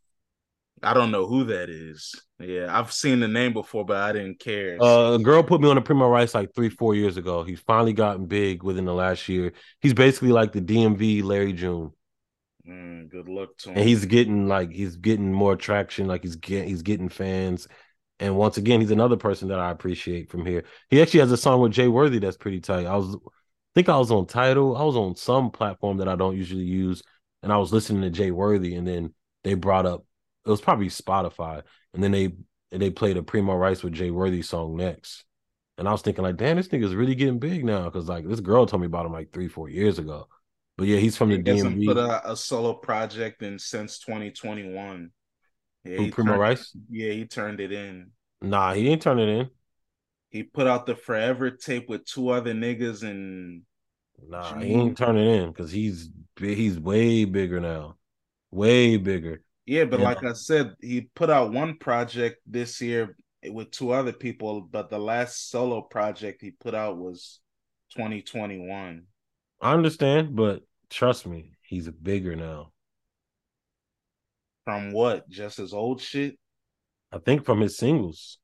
I 0.83 0.95
don't 0.95 1.11
know 1.11 1.27
who 1.27 1.45
that 1.45 1.69
is. 1.69 2.15
Yeah, 2.39 2.67
I've 2.71 2.93
seen 2.93 3.21
the 3.21 3.29
name 3.29 3.53
before, 3.53 3.85
but 3.85 3.99
I 3.99 4.13
didn't 4.13 4.41
care. 4.41 4.83
Uh, 4.83 5.15
a 5.15 5.19
girl 5.19 5.43
put 5.43 5.61
me 5.61 5.69
on 5.69 5.77
a 5.77 5.83
Primo 5.83 6.09
Rice 6.09 6.35
like 6.35 6.55
three, 6.55 6.71
four 6.71 6.95
years 6.95 7.17
ago. 7.17 7.43
He's 7.43 7.61
finally 7.61 7.93
gotten 7.93 8.27
big 8.27 8.63
within 8.63 8.87
the 8.87 8.95
last 8.95 9.29
year. 9.29 9.53
He's 9.81 9.93
basically 9.93 10.31
like 10.31 10.53
the 10.53 10.63
DMV 10.63 11.23
Larry 11.23 11.53
June. 11.53 11.93
Mm, 12.67 13.11
good 13.11 13.29
luck 13.29 13.51
to 13.59 13.71
him. 13.71 13.79
And 13.79 13.89
he's 13.89 14.07
getting 14.07 14.49
like 14.49 14.73
he's 14.73 14.97
getting 14.97 15.33
more 15.33 15.57
traction. 15.57 16.07
Like 16.07 16.23
he's 16.23 16.37
getting 16.37 16.69
he's 16.69 16.83
getting 16.83 17.09
fans. 17.09 17.69
And 18.19 18.37
once 18.37 18.57
again, 18.57 18.81
he's 18.81 18.91
another 18.91 19.17
person 19.17 19.49
that 19.49 19.59
I 19.59 19.71
appreciate 19.71 20.31
from 20.31 20.45
here. 20.45 20.65
He 20.89 21.01
actually 21.01 21.21
has 21.21 21.33
a 21.33 21.37
song 21.37 21.61
with 21.61 21.73
Jay 21.73 21.89
Worthy 21.89 22.19
that's 22.19 22.37
pretty 22.37 22.61
tight. 22.61 22.87
I 22.87 22.97
was 22.97 23.17
I 23.17 23.73
think 23.75 23.89
I 23.89 23.99
was 23.99 24.11
on 24.11 24.27
Tidal. 24.27 24.77
I 24.77 24.83
was 24.83 24.97
on 24.97 25.15
some 25.15 25.51
platform 25.51 25.99
that 25.99 26.09
I 26.09 26.17
don't 26.17 26.37
usually 26.37 26.65
use, 26.65 27.03
and 27.43 27.53
I 27.53 27.59
was 27.59 27.73
listening 27.73 28.03
to 28.03 28.11
Jay 28.11 28.31
Worthy, 28.31 28.75
and 28.75 28.87
then 28.87 29.15
they 29.45 29.55
brought 29.55 29.87
up 29.87 30.05
it 30.47 30.51
was 30.51 30.61
probably 30.61 30.89
Spotify, 30.89 31.63
and 31.95 32.03
then 32.03 32.13
they 32.13 32.33
and 32.73 32.81
they 32.81 32.91
played 32.91 33.17
a 33.17 33.23
Primo 33.23 33.55
Rice 33.55 33.83
with 33.83 33.93
Jay 33.95 34.11
Worthy 34.11 34.43
song 34.43 34.77
next. 34.77 35.25
And 35.79 35.89
I 35.89 35.93
was 35.93 36.03
thinking 36.03 36.23
like, 36.25 36.37
damn, 36.37 36.57
this 36.57 36.69
nigga's 36.69 36.95
really 36.95 37.15
getting 37.15 37.39
big 37.39 37.65
now. 37.65 37.89
Cause 37.91 38.09
like 38.09 38.29
this 38.29 38.41
girl 38.41 38.67
told 38.67 38.83
me 38.83 38.87
about 38.87 39.07
him 39.07 39.13
like 39.13 39.33
three, 39.33 39.49
four 39.49 39.69
years 39.69 39.99
ago. 39.99 40.29
But 40.77 40.87
yeah, 40.89 40.99
he's 40.99 41.17
from 41.17 41.31
He 41.31 41.39
the 41.39 41.43
DMV. 41.43 41.87
put 41.87 41.99
out 41.99 42.23
a 42.25 42.37
solo 42.37 42.75
project 42.75 43.43
in 43.43 43.59
since 43.59 43.99
2021. 43.99 45.11
Yeah, 45.85 45.97
Who, 45.97 46.03
he 46.05 46.11
Primo 46.11 46.31
turned- 46.33 46.41
Rice? 46.41 46.77
yeah, 46.91 47.13
he 47.13 47.27
turned 47.27 47.61
it 47.61 47.73
in. 47.73 48.11
Nah, 48.43 48.75
he 48.75 48.89
ain't 48.89 49.03
turning 49.03 49.29
in. 49.41 49.51
He 50.29 50.43
put 50.45 50.67
out 50.67 50.87
the 50.87 50.95
Forever 50.95 51.51
tape 51.51 51.89
with 51.89 52.05
two 52.05 52.29
other 52.29 52.53
niggas 52.55 53.03
and 53.03 53.63
Nah, 54.29 54.59
he 54.61 54.75
ain't 54.75 54.99
turning 54.99 55.27
in 55.27 55.49
because 55.49 55.73
he's 55.73 56.11
he's 56.39 56.79
way 56.79 57.25
bigger 57.25 57.59
now, 57.59 57.97
way 58.51 58.97
bigger. 58.99 59.43
Yeah, 59.71 59.85
but 59.85 60.01
Yeah. 60.01 60.07
like 60.07 60.25
I 60.25 60.33
said, 60.33 60.75
he 60.81 61.03
put 61.15 61.31
out 61.31 61.53
one 61.53 61.79
project 61.79 62.41
this 62.45 62.81
year 62.81 63.17
with 63.45 63.71
two 63.71 63.93
other 63.93 64.13
people, 64.13 64.63
but 64.63 64.91
the 64.91 64.99
last 64.99 65.49
solo 65.49 65.81
project 65.81 66.43
he 66.43 66.51
put 66.51 66.75
out 66.75 66.99
was 66.99 67.39
2021. 67.95 69.07
I 69.61 69.73
understand, 69.73 70.35
but 70.35 70.65
trust 70.91 71.25
me, 71.25 71.53
he's 71.63 71.89
bigger 71.89 72.35
now. 72.35 72.73
From 74.65 74.91
what? 74.91 75.29
Just 75.29 75.59
his 75.59 75.73
old 75.73 76.01
shit? 76.01 76.37
I 77.13 77.19
think 77.19 77.45
from 77.45 77.61
his 77.61 77.77
singles. 77.77 78.39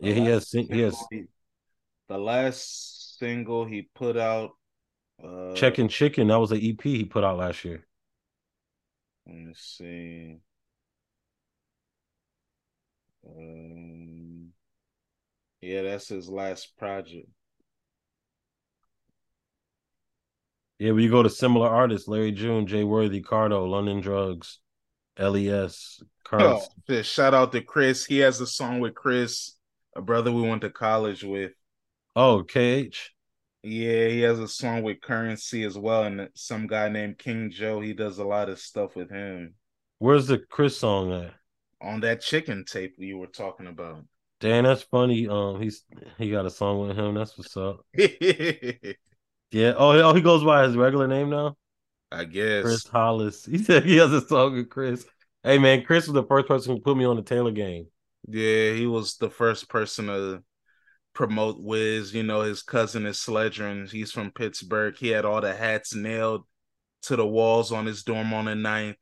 Yeah, 0.00 0.14
he 0.14 0.24
has. 0.24 0.50
sing- 0.50 0.66
He 0.72 0.80
has 0.80 0.98
Single 1.08 1.28
The 2.08 2.18
last 2.18 3.18
single 3.20 3.64
he 3.66 3.82
put 3.94 4.16
out. 4.16 4.50
Uh, 5.22 5.54
Chicken 5.54 5.86
Chicken. 5.86 6.26
That 6.26 6.40
was 6.40 6.50
an 6.50 6.58
EP 6.60 6.82
he 6.82 7.04
put 7.04 7.22
out 7.22 7.38
last 7.38 7.64
year. 7.64 7.86
Let 9.26 9.36
me 9.36 9.52
see. 9.54 10.38
Um, 13.26 14.48
yeah, 15.60 15.82
that's 15.82 16.08
his 16.08 16.28
last 16.28 16.76
project. 16.76 17.28
Yeah, 20.78 20.92
we 20.92 21.08
go 21.08 21.22
to 21.22 21.30
similar 21.30 21.68
artists: 21.68 22.08
Larry 22.08 22.32
June, 22.32 22.66
Jay 22.66 22.82
Worthy, 22.82 23.22
Cardo, 23.22 23.68
London 23.68 24.00
Drugs, 24.00 24.58
Les. 25.16 26.02
Oh, 26.32 27.02
shout 27.02 27.34
out 27.34 27.52
to 27.52 27.60
Chris. 27.60 28.04
He 28.04 28.18
has 28.18 28.40
a 28.40 28.46
song 28.46 28.80
with 28.80 28.94
Chris, 28.94 29.56
a 29.94 30.02
brother 30.02 30.32
we 30.32 30.42
went 30.42 30.62
to 30.62 30.70
college 30.70 31.22
with. 31.22 31.52
Oh, 32.16 32.42
KH. 32.42 33.12
Yeah, 33.64 34.08
he 34.08 34.20
has 34.20 34.38
a 34.40 34.48
song 34.48 34.82
with 34.82 35.00
Currency 35.00 35.62
as 35.64 35.78
well, 35.78 36.04
and 36.04 36.28
some 36.34 36.66
guy 36.66 36.88
named 36.88 37.18
King 37.18 37.50
Joe. 37.50 37.80
He 37.80 37.92
does 37.92 38.18
a 38.18 38.24
lot 38.24 38.48
of 38.48 38.58
stuff 38.58 38.96
with 38.96 39.10
him 39.10 39.54
Where's 40.00 40.26
the 40.26 40.36
Chris 40.38 40.76
song 40.76 41.12
at? 41.14 41.34
on 41.82 42.00
that 42.00 42.20
chicken 42.22 42.64
tape 42.64 42.94
you 42.98 43.18
were 43.18 43.26
talking 43.26 43.66
about. 43.66 44.04
Dan, 44.40 44.64
that's 44.64 44.82
funny. 44.82 45.28
Um, 45.28 45.60
he's 45.60 45.84
he 46.18 46.30
got 46.30 46.46
a 46.46 46.50
song 46.50 46.86
with 46.86 46.98
him. 46.98 47.14
That's 47.14 47.36
what's 47.38 47.56
up. 47.56 47.84
Yeah. 49.50 49.74
Oh, 49.76 49.90
oh, 50.00 50.14
he 50.14 50.22
goes 50.22 50.42
by 50.44 50.64
his 50.64 50.76
regular 50.76 51.06
name 51.06 51.30
now. 51.30 51.56
I 52.10 52.24
guess. 52.24 52.62
Chris 52.64 52.86
Hollis. 52.86 53.44
He 53.50 53.58
said 53.58 53.84
he 53.84 53.96
has 53.96 54.12
a 54.12 54.26
song 54.26 54.54
with 54.54 54.70
Chris. 54.70 55.06
Hey 55.42 55.58
man, 55.58 55.84
Chris 55.84 56.06
was 56.06 56.14
the 56.14 56.24
first 56.24 56.48
person 56.48 56.74
who 56.76 56.80
put 56.82 56.96
me 56.96 57.04
on 57.04 57.16
the 57.16 57.22
Taylor 57.22 57.50
Gang. 57.50 57.86
Yeah, 58.28 58.72
he 58.72 58.86
was 58.86 59.16
the 59.16 59.30
first 59.30 59.68
person 59.68 60.06
to 60.06 60.42
promote 61.14 61.56
Wiz. 61.60 62.14
You 62.14 62.22
know, 62.22 62.42
his 62.42 62.62
cousin 62.62 63.06
is 63.06 63.18
Sledgren. 63.18 63.90
He's 63.90 64.12
from 64.12 64.30
Pittsburgh. 64.30 64.96
He 64.96 65.08
had 65.08 65.24
all 65.24 65.40
the 65.40 65.54
hats 65.54 65.94
nailed 65.94 66.44
to 67.02 67.16
the 67.16 67.26
walls 67.26 67.72
on 67.72 67.86
his 67.86 68.02
dorm 68.02 68.32
on 68.32 68.44
the 68.46 68.54
ninth. 68.54 68.96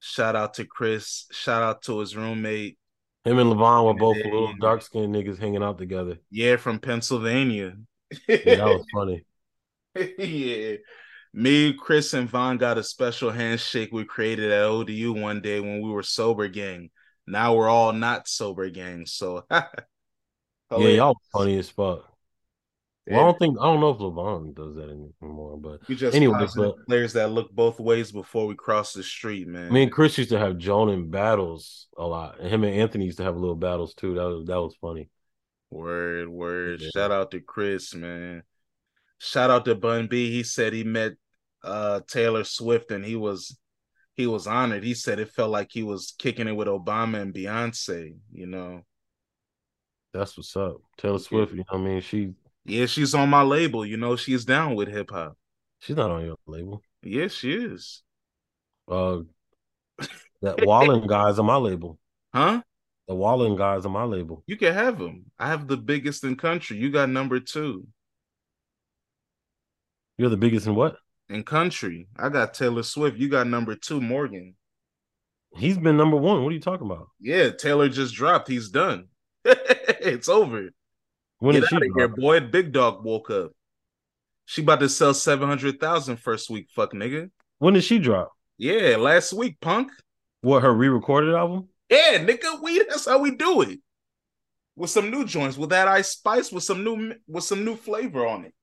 Shout 0.00 0.36
out 0.36 0.54
to 0.54 0.64
Chris. 0.66 1.26
Shout 1.32 1.62
out 1.62 1.82
to 1.82 1.98
his 2.00 2.16
roommate. 2.16 2.78
Him 3.24 3.38
and 3.38 3.50
Levon 3.50 3.86
were 3.86 3.94
both 3.94 4.16
Yeah. 4.18 4.24
little 4.24 4.54
dark 4.60 4.82
skinned 4.82 5.14
niggas 5.14 5.38
hanging 5.38 5.62
out 5.62 5.78
together. 5.78 6.18
Yeah, 6.30 6.56
from 6.56 6.78
Pennsylvania. 6.78 7.74
Yeah, 8.28 8.36
that 8.56 8.64
was 8.64 8.84
funny. 8.94 9.24
yeah. 10.18 10.76
Me, 11.32 11.72
Chris, 11.72 12.14
and 12.14 12.28
Vaughn 12.28 12.58
got 12.58 12.78
a 12.78 12.82
special 12.84 13.30
handshake 13.30 13.90
we 13.92 14.04
created 14.04 14.52
at 14.52 14.62
ODU 14.62 15.12
one 15.14 15.40
day 15.40 15.58
when 15.58 15.80
we 15.80 15.90
were 15.90 16.02
sober 16.04 16.46
gang. 16.48 16.90
Now 17.26 17.54
we're 17.56 17.68
all 17.68 17.92
not 17.92 18.28
sober 18.28 18.68
gang. 18.70 19.06
So 19.06 19.44
Yeah, 20.80 20.88
y'all 20.88 21.16
funny 21.32 21.58
as 21.58 21.68
fuck. 21.68 22.04
Well, 23.06 23.20
I 23.20 23.22
don't 23.24 23.38
think 23.38 23.58
I 23.60 23.64
don't 23.64 23.80
know 23.80 23.90
if 23.90 23.98
Levon 23.98 24.54
does 24.54 24.76
that 24.76 24.88
anymore, 24.88 25.58
but 25.58 25.86
We 25.88 25.94
just 25.94 26.16
Anyway, 26.16 26.46
but- 26.56 26.86
players 26.86 27.12
that 27.12 27.30
look 27.30 27.50
both 27.52 27.78
ways 27.78 28.10
before 28.10 28.46
we 28.46 28.54
cross 28.54 28.94
the 28.94 29.02
street, 29.02 29.46
man. 29.46 29.70
Me 29.72 29.82
and 29.82 29.92
Chris 29.92 30.16
used 30.16 30.30
to 30.30 30.38
have 30.38 30.56
Joan 30.56 30.88
in 30.88 31.10
battles 31.10 31.88
a 31.98 32.06
lot. 32.06 32.40
And 32.40 32.48
him 32.48 32.64
and 32.64 32.74
Anthony 32.74 33.04
used 33.04 33.18
to 33.18 33.24
have 33.24 33.36
little 33.36 33.56
battles 33.56 33.92
too. 33.94 34.14
That 34.14 34.24
was 34.24 34.46
that 34.46 34.60
was 34.60 34.74
funny. 34.80 35.10
word, 35.70 36.28
word. 36.28 36.80
Yeah. 36.80 36.88
Shout 36.94 37.10
out 37.10 37.30
to 37.32 37.40
Chris, 37.40 37.94
man. 37.94 38.42
Shout 39.18 39.50
out 39.50 39.66
to 39.66 39.74
Bun 39.74 40.06
B. 40.06 40.30
He 40.30 40.42
said 40.42 40.72
he 40.72 40.84
met 40.84 41.12
uh 41.62 42.00
Taylor 42.08 42.44
Swift 42.44 42.90
and 42.90 43.04
he 43.04 43.16
was 43.16 43.58
he 44.14 44.26
was 44.26 44.46
honored. 44.46 44.82
He 44.82 44.94
said 44.94 45.18
it 45.18 45.28
felt 45.30 45.50
like 45.50 45.68
he 45.72 45.82
was 45.82 46.14
kicking 46.18 46.48
it 46.48 46.52
with 46.56 46.68
Obama 46.68 47.20
and 47.20 47.34
Beyonce, 47.34 48.16
you 48.32 48.46
know. 48.46 48.82
That's 50.14 50.36
what's 50.36 50.56
up. 50.56 50.76
Taylor 50.96 51.18
Swift, 51.18 51.52
you 51.52 51.58
know 51.58 51.64
what 51.70 51.80
I 51.80 51.84
mean? 51.84 52.00
She 52.00 52.30
Yeah, 52.64 52.86
she's 52.86 53.14
on 53.14 53.28
my 53.28 53.42
label, 53.42 53.84
you 53.84 53.96
know, 53.96 54.14
she's 54.14 54.44
down 54.44 54.76
with 54.76 54.88
hip 54.88 55.10
hop. 55.10 55.36
she's 55.80 55.96
not 55.96 56.12
on 56.12 56.24
your 56.24 56.36
label. 56.46 56.82
Yes, 57.02 57.32
she 57.32 57.52
is. 57.52 58.02
Uh 58.88 59.20
that 60.42 60.64
Wallen 60.64 61.06
guy's 61.08 61.40
on 61.40 61.46
my 61.46 61.56
label. 61.56 61.98
Huh? 62.32 62.62
The 63.08 63.14
Wallen 63.14 63.56
guy's 63.56 63.84
on 63.84 63.92
my 63.92 64.04
label. 64.04 64.44
You 64.46 64.56
can 64.56 64.72
have 64.72 65.00
him. 65.00 65.26
I 65.36 65.48
have 65.48 65.66
the 65.66 65.76
biggest 65.76 66.22
in 66.22 66.36
country. 66.36 66.76
You 66.78 66.90
got 66.90 67.10
number 67.10 67.40
two. 67.40 67.86
You're 70.16 70.30
the 70.30 70.36
biggest 70.36 70.68
in 70.68 70.76
what? 70.76 70.96
In 71.28 71.42
country, 71.42 72.06
I 72.16 72.28
got 72.28 72.54
Taylor 72.54 72.84
Swift. 72.84 73.16
You 73.18 73.28
got 73.28 73.48
number 73.48 73.74
two, 73.74 74.00
Morgan. 74.00 74.54
He's 75.56 75.76
been 75.76 75.96
number 75.96 76.16
one. 76.16 76.42
What 76.42 76.50
are 76.50 76.54
you 76.54 76.60
talking 76.60 76.86
about? 76.86 77.08
Yeah, 77.20 77.50
Taylor 77.50 77.88
just 77.88 78.14
dropped. 78.14 78.48
He's 78.48 78.68
done. 78.68 79.08
it's 80.00 80.28
over. 80.28 80.70
When 81.38 81.54
Get 81.54 81.72
out 81.72 81.82
of 81.82 81.88
here, 81.96 82.08
boy. 82.08 82.40
Big 82.40 82.72
dog 82.72 83.04
woke 83.04 83.30
up. 83.30 83.52
She 84.46 84.62
about 84.62 84.80
to 84.80 84.88
sell 84.88 85.14
700,000 85.14 86.16
first 86.16 86.50
week, 86.50 86.68
fuck 86.74 86.92
nigga. 86.92 87.30
When 87.58 87.74
did 87.74 87.84
she 87.84 87.98
drop? 87.98 88.32
Yeah, 88.58 88.96
last 88.98 89.32
week, 89.32 89.58
punk. 89.60 89.90
What 90.42 90.62
her 90.62 90.72
re-recorded 90.72 91.34
album? 91.34 91.68
Yeah, 91.88 92.18
nigga, 92.18 92.62
we 92.62 92.78
that's 92.84 93.06
how 93.06 93.18
we 93.18 93.36
do 93.36 93.62
it. 93.62 93.80
With 94.76 94.90
some 94.90 95.10
new 95.10 95.24
joints, 95.24 95.56
with 95.56 95.70
that 95.70 95.88
ice 95.88 96.10
spice, 96.10 96.50
with 96.50 96.64
some 96.64 96.82
new 96.82 97.14
with 97.28 97.44
some 97.44 97.64
new 97.64 97.76
flavor 97.76 98.26
on 98.26 98.44
it. 98.46 98.54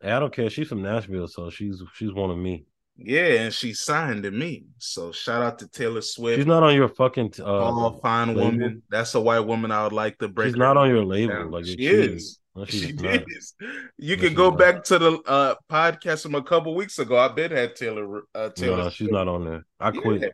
Hey, 0.00 0.12
I 0.12 0.20
don't 0.20 0.32
care. 0.32 0.48
She's 0.48 0.68
from 0.68 0.82
Nashville, 0.82 1.28
so 1.28 1.50
she's 1.50 1.82
she's 1.94 2.12
one 2.12 2.30
of 2.30 2.38
me. 2.38 2.64
Yeah, 3.00 3.42
and 3.42 3.54
she 3.54 3.74
signed 3.74 4.24
to 4.24 4.30
me. 4.32 4.64
So 4.78 5.12
shout 5.12 5.40
out 5.40 5.58
to 5.60 5.68
Taylor 5.68 6.00
Swift. 6.02 6.38
She's 6.38 6.46
not 6.46 6.64
on 6.64 6.74
your 6.74 6.88
fucking 6.88 7.32
uh 7.38 7.44
Oh, 7.46 7.98
fine 8.02 8.28
label? 8.28 8.42
woman. 8.50 8.82
That's 8.90 9.14
a 9.14 9.20
white 9.20 9.40
woman 9.40 9.70
I 9.70 9.84
would 9.84 9.92
like 9.92 10.18
to 10.18 10.26
break. 10.28 10.48
she's 10.48 10.56
not 10.56 10.76
on 10.76 10.88
your 10.88 11.00
down. 11.02 11.08
label. 11.08 11.50
Like 11.50 11.64
she 11.66 11.76
she 11.76 11.86
is. 11.86 12.38
No, 12.56 12.64
She 12.64 12.90
not. 12.92 13.22
is. 13.28 13.54
You 13.98 14.16
No, 14.16 14.22
can 14.22 14.34
go 14.34 14.50
not. 14.50 14.58
back 14.58 14.82
to 14.84 14.98
the 14.98 15.12
uh, 15.26 15.54
podcast 15.70 16.22
from 16.22 16.34
a 16.34 16.42
couple 16.42 16.74
weeks 16.74 16.98
ago. 16.98 17.16
I 17.16 17.28
bet 17.28 17.52
had 17.52 17.76
Taylor. 17.76 18.22
Uh, 18.34 18.48
Taylor. 18.50 18.78
No, 18.78 18.90
she's 18.90 19.10
not 19.10 19.28
on 19.28 19.44
there. 19.44 19.64
I 19.78 19.92
quit. 19.92 20.22
Yeah. 20.22 20.28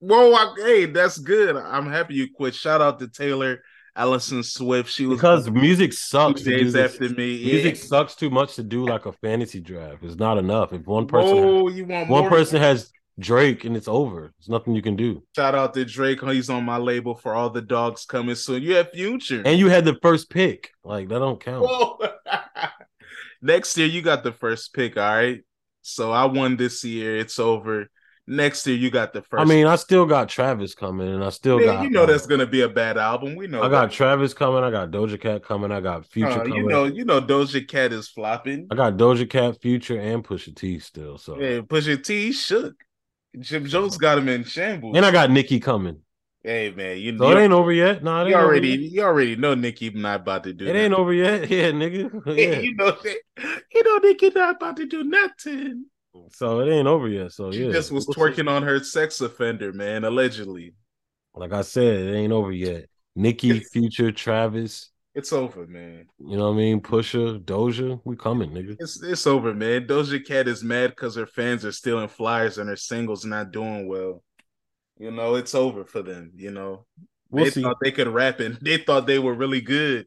Whoa, 0.00 0.34
I, 0.34 0.54
hey, 0.58 0.84
that's 0.86 1.16
good. 1.16 1.56
I'm 1.56 1.88
happy 1.88 2.14
you 2.14 2.28
quit. 2.34 2.54
Shout 2.54 2.82
out 2.82 2.98
to 2.98 3.08
Taylor 3.08 3.62
Allison 3.94 4.42
Swift. 4.42 4.90
She 4.90 5.06
was 5.06 5.18
Because 5.18 5.50
music 5.50 5.92
sucks 5.92 6.42
days 6.42 6.74
after 6.74 7.08
me. 7.10 7.44
Music 7.44 7.76
Yeah. 7.76 7.82
sucks 7.82 8.14
too 8.14 8.30
much 8.30 8.54
to 8.56 8.62
do 8.62 8.86
like 8.86 9.06
a 9.06 9.12
fantasy 9.12 9.60
draft. 9.60 10.02
It's 10.02 10.16
not 10.16 10.38
enough. 10.38 10.72
If 10.72 10.86
one 10.86 11.06
person 11.06 11.36
Whoa, 11.36 11.68
you 11.68 11.84
want 11.84 12.08
one 12.08 12.28
person 12.28 12.60
has 12.60 12.90
Drake 13.18 13.64
and 13.66 13.76
it's 13.76 13.88
over. 13.88 14.32
There's 14.38 14.48
nothing 14.48 14.74
you 14.74 14.80
can 14.80 14.96
do. 14.96 15.22
Shout 15.36 15.54
out 15.54 15.74
to 15.74 15.84
Drake. 15.84 16.22
He's 16.22 16.48
on 16.48 16.64
my 16.64 16.78
label 16.78 17.14
for 17.14 17.34
all 17.34 17.50
the 17.50 17.60
dogs 17.60 18.06
coming 18.06 18.34
soon. 18.34 18.62
You 18.62 18.76
have 18.76 18.90
Future. 18.90 19.42
And 19.44 19.58
you 19.58 19.68
had 19.68 19.84
the 19.84 19.98
first 20.00 20.30
pick. 20.30 20.70
Like 20.82 21.08
that 21.08 21.18
don't 21.18 21.38
count. 21.38 21.66
Next 23.42 23.76
year, 23.76 23.88
you 23.88 24.02
got 24.02 24.22
the 24.22 24.32
first 24.32 24.72
pick. 24.72 24.96
All 24.96 25.02
right. 25.02 25.42
So 25.82 26.12
I 26.12 26.24
won 26.26 26.56
this 26.56 26.84
year. 26.84 27.16
It's 27.16 27.38
over. 27.38 27.88
Next 28.28 28.64
year, 28.68 28.76
you 28.76 28.88
got 28.90 29.12
the 29.12 29.20
first. 29.22 29.40
I 29.40 29.44
mean, 29.44 29.66
I 29.66 29.74
still 29.74 30.06
got 30.06 30.28
Travis 30.28 30.74
coming, 30.76 31.08
and 31.12 31.24
I 31.24 31.30
still 31.30 31.58
Man, 31.58 31.66
got 31.66 31.82
you 31.82 31.90
know 31.90 32.06
that's 32.06 32.24
gonna 32.26 32.46
be 32.46 32.60
a 32.60 32.68
bad 32.68 32.96
album. 32.96 33.34
We 33.34 33.48
know. 33.48 33.60
I 33.62 33.68
got 33.68 33.90
that. 33.90 33.92
Travis 33.92 34.32
coming. 34.32 34.62
I 34.62 34.70
got 34.70 34.92
Doja 34.92 35.20
Cat 35.20 35.42
coming. 35.44 35.72
I 35.72 35.80
got 35.80 36.06
Future 36.06 36.28
Uh, 36.30 36.38
coming. 36.44 36.54
you 36.54 36.68
know, 36.68 36.84
you 36.84 37.04
know, 37.04 37.20
Doja 37.20 37.66
Cat 37.66 37.92
is 37.92 38.08
flopping. 38.08 38.68
I 38.70 38.76
got 38.76 38.96
Doja 38.96 39.28
Cat, 39.28 39.60
Future, 39.60 39.98
and 39.98 40.22
Pusha 40.24 40.54
T 40.54 40.78
still. 40.78 41.18
So, 41.18 41.36
Yeah, 41.40 41.60
Pusha 41.62 42.02
T 42.02 42.30
shook. 42.32 42.74
Jim 43.40 43.66
Jones 43.66 43.96
got 43.96 44.18
him 44.18 44.28
in 44.28 44.44
shambles. 44.44 44.96
and 44.96 45.04
I 45.04 45.10
got 45.10 45.30
Nicki 45.30 45.58
coming. 45.58 45.98
hey 46.44 46.70
man, 46.70 46.98
you, 46.98 47.16
So 47.18 47.30
it 47.30 47.38
ain't 47.42 47.52
over 47.52 47.72
yet. 47.72 48.04
No, 48.04 48.24
it 48.24 48.28
you 48.28 48.34
already 48.36 48.68
you 48.68 49.02
already 49.02 49.34
know 49.36 49.54
Nicki 49.54 49.90
not 49.90 50.20
about 50.20 50.44
to 50.44 50.52
do. 50.52 50.66
It 50.66 50.76
ain't 50.76 50.94
over 50.94 51.12
yet. 51.12 51.48
Yeah, 51.50 51.72
nigga. 51.72 52.22
Yeah. 52.38 52.60
you 52.60 52.74
know 52.76 52.90
that. 52.92 53.16
You 53.74 53.82
know 53.84 53.96
Nicki 53.98 54.30
not 54.30 54.56
about 54.56 54.76
to 54.76 54.86
do 54.86 55.02
nothing. 55.02 55.86
So 56.30 56.60
it 56.60 56.70
ain't 56.72 56.88
over 56.88 57.08
yet. 57.08 57.32
So 57.32 57.50
She 57.50 57.66
yeah, 57.66 57.72
just 57.72 57.92
was 57.92 58.06
twerking 58.08 58.48
on 58.50 58.62
her 58.64 58.82
sex 58.82 59.20
offender, 59.20 59.72
man, 59.72 60.04
allegedly. 60.04 60.74
Like 61.34 61.52
I 61.52 61.62
said, 61.62 62.00
it 62.08 62.14
ain't 62.14 62.32
over 62.32 62.52
yet. 62.52 62.88
Nicki, 63.14 63.60
Future, 63.60 64.12
Travis, 64.12 64.90
It's 65.14 65.32
over, 65.32 65.66
man. 65.66 66.06
You 66.18 66.36
know 66.36 66.48
what 66.48 66.54
I 66.54 66.56
mean? 66.56 66.80
Pusha, 66.80 67.38
Doja, 67.44 68.00
we 68.04 68.16
coming, 68.16 68.50
nigga. 68.50 68.78
It's 68.78 69.02
it's 69.02 69.26
over, 69.26 69.54
man. 69.54 69.86
Doja 69.86 70.24
Cat 70.24 70.48
is 70.48 70.64
mad 70.64 70.90
because 70.90 71.14
her 71.16 71.26
fans 71.26 71.64
are 71.64 71.72
stealing 71.72 72.08
flyers 72.08 72.58
and 72.58 72.68
her 72.68 72.76
singles 72.76 73.24
not 73.24 73.52
doing 73.52 73.86
well. 73.86 74.22
You 74.98 75.10
know, 75.10 75.36
it's 75.36 75.54
over 75.54 75.84
for 75.84 76.02
them. 76.02 76.32
You 76.36 76.50
know, 76.52 76.86
We'll 77.30 77.44
they 77.44 77.50
see. 77.50 77.62
thought 77.62 77.76
they 77.82 77.92
could 77.92 78.08
rap 78.08 78.40
and 78.40 78.56
they 78.62 78.78
thought 78.78 79.06
they 79.06 79.18
were 79.18 79.34
really 79.34 79.60
good. 79.60 80.06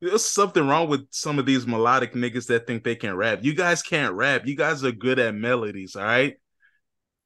There's 0.00 0.24
something 0.24 0.66
wrong 0.66 0.88
with 0.88 1.06
some 1.10 1.38
of 1.38 1.46
these 1.46 1.66
melodic 1.66 2.12
niggas 2.12 2.46
that 2.48 2.66
think 2.66 2.84
they 2.84 2.96
can 2.96 3.16
rap. 3.16 3.40
You 3.42 3.54
guys 3.54 3.82
can't 3.82 4.14
rap. 4.14 4.46
You 4.46 4.54
guys 4.56 4.84
are 4.84 4.92
good 4.92 5.18
at 5.18 5.34
melodies, 5.34 5.96
all 5.96 6.04
right? 6.04 6.36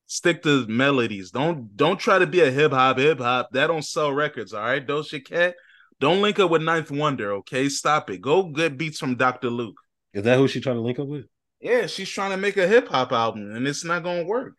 Stick 0.07 0.43
to 0.43 0.66
melodies. 0.66 1.31
Don't 1.31 1.77
don't 1.77 1.99
try 1.99 2.18
to 2.18 2.27
be 2.27 2.41
a 2.41 2.51
hip 2.51 2.73
hop 2.73 2.99
hip 2.99 3.18
hop. 3.18 3.51
That 3.53 3.68
don't 3.68 3.85
sell 3.85 4.12
records, 4.12 4.53
all 4.53 4.62
right? 4.62 4.85
Doja 4.87 5.25
Cat. 5.25 5.55
Don't 6.01 6.23
link 6.23 6.39
up 6.39 6.51
with 6.51 6.62
Ninth 6.62 6.91
Wonder, 6.91 7.33
okay? 7.35 7.68
Stop 7.68 8.11
it. 8.11 8.21
Go 8.21 8.45
get 8.45 8.79
beats 8.79 8.99
from 8.99 9.16
Dr. 9.16 9.51
Luke. 9.51 9.77
Is 10.12 10.23
that 10.25 10.39
who 10.39 10.49
she 10.49 10.61
trying 10.61 10.77
to 10.77 10.83
link 10.83 10.99
up 10.99 11.07
with? 11.09 11.27
Yeah, 11.61 11.87
she's 11.87 12.09
trying 12.09 12.31
to 12.31 12.37
make 12.37 12.57
a 12.57 12.66
hip 12.66 12.89
hop 12.89 13.12
album 13.12 13.55
and 13.55 13.66
it's 13.68 13.85
not 13.85 14.03
gonna 14.03 14.25
work. 14.25 14.55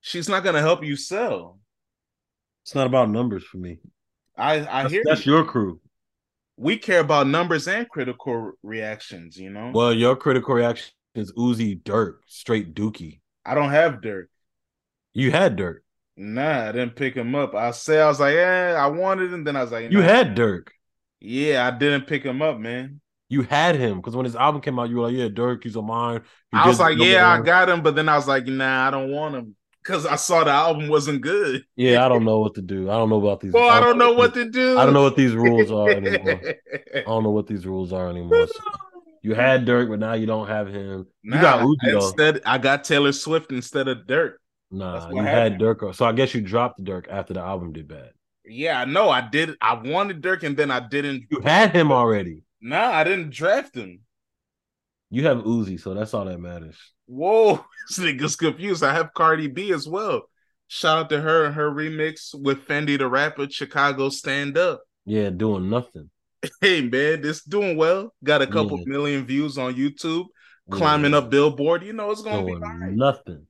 She's 0.00 0.28
not 0.28 0.44
gonna 0.44 0.60
help 0.60 0.84
you 0.84 0.96
sell. 0.96 1.58
It's 2.64 2.74
not 2.74 2.86
about 2.86 3.10
numbers 3.10 3.44
for 3.44 3.56
me. 3.58 3.78
I 4.36 4.66
I 4.66 4.82
That's, 4.82 4.92
hear 4.92 5.02
that's 5.04 5.26
you. 5.26 5.32
your 5.32 5.44
crew. 5.44 5.80
We 6.58 6.76
care 6.76 7.00
about 7.00 7.28
numbers 7.28 7.68
and 7.68 7.88
critical 7.88 8.52
reactions, 8.62 9.36
you 9.36 9.48
know. 9.50 9.70
Well, 9.72 9.92
your 9.94 10.16
critical 10.16 10.54
reaction 10.54 10.92
is 11.14 11.32
Uzi 11.32 11.80
Durk, 11.82 12.16
straight 12.26 12.74
Dookie. 12.74 13.20
I 13.46 13.54
don't 13.54 13.70
have 13.70 14.00
Durk. 14.00 14.26
You 15.14 15.30
had 15.30 15.56
Durk. 15.56 15.78
Nah, 16.16 16.68
I 16.68 16.72
didn't 16.72 16.96
pick 16.96 17.14
him 17.14 17.34
up. 17.34 17.54
I 17.54 17.70
say 17.70 18.00
I 18.00 18.08
was 18.08 18.18
like, 18.20 18.34
yeah, 18.34 18.76
I 18.78 18.88
wanted 18.88 19.32
him. 19.32 19.44
Then 19.44 19.56
I 19.56 19.62
was 19.62 19.70
like, 19.72 19.90
You 19.90 20.00
nah. 20.00 20.04
had 20.04 20.36
Durk. 20.36 20.68
yeah, 21.20 21.66
I 21.66 21.76
didn't 21.76 22.06
pick 22.06 22.24
him 22.24 22.42
up, 22.42 22.58
man. 22.58 23.00
You 23.28 23.42
had 23.42 23.76
him 23.76 23.98
because 23.98 24.16
when 24.16 24.24
his 24.24 24.34
album 24.36 24.60
came 24.62 24.78
out, 24.78 24.88
you 24.88 24.96
were 24.96 25.02
like, 25.08 25.14
"Yeah, 25.14 25.28
Durk, 25.28 25.62
he's 25.62 25.76
a 25.76 25.82
mine." 25.82 26.22
He 26.50 26.56
I 26.56 26.66
was 26.66 26.80
like, 26.80 26.96
yeah, 26.98 27.28
I 27.28 27.42
got 27.42 27.68
him, 27.68 27.82
but 27.82 27.94
then 27.94 28.08
I 28.08 28.16
was 28.16 28.26
like, 28.26 28.46
nah, 28.46 28.88
I 28.88 28.90
don't 28.90 29.10
want 29.10 29.34
him 29.34 29.54
because 29.82 30.06
I 30.06 30.16
saw 30.16 30.44
the 30.44 30.50
album 30.50 30.88
wasn't 30.88 31.20
good. 31.22 31.64
Yeah, 31.76 32.04
I 32.04 32.08
don't 32.08 32.24
know 32.24 32.40
what 32.40 32.54
to 32.56 32.62
do. 32.62 32.90
I 32.90 32.94
don't 32.94 33.08
know 33.08 33.20
about 33.24 33.40
these. 33.40 33.52
Well, 33.52 33.68
I 33.68 33.80
don't 33.80 33.98
know 33.98 34.12
what 34.12 34.34
to 34.34 34.48
do. 34.50 34.78
I 34.78 34.84
don't 34.84 34.94
know 34.94 35.02
what 35.02 35.16
these 35.16 35.34
rules 35.34 35.70
are 35.70 35.88
anymore. 35.96 36.40
I 36.94 37.00
don't 37.06 37.22
know 37.22 37.30
what 37.30 37.46
these 37.46 37.66
rules 37.66 37.92
are 37.92 38.08
anymore. 38.08 38.46
So 38.46 38.60
you 39.22 39.34
had 39.34 39.66
Durk, 39.66 39.88
but 39.88 39.98
now 39.98 40.14
you 40.14 40.26
don't 40.26 40.48
have 40.48 40.68
him. 40.68 41.06
You 41.22 41.32
got 41.32 41.60
Nah, 41.60 41.66
Uzi 41.66 41.94
instead. 41.94 42.40
I 42.46 42.58
got 42.58 42.84
Taylor 42.84 43.12
Swift 43.12 43.52
instead 43.52 43.88
of 43.88 44.06
Durk. 44.06 44.34
Nah, 44.70 45.08
you 45.08 45.16
what 45.16 45.24
had. 45.24 45.58
Durk. 45.58 45.94
So 45.94 46.04
I 46.04 46.12
guess 46.12 46.34
you 46.34 46.40
dropped 46.40 46.82
Durk 46.84 47.06
after 47.08 47.34
the 47.34 47.40
album 47.40 47.72
did 47.72 47.88
bad. 47.88 48.10
Yeah, 48.44 48.80
I 48.80 48.84
know. 48.84 49.08
I 49.10 49.20
did. 49.20 49.56
I 49.60 49.74
wanted 49.74 50.22
Durk, 50.22 50.42
and 50.42 50.56
then 50.56 50.70
I 50.70 50.80
didn't. 50.80 51.24
You 51.30 51.40
had 51.40 51.72
him 51.74 51.92
already. 51.92 52.42
Nah, 52.60 52.90
I 52.90 53.04
didn't 53.04 53.30
draft 53.30 53.74
him. 53.74 54.00
You 55.10 55.24
have 55.26 55.38
Uzi, 55.38 55.80
so 55.80 55.94
that's 55.94 56.12
all 56.14 56.26
that 56.26 56.38
matters. 56.38 56.76
Whoa, 57.06 57.64
this 57.88 57.98
nigga's 57.98 58.36
confused. 58.36 58.82
I 58.84 58.92
have 58.92 59.14
Cardi 59.14 59.46
B 59.48 59.72
as 59.72 59.88
well. 59.88 60.22
Shout 60.66 60.98
out 60.98 61.10
to 61.10 61.20
her 61.20 61.44
and 61.46 61.54
her 61.54 61.70
remix 61.70 62.34
with 62.34 62.66
FendiDa 62.66 63.10
Rappa, 63.10 63.50
Chicago 63.50 64.10
Stand 64.10 64.58
Up. 64.58 64.82
Yeah, 65.06 65.30
doing 65.30 65.70
nothing. 65.70 66.10
Hey 66.60 66.82
man, 66.82 67.20
this 67.22 67.42
doing 67.42 67.76
well. 67.76 68.14
Got 68.22 68.42
a 68.42 68.46
couple 68.46 68.78
Yeah. 68.78 68.84
million 68.86 69.26
views 69.26 69.58
on 69.58 69.74
YouTube, 69.74 70.26
Yeah, 70.70 70.76
climbing 70.76 71.14
up 71.14 71.30
Billboard. 71.30 71.82
You 71.82 71.94
know 71.94 72.10
it's 72.10 72.22
gonna 72.22 72.44
be 72.44 72.52
all 72.52 72.58
right. 72.60 72.92
nothing. 72.92 73.46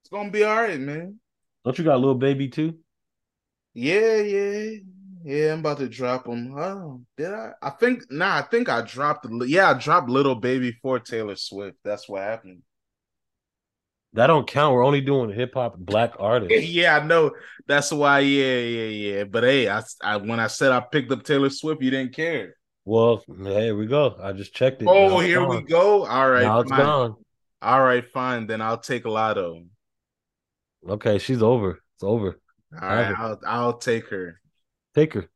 It's 0.00 0.08
gonna 0.10 0.30
be 0.30 0.42
all 0.42 0.56
right, 0.56 0.80
man. 0.80 1.20
Don't 1.64 1.78
you 1.78 1.84
got 1.84 1.94
a 1.96 1.98
little 1.98 2.14
baby 2.16 2.48
too? 2.48 2.78
Yeah, 3.74 4.16
yeah, 4.16 4.70
yeah. 5.24 5.52
I'm 5.52 5.60
about 5.60 5.78
to 5.78 5.88
drop 5.88 6.24
them. 6.24 6.56
Oh, 6.56 7.00
did 7.16 7.32
I? 7.32 7.52
I 7.62 7.70
think 7.70 8.04
nah. 8.10 8.38
I 8.38 8.42
think 8.42 8.68
I 8.68 8.82
dropped. 8.82 9.26
Yeah, 9.46 9.70
I 9.70 9.74
dropped 9.74 10.08
Lil 10.08 10.34
Baby 10.36 10.72
for 10.82 11.00
Taylor 11.00 11.36
Swift. 11.36 11.78
That's 11.84 12.08
what 12.08 12.22
happened. 12.22 12.62
That 14.14 14.28
don't 14.28 14.46
count. 14.46 14.74
We're 14.74 14.84
only 14.84 15.00
doing 15.00 15.30
hip 15.30 15.54
hop 15.54 15.76
black 15.76 16.12
artists. 16.20 16.68
Yeah, 16.68 16.98
I 16.98 17.04
know. 17.04 17.32
That's 17.66 17.90
why. 17.90 18.20
Yeah, 18.20 18.58
yeah, 18.58 18.84
yeah. 18.84 19.24
But 19.24 19.42
hey, 19.42 19.68
I, 19.68 19.82
I 20.02 20.16
when 20.18 20.38
I 20.38 20.46
said 20.46 20.70
I 20.70 20.80
picked 20.80 21.10
up 21.10 21.24
Taylor 21.24 21.50
Swift, 21.50 21.82
you 21.82 21.90
didn't 21.90 22.14
care. 22.14 22.54
Well, 22.84 23.24
here 23.26 23.74
we 23.74 23.86
go. 23.86 24.16
I 24.22 24.32
just 24.32 24.54
checked 24.54 24.82
it. 24.82 24.88
Oh, 24.88 25.18
here 25.18 25.44
we 25.44 25.62
go. 25.62 26.04
All 26.04 26.30
right, 26.30 26.42
Now 26.42 26.60
it's 26.60 26.70
fine. 26.70 26.80
gone. 26.80 27.16
All 27.62 27.82
right, 27.82 28.04
fine. 28.12 28.46
Then 28.46 28.60
I'll 28.60 28.78
take 28.78 29.04
Latto. 29.04 29.66
Okay, 30.88 31.18
she's 31.18 31.42
over. 31.42 31.80
It's 31.96 32.04
over. 32.04 32.38
All 32.80 32.88
right, 32.88 33.14
I'll 33.18 33.40
I'll 33.46 33.78
take 33.78 34.10
her. 34.10 34.40
Take 34.94 35.14
her. 35.14 35.28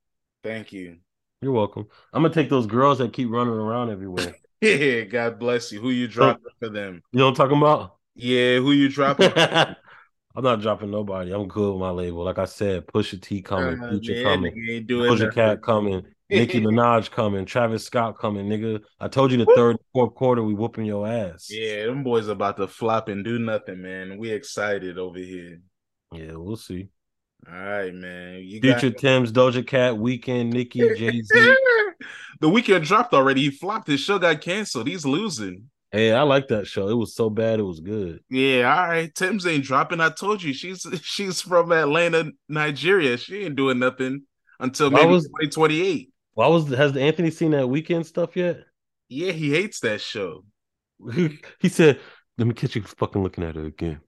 Thank 0.42 0.72
you. 0.72 0.98
You're 1.42 1.52
welcome. 1.52 1.86
I'm 2.12 2.22
gonna 2.22 2.34
take 2.34 2.48
those 2.48 2.66
girls 2.66 2.98
that 2.98 3.12
keep 3.12 3.30
running 3.30 3.54
around 3.54 3.90
everywhere. 3.90 4.36
Yeah, 4.60 5.02
God 5.02 5.38
bless 5.38 5.70
you. 5.70 5.80
Who 5.80 5.90
you 5.90 6.08
dropping 6.08 6.42
for 6.58 6.68
them? 6.68 7.00
You 7.12 7.20
know 7.20 7.26
what 7.26 7.30
I'm 7.30 7.36
talking 7.36 7.58
about? 7.58 7.94
Yeah, 8.16 8.56
who 8.56 8.72
you 8.72 8.88
dropping? 8.88 9.30
I'm 10.38 10.44
not 10.44 10.60
dropping 10.60 10.90
nobody. 10.90 11.32
I'm 11.32 11.46
good 11.46 11.72
with 11.72 11.80
my 11.80 11.90
label. 11.90 12.24
Like 12.24 12.38
I 12.38 12.44
said, 12.44 12.86
Pusha 12.88 13.22
T 13.22 13.40
coming, 13.40 13.80
Uh, 13.80 13.88
Future 13.88 14.14
man, 14.14 14.24
coming, 14.24 14.52
nigga 14.52 14.70
ain't 14.72 14.86
doing 14.88 15.12
Doja 15.12 15.18
nothing. 15.18 15.32
Cat 15.32 15.62
coming, 15.62 16.02
Nicki 16.28 16.60
Minaj 16.64 17.10
coming, 17.10 17.44
Travis 17.44 17.84
Scott 17.84 18.18
coming, 18.18 18.48
nigga. 18.48 18.80
I 18.98 19.06
told 19.06 19.30
you 19.30 19.38
the 19.38 19.46
third, 19.46 19.76
fourth 19.92 20.16
quarter 20.16 20.42
we 20.42 20.54
whooping 20.54 20.84
your 20.84 21.06
ass. 21.06 21.48
Yeah, 21.50 21.86
them 21.86 22.02
boys 22.02 22.26
about 22.26 22.56
to 22.56 22.66
flop 22.66 23.08
and 23.08 23.24
do 23.24 23.38
nothing, 23.38 23.80
man. 23.80 24.18
We 24.18 24.30
excited 24.30 24.98
over 24.98 25.18
here. 25.18 25.60
Yeah, 26.12 26.32
we'll 26.32 26.56
see. 26.56 26.88
All 27.50 27.58
right, 27.58 27.94
man. 27.94 28.42
You 28.44 28.60
Future 28.60 28.90
got 28.90 28.98
Tems, 28.98 29.32
Doja 29.32 29.66
Cat, 29.66 29.94
Weeknd, 29.94 30.52
Nicki, 30.52 30.80
Jay 30.96 31.22
Z. 31.22 31.56
the 32.40 32.48
Weeknd 32.48 32.84
dropped 32.84 33.14
already. 33.14 33.42
He 33.42 33.50
flopped. 33.50 33.88
His 33.88 34.00
show 34.00 34.18
got 34.18 34.40
canceled. 34.40 34.86
He's 34.86 35.06
losing. 35.06 35.70
Hey, 35.90 36.12
I 36.12 36.22
like 36.22 36.48
that 36.48 36.66
show. 36.66 36.88
It 36.88 36.94
was 36.94 37.14
so 37.14 37.30
bad, 37.30 37.60
it 37.60 37.62
was 37.62 37.80
good. 37.80 38.20
Yeah, 38.28 38.74
all 38.76 38.88
right. 38.88 39.14
Tems 39.14 39.46
ain't 39.46 39.64
dropping. 39.64 40.00
I 40.00 40.10
told 40.10 40.42
you 40.42 40.52
she's 40.52 40.86
she's 41.02 41.40
from 41.40 41.72
Atlanta, 41.72 42.30
Nigeria. 42.48 43.16
She 43.16 43.44
ain't 43.44 43.56
doing 43.56 43.78
nothing 43.78 44.24
until 44.60 44.90
Why 44.90 45.00
maybe 45.02 45.12
was- 45.12 45.24
2028. 45.24 46.10
Why 46.34 46.46
was 46.46 46.68
has 46.68 46.96
Anthony 46.96 47.30
seen 47.30 47.50
that 47.52 47.64
Weeknd 47.64 48.04
stuff 48.04 48.36
yet? 48.36 48.60
Yeah, 49.08 49.32
he 49.32 49.50
hates 49.50 49.80
that 49.80 50.00
show. 50.00 50.44
he 51.14 51.68
said, 51.68 51.98
"Let 52.36 52.46
me 52.46 52.54
catch 52.54 52.76
you 52.76 52.82
fucking 52.82 53.22
looking 53.22 53.42
at 53.42 53.56
her 53.56 53.64
again. 53.64 54.00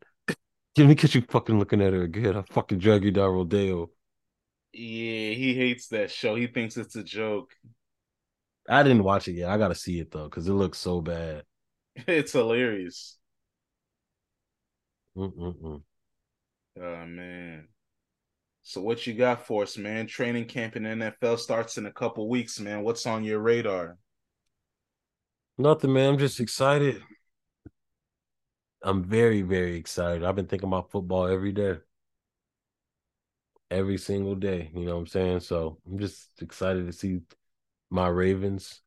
Let 0.77 0.87
me 0.89 0.95
catch 0.95 1.15
you 1.15 1.23
fucking 1.23 1.59
looking 1.59 1.81
at 1.83 1.93
her 1.93 2.03
again. 2.03 2.37
I 2.37 2.43
fucking 2.43 2.79
drag 2.79 3.05
you 3.05 3.11
down 3.13 3.31
Rodeo." 3.33 3.91
Yeah, 4.73 5.33
he 5.35 5.55
hates 5.55 5.89
that 5.89 6.11
show. 6.11 6.35
He 6.37 6.47
thinks 6.47 6.77
it's 6.77 6.97
a 6.97 7.03
joke. 7.03 7.53
I 8.69 8.83
didn't 8.83 9.05
watch 9.05 9.29
it 9.29 9.33
yet. 9.33 9.51
I 9.51 9.59
gotta 9.59 9.75
see 9.75 9.99
it 10.01 10.11
though 10.11 10.25
because 10.25 10.49
it 10.49 10.53
looks 10.53 10.79
so 10.79 11.01
bad. 11.01 11.45
It's 12.07 12.33
hilarious. 12.33 13.19
Mm-mm-mm. 15.17 15.83
Oh 16.81 17.07
man. 17.07 17.69
So 18.63 18.81
what 18.81 19.07
you 19.07 19.15
got 19.15 19.47
for 19.47 19.63
us, 19.65 19.77
man? 19.77 20.07
Training 20.07 20.47
camp 20.47 20.77
in 20.77 20.85
NFL 20.85 21.39
starts 21.39 21.79
in 21.79 21.87
a 21.87 21.93
couple 21.93 22.29
weeks, 22.29 22.61
man. 22.61 22.83
What's 22.83 23.07
on 23.07 23.25
your 23.25 23.41
radar? 23.41 23.99
Nothing, 25.59 25.93
man. 25.93 26.11
I'm 26.15 26.19
just 26.19 26.41
excited. 26.41 27.03
I'm 28.83 29.05
very, 29.05 29.43
very 29.43 29.77
excited. 29.77 30.25
I've 30.25 30.37
been 30.37 30.47
thinking 30.47 30.69
about 30.69 30.91
football 30.91 31.27
every 31.27 31.53
day. 31.53 31.79
Every 33.71 33.99
single 33.99 34.35
day. 34.35 34.71
You 34.75 34.87
know 34.87 34.95
what 34.95 35.01
I'm 35.01 35.07
saying? 35.07 35.41
So 35.41 35.79
I'm 35.87 35.99
just 35.99 36.43
excited 36.43 36.87
to 36.87 36.93
see 36.93 37.21
my 37.91 38.09
Ravens. 38.09 38.81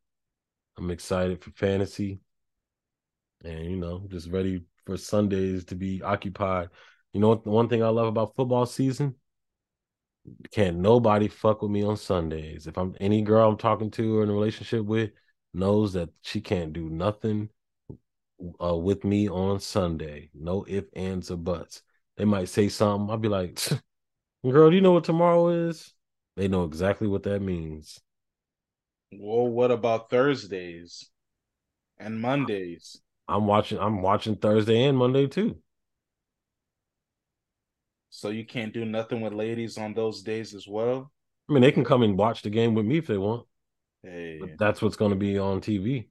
I'm 0.76 0.90
excited 0.90 1.42
for 1.42 1.50
fantasy. 1.52 2.20
And 3.44 3.64
you 3.66 3.76
know, 3.76 4.04
just 4.08 4.30
ready 4.30 4.64
for 4.84 4.96
Sundays 4.96 5.64
to 5.66 5.74
be 5.74 6.02
occupied. 6.02 6.70
You 7.12 7.20
know 7.20 7.28
what 7.28 7.44
the 7.44 7.50
one 7.50 7.68
thing 7.68 7.82
I 7.82 7.88
love 7.88 8.08
about 8.08 8.34
football 8.36 8.66
season? 8.66 9.14
Can't 10.50 10.78
nobody 10.78 11.28
fuck 11.28 11.62
with 11.62 11.70
me 11.70 11.82
on 11.84 11.96
Sundays. 11.96 12.66
If 12.66 12.78
I'm 12.78 12.94
any 12.98 13.22
girl 13.22 13.50
I'm 13.50 13.56
talking 13.58 13.90
to 13.92 14.18
or 14.18 14.22
in 14.22 14.30
a 14.30 14.32
relationship 14.32 14.84
with 14.84 15.10
knows 15.52 15.92
that 15.92 16.08
she 16.22 16.40
can't 16.40 16.72
do 16.72 16.88
nothing 16.88 17.50
uh, 18.62 18.76
with 18.76 19.04
me 19.04 19.28
on 19.28 19.60
Sunday. 19.60 20.30
No 20.34 20.64
ifs, 20.68 20.88
ands, 20.94 21.30
or 21.30 21.36
buts. 21.36 21.82
They 22.16 22.24
might 22.24 22.48
say 22.48 22.68
something. 22.68 23.10
I'll 23.10 23.18
be 23.18 23.28
like, 23.28 23.58
girl, 24.44 24.70
do 24.70 24.76
you 24.76 24.82
know 24.82 24.92
what 24.92 25.04
tomorrow 25.04 25.48
is? 25.48 25.94
They 26.36 26.48
know 26.48 26.64
exactly 26.64 27.08
what 27.08 27.22
that 27.24 27.40
means. 27.40 28.00
Well, 29.12 29.46
what 29.48 29.70
about 29.70 30.10
Thursdays 30.10 31.08
and 31.98 32.20
Mondays? 32.20 33.02
I'm 33.28 33.46
watching, 33.46 33.78
I'm 33.78 34.00
watching 34.02 34.36
Thursday 34.36 34.84
and 34.84 34.96
Monday 34.98 35.26
too. 35.26 35.58
So 38.08 38.30
you 38.30 38.46
can't 38.46 38.72
do 38.72 38.86
nothing 38.86 39.20
with 39.20 39.34
ladies 39.34 39.76
on 39.76 39.92
those 39.92 40.22
days 40.22 40.54
as 40.54 40.66
well? 40.66 41.12
I 41.48 41.52
mean, 41.52 41.62
they 41.62 41.72
can 41.72 41.84
come 41.84 42.02
and 42.02 42.16
watch 42.18 42.42
the 42.42 42.50
game 42.50 42.74
with 42.74 42.86
me 42.86 42.98
if 42.98 43.06
they 43.06 43.18
want. 43.18 43.46
Hey, 44.02 44.38
But 44.40 44.58
that's 44.58 44.82
what's 44.82 44.96
going 44.96 45.10
to 45.12 45.16
be 45.16 45.38
on 45.38 45.60
TV, 45.60 46.08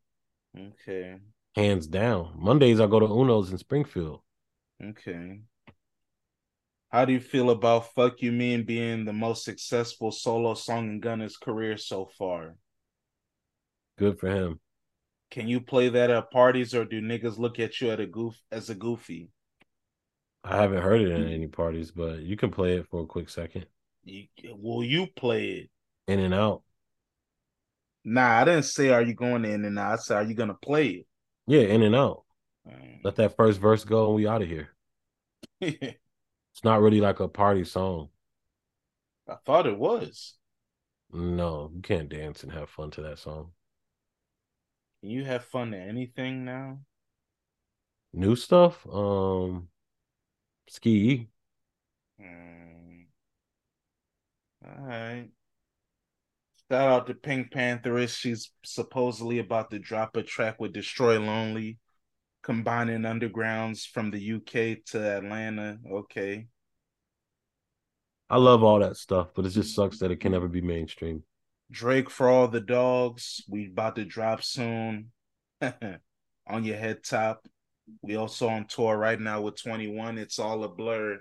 okay, 0.55 1.19
hands 1.55 1.87
down. 1.87 2.33
Mondays 2.37 2.79
I 2.79 2.87
go 2.87 2.99
to 2.99 3.07
Uno's 3.07 3.51
in 3.51 3.57
Springfield. 3.57 4.21
okay. 4.83 5.41
How 6.89 7.05
do 7.05 7.11
you 7.13 7.19
feel 7.19 7.49
about 7.49 7.93
Fuck 7.93 8.21
You 8.21 8.31
Mean 8.31 8.63
being 8.63 9.03
the 9.03 9.13
most 9.13 9.43
successful 9.43 10.11
solo 10.11 10.53
song 10.53 10.87
in 10.89 10.99
Gunna's 11.01 11.37
career 11.37 11.75
so 11.77 12.05
far? 12.05 12.55
Good 13.97 14.19
for 14.19 14.29
him. 14.29 14.59
Can 15.31 15.47
you 15.47 15.59
play 15.61 15.89
that 15.89 16.09
at 16.11 16.31
parties 16.31 16.73
or 16.75 16.85
do 16.85 17.01
niggas 17.01 17.37
look 17.37 17.59
at 17.59 17.81
you 17.81 17.89
at 17.91 17.99
a 17.99 18.05
goof 18.05 18.39
as 18.51 18.69
a 18.69 18.75
goofy? 18.75 19.31
I 20.43 20.57
haven't 20.61 20.81
heard 20.83 21.01
it 21.01 21.11
in 21.11 21.27
any 21.27 21.47
parties, 21.47 21.91
but 21.91 22.19
you 22.19 22.37
can 22.37 22.51
play 22.51 22.77
it 22.77 22.87
for 22.89 23.01
a 23.01 23.05
quick 23.05 23.29
second. 23.29 23.65
You, 24.03 24.27
will 24.57 24.83
you 24.83 25.07
play 25.07 25.51
it? 25.51 25.69
In 26.07 26.19
and 26.19 26.33
out. 26.33 26.63
Nah, 28.05 28.39
I 28.41 28.45
didn't 28.45 28.63
say 28.63 28.89
are 28.89 29.01
you 29.01 29.13
going 29.13 29.45
in 29.45 29.65
and 29.65 29.79
out. 29.79 29.93
I 29.93 29.95
said 29.97 30.17
are 30.17 30.23
you 30.23 30.35
gonna 30.35 30.53
play 30.53 30.87
it? 30.89 31.07
Yeah, 31.47 31.61
in 31.61 31.83
and 31.83 31.95
out. 31.95 32.23
Let 33.03 33.15
that 33.17 33.35
first 33.35 33.59
verse 33.59 33.83
go 33.83 34.07
and 34.07 34.15
we 34.15 34.27
out 34.27 34.41
of 34.41 34.47
here. 34.47 34.69
it's 35.61 35.97
not 36.63 36.81
really 36.81 37.01
like 37.01 37.19
a 37.19 37.27
party 37.27 37.65
song. 37.65 38.09
I 39.27 39.35
thought 39.45 39.67
it 39.67 39.77
was. 39.77 40.35
No, 41.11 41.71
you 41.73 41.81
can't 41.81 42.09
dance 42.09 42.43
and 42.43 42.51
have 42.51 42.69
fun 42.69 42.91
to 42.91 43.01
that 43.03 43.19
song. 43.19 43.51
Can 45.01 45.09
you 45.11 45.25
have 45.25 45.43
fun 45.45 45.71
to 45.71 45.77
anything 45.77 46.45
now? 46.45 46.79
New 48.13 48.35
stuff? 48.35 48.87
Um 48.87 49.67
ski. 50.67 51.29
Mm. 52.19 53.05
All 54.65 54.85
right. 54.85 55.29
Shout 56.71 56.91
out 56.91 57.07
to 57.07 57.13
Pink 57.13 57.51
Pantheress. 57.51 58.15
She's 58.15 58.51
supposedly 58.63 59.39
about 59.39 59.71
to 59.71 59.79
drop 59.79 60.15
a 60.15 60.23
track 60.23 60.59
with 60.59 60.73
Destroy 60.73 61.19
Lonely, 61.19 61.77
combining 62.41 63.01
undergrounds 63.01 63.85
from 63.87 64.11
the 64.11 64.33
UK 64.33 64.83
to 64.91 65.17
Atlanta. 65.17 65.77
Okay. 65.91 66.47
I 68.29 68.37
love 68.37 68.63
all 68.63 68.79
that 68.79 68.97
stuff, 68.97 69.29
but 69.35 69.45
it 69.45 69.49
just 69.49 69.75
sucks 69.75 69.99
that 69.99 70.11
it 70.11 70.19
can 70.19 70.31
never 70.31 70.47
be 70.47 70.61
mainstream. 70.61 71.23
Drake 71.69 72.09
for 72.09 72.29
all 72.29 72.47
the 72.47 72.61
dogs. 72.61 73.43
We 73.47 73.67
about 73.67 73.95
to 73.97 74.05
drop 74.05 74.43
soon. 74.43 75.11
on 76.47 76.63
your 76.63 76.77
head 76.77 77.03
top. 77.03 77.47
We 78.01 78.15
also 78.15 78.47
on 78.47 78.65
tour 78.65 78.97
right 78.97 79.19
now 79.19 79.41
with 79.41 79.61
21. 79.61 80.17
It's 80.17 80.39
all 80.39 80.63
a 80.63 80.69
blur. 80.69 81.19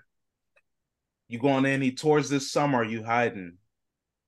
You 1.29 1.39
going 1.39 1.65
to 1.65 1.71
any 1.71 1.93
tours 1.93 2.29
this 2.29 2.51
summer? 2.53 2.79
Are 2.79 2.85
you 2.85 3.03
hiding? 3.03 3.59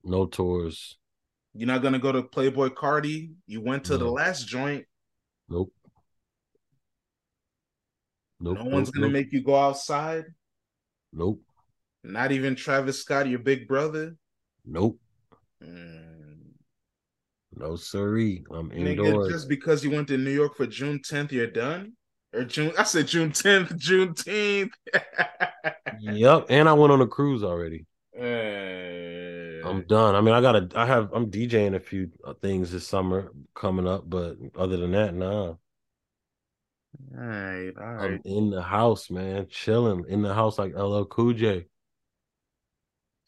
No 0.03 0.25
tours. 0.25 0.97
You're 1.55 1.67
not 1.67 1.81
gonna 1.81 1.99
go 1.99 2.11
to 2.11 2.21
Playboi 2.21 2.71
Carti? 2.71 3.31
You 3.47 3.61
went 3.61 3.85
to 3.85 3.97
the 3.97 4.09
last 4.09 4.45
joint. 4.45 4.85
Nope. 5.47 5.71
Nope. 8.41 8.57
No 8.57 8.65
one's 8.65 8.91
gonna 8.91 9.07
nope. 9.07 9.13
make 9.13 9.31
you 9.31 9.41
go 9.41 9.55
outside. 9.55 10.25
Nope. 11.13 11.41
Not 12.03 12.33
even 12.33 12.55
Travis 12.55 13.01
Scott, 13.01 13.29
your 13.29 13.39
big 13.39 13.69
brother. 13.69 14.17
Nope. 14.65 14.99
Mm. 15.63 16.35
No, 17.55 17.77
sorry. 17.77 18.43
I'm 18.51 18.71
indoors. 18.73 19.31
Just 19.31 19.47
because 19.47 19.81
you 19.81 19.91
went 19.91 20.09
to 20.09 20.17
New 20.17 20.31
York 20.31 20.57
for 20.57 20.67
June 20.67 20.99
10th, 20.99 21.31
you're 21.31 21.47
done. 21.47 21.93
Or 22.33 22.43
June? 22.43 22.73
I 22.77 22.83
said 22.83 23.07
June 23.07 23.31
10th, 23.31 23.79
Juneteenth. 23.79 24.71
yep, 26.01 26.47
and 26.49 26.67
I 26.67 26.73
went 26.73 26.91
on 26.91 26.99
a 26.99 27.07
cruise 27.07 27.43
already. 27.43 27.85
I'm 29.65 29.83
done. 29.87 30.15
I 30.15 30.21
mean, 30.21 30.33
I 30.33 30.41
gotta. 30.41 30.69
I 30.75 30.85
have. 30.85 31.09
I'm 31.13 31.29
DJing 31.31 31.75
a 31.75 31.79
few 31.79 32.11
uh, 32.23 32.33
things 32.33 32.71
this 32.71 32.87
summer 32.87 33.31
coming 33.53 33.87
up, 33.87 34.09
but 34.09 34.37
other 34.57 34.77
than 34.77 34.91
that, 34.91 35.13
nah. 35.13 35.55
All 37.13 37.25
right, 37.25 37.73
all 37.77 37.93
right. 37.93 38.11
I'm 38.11 38.21
in 38.25 38.49
the 38.49 38.61
house, 38.61 39.09
man, 39.09 39.47
chilling 39.49 40.05
in 40.07 40.21
the 40.21 40.33
house 40.33 40.57
like 40.57 40.73
LL 40.75 41.03
Cool 41.03 41.33
J. 41.33 41.65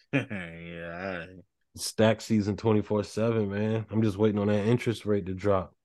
yeah. 0.13 1.25
Stack 1.75 2.21
season 2.21 2.57
24 2.57 3.03
7, 3.03 3.49
man. 3.49 3.85
I'm 3.91 4.01
just 4.01 4.17
waiting 4.17 4.39
on 4.39 4.47
that 4.47 4.65
interest 4.65 5.05
rate 5.05 5.25
to 5.27 5.33
drop 5.33 5.75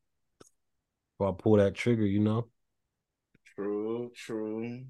before 1.18 1.32
I 1.32 1.42
pull 1.42 1.56
that 1.56 1.74
trigger, 1.74 2.06
you 2.06 2.20
know? 2.20 2.48
True, 3.54 4.10
true. 4.14 4.84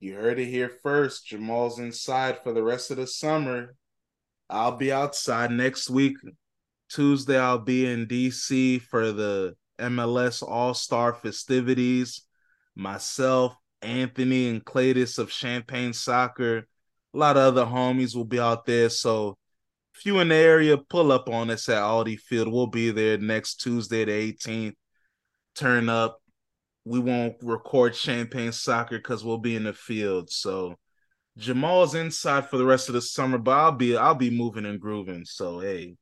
You 0.00 0.14
heard 0.14 0.38
it 0.38 0.46
here 0.46 0.68
first. 0.82 1.26
Jamal's 1.26 1.78
inside 1.78 2.42
for 2.42 2.52
the 2.52 2.62
rest 2.62 2.90
of 2.90 2.98
the 2.98 3.06
summer. 3.06 3.74
I'll 4.48 4.76
be 4.76 4.92
outside 4.92 5.50
next 5.50 5.90
week. 5.90 6.16
Tuesday, 6.88 7.38
I'll 7.38 7.58
be 7.58 7.86
in 7.86 8.06
DC 8.06 8.82
for 8.82 9.12
the 9.12 9.56
MLS 9.78 10.42
All 10.42 10.74
Star 10.74 11.14
festivities. 11.14 12.22
Myself, 12.74 13.56
Anthony, 13.82 14.48
and 14.48 14.64
Cletus 14.64 15.18
of 15.18 15.32
Champagne 15.32 15.92
Soccer. 15.92 16.66
A 17.14 17.18
lot 17.18 17.36
of 17.36 17.56
other 17.56 17.64
homies 17.64 18.14
will 18.14 18.24
be 18.24 18.38
out 18.38 18.66
there. 18.66 18.90
So 18.90 19.36
if 19.94 20.04
you 20.04 20.20
in 20.20 20.28
the 20.28 20.34
area, 20.34 20.76
pull 20.76 21.10
up 21.10 21.28
on 21.28 21.50
us 21.50 21.68
at 21.68 21.82
Audi 21.82 22.16
Field. 22.16 22.52
We'll 22.52 22.66
be 22.66 22.90
there 22.90 23.16
next 23.18 23.56
Tuesday, 23.56 24.04
the 24.04 24.32
18th. 24.32 24.74
Turn 25.54 25.88
up. 25.88 26.20
We 26.84 26.98
won't 26.98 27.36
record 27.42 27.96
Champagne 27.96 28.52
Soccer 28.52 28.98
because 28.98 29.24
we'll 29.24 29.38
be 29.38 29.56
in 29.56 29.64
the 29.64 29.72
field. 29.72 30.30
So 30.30 30.76
Jamal's 31.36 31.94
inside 31.94 32.48
for 32.48 32.56
the 32.56 32.64
rest 32.64 32.88
of 32.88 32.94
the 32.94 33.02
summer, 33.02 33.38
but 33.38 33.52
I'll 33.52 33.72
be 33.72 33.96
I'll 33.96 34.14
be 34.14 34.30
moving 34.30 34.64
and 34.64 34.80
grooving. 34.80 35.24
So 35.26 35.60
hey, 35.60 35.96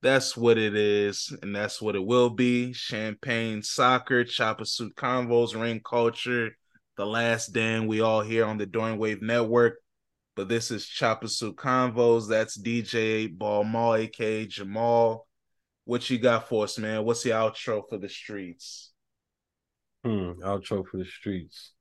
that's 0.00 0.36
what 0.36 0.58
it 0.58 0.76
is, 0.76 1.36
and 1.42 1.54
that's 1.54 1.82
what 1.82 1.96
it 1.96 2.04
will 2.04 2.30
be. 2.30 2.72
Champagne 2.72 3.62
soccer, 3.62 4.24
Choppa 4.24 4.66
Suit 4.66 4.94
Convos, 4.94 5.60
ring 5.60 5.80
culture, 5.84 6.50
the 6.96 7.06
last 7.06 7.48
Dan 7.48 7.88
we 7.88 8.00
all 8.00 8.20
here 8.20 8.44
on 8.44 8.58
the 8.58 8.66
Dorian 8.66 8.98
Wave 8.98 9.22
Network. 9.22 9.78
But 10.36 10.48
this 10.48 10.70
is 10.70 10.84
Choppa 10.84 11.28
Suit 11.28 11.56
Convos. 11.56 12.28
That's 12.28 12.56
DJ 12.56 13.36
Ball 13.36 13.64
Mall, 13.64 13.96
aka 13.96 14.46
Jamal. 14.46 15.26
What 15.84 16.08
you 16.10 16.18
got 16.18 16.48
for 16.48 16.64
us, 16.64 16.78
man? 16.78 17.04
What's 17.04 17.24
the 17.24 17.30
outro 17.30 17.82
for 17.88 17.98
the 17.98 18.08
streets? 18.08 18.92
Hmm, 20.04 20.32
outro 20.44 20.86
for 20.86 20.98
the 20.98 21.06
streets. 21.06 21.72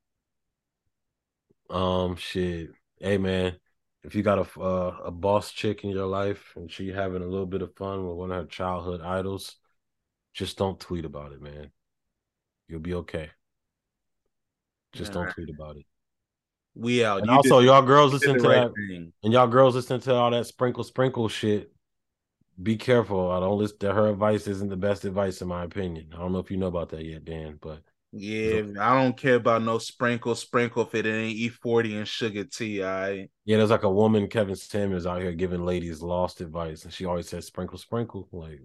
Um, 1.70 2.15
shit. 2.15 2.70
Hey, 2.99 3.18
man, 3.18 3.57
if 4.03 4.15
you 4.15 4.24
got 4.24 4.39
a 4.39 4.59
uh, 4.59 4.97
a 5.05 5.11
boss 5.11 5.51
chick 5.51 5.84
in 5.84 5.89
your 5.89 6.05
life 6.05 6.53
and 6.55 6.72
she 6.72 6.89
having 6.89 7.22
a 7.22 7.28
little 7.28 7.45
bit 7.45 7.61
of 7.61 7.76
fun 7.76 8.07
with 8.07 8.18
one 8.18 8.32
of 8.32 8.38
her 8.38 8.45
childhood 8.45 9.01
idols, 9.01 9.57
just 10.34 10.57
don't 10.57 10.80
tweet 10.80 11.05
about 11.05 11.34
it, 11.34 11.41
man. 11.41 11.72
You'll 12.68 12.80
be 12.80 12.93
okay. 12.95 13.30
Just 14.93 15.13
don't 15.13 15.30
tweet 15.32 15.49
about 15.49 15.78
it. 15.78 15.86
We 16.74 17.03
out. 17.03 17.20
And 17.20 17.28
you 17.28 17.34
also, 17.34 17.59
y'all 17.59 17.82
girls 17.82 18.13
listen 18.13 18.38
to 18.38 18.47
right 18.47 18.68
that, 18.68 18.74
thing. 18.76 19.11
and 19.24 19.34
y'all 19.34 19.47
girls 19.47 19.76
listen 19.76 19.99
to 20.01 20.13
all 20.13 20.32
that 20.32 20.45
sprinkle 20.45 20.84
sprinkle 20.84 21.28
shit. 21.28 21.72
Be 22.61 22.76
careful. 22.76 23.32
I 23.32 23.39
don't 23.39 23.57
listen. 23.57 23.78
To, 23.80 23.93
her 23.93 24.09
advice 24.09 24.47
isn't 24.47 24.70
the 24.70 24.78
best 24.78 25.05
advice 25.05 25.41
in 25.41 25.47
my 25.47 25.63
opinion. 25.63 26.09
I 26.13 26.18
don't 26.18 26.32
know 26.32 26.39
if 26.39 26.51
you 26.51 26.57
know 26.57 26.68
about 26.68 26.89
that 26.89 27.03
yet, 27.03 27.26
Dan, 27.26 27.57
but 27.61 27.82
yeah, 28.12 28.62
I 28.80 29.01
don't 29.01 29.18
care 29.18 29.36
about 29.36 29.64
no 29.64 29.78
sprinkle, 29.78 30.34
sprinkle 30.36 30.84
if 30.84 30.95
it 30.95 31.05
ain't 31.05 31.38
E40 31.38 31.97
and 31.97 32.05
Suga-T. 32.05 32.84
I 32.84 33.28
yeah, 33.45 33.58
there's 33.58 33.70
like 33.70 33.84
a 33.84 33.91
woman, 33.91 34.28
Kevin 34.28 34.55
Samuels, 34.55 35.05
out 35.05 35.22
here 35.22 35.34
giving 35.34 35.66
ladies 35.66 36.01
lost 36.01 36.41
advice, 36.41 36.84
and 36.84 36.93
she 36.93 37.05
always 37.05 37.28
says 37.28 37.45
sprinkle, 37.45 37.78
sprinkle. 37.78 38.28
Like 38.32 38.62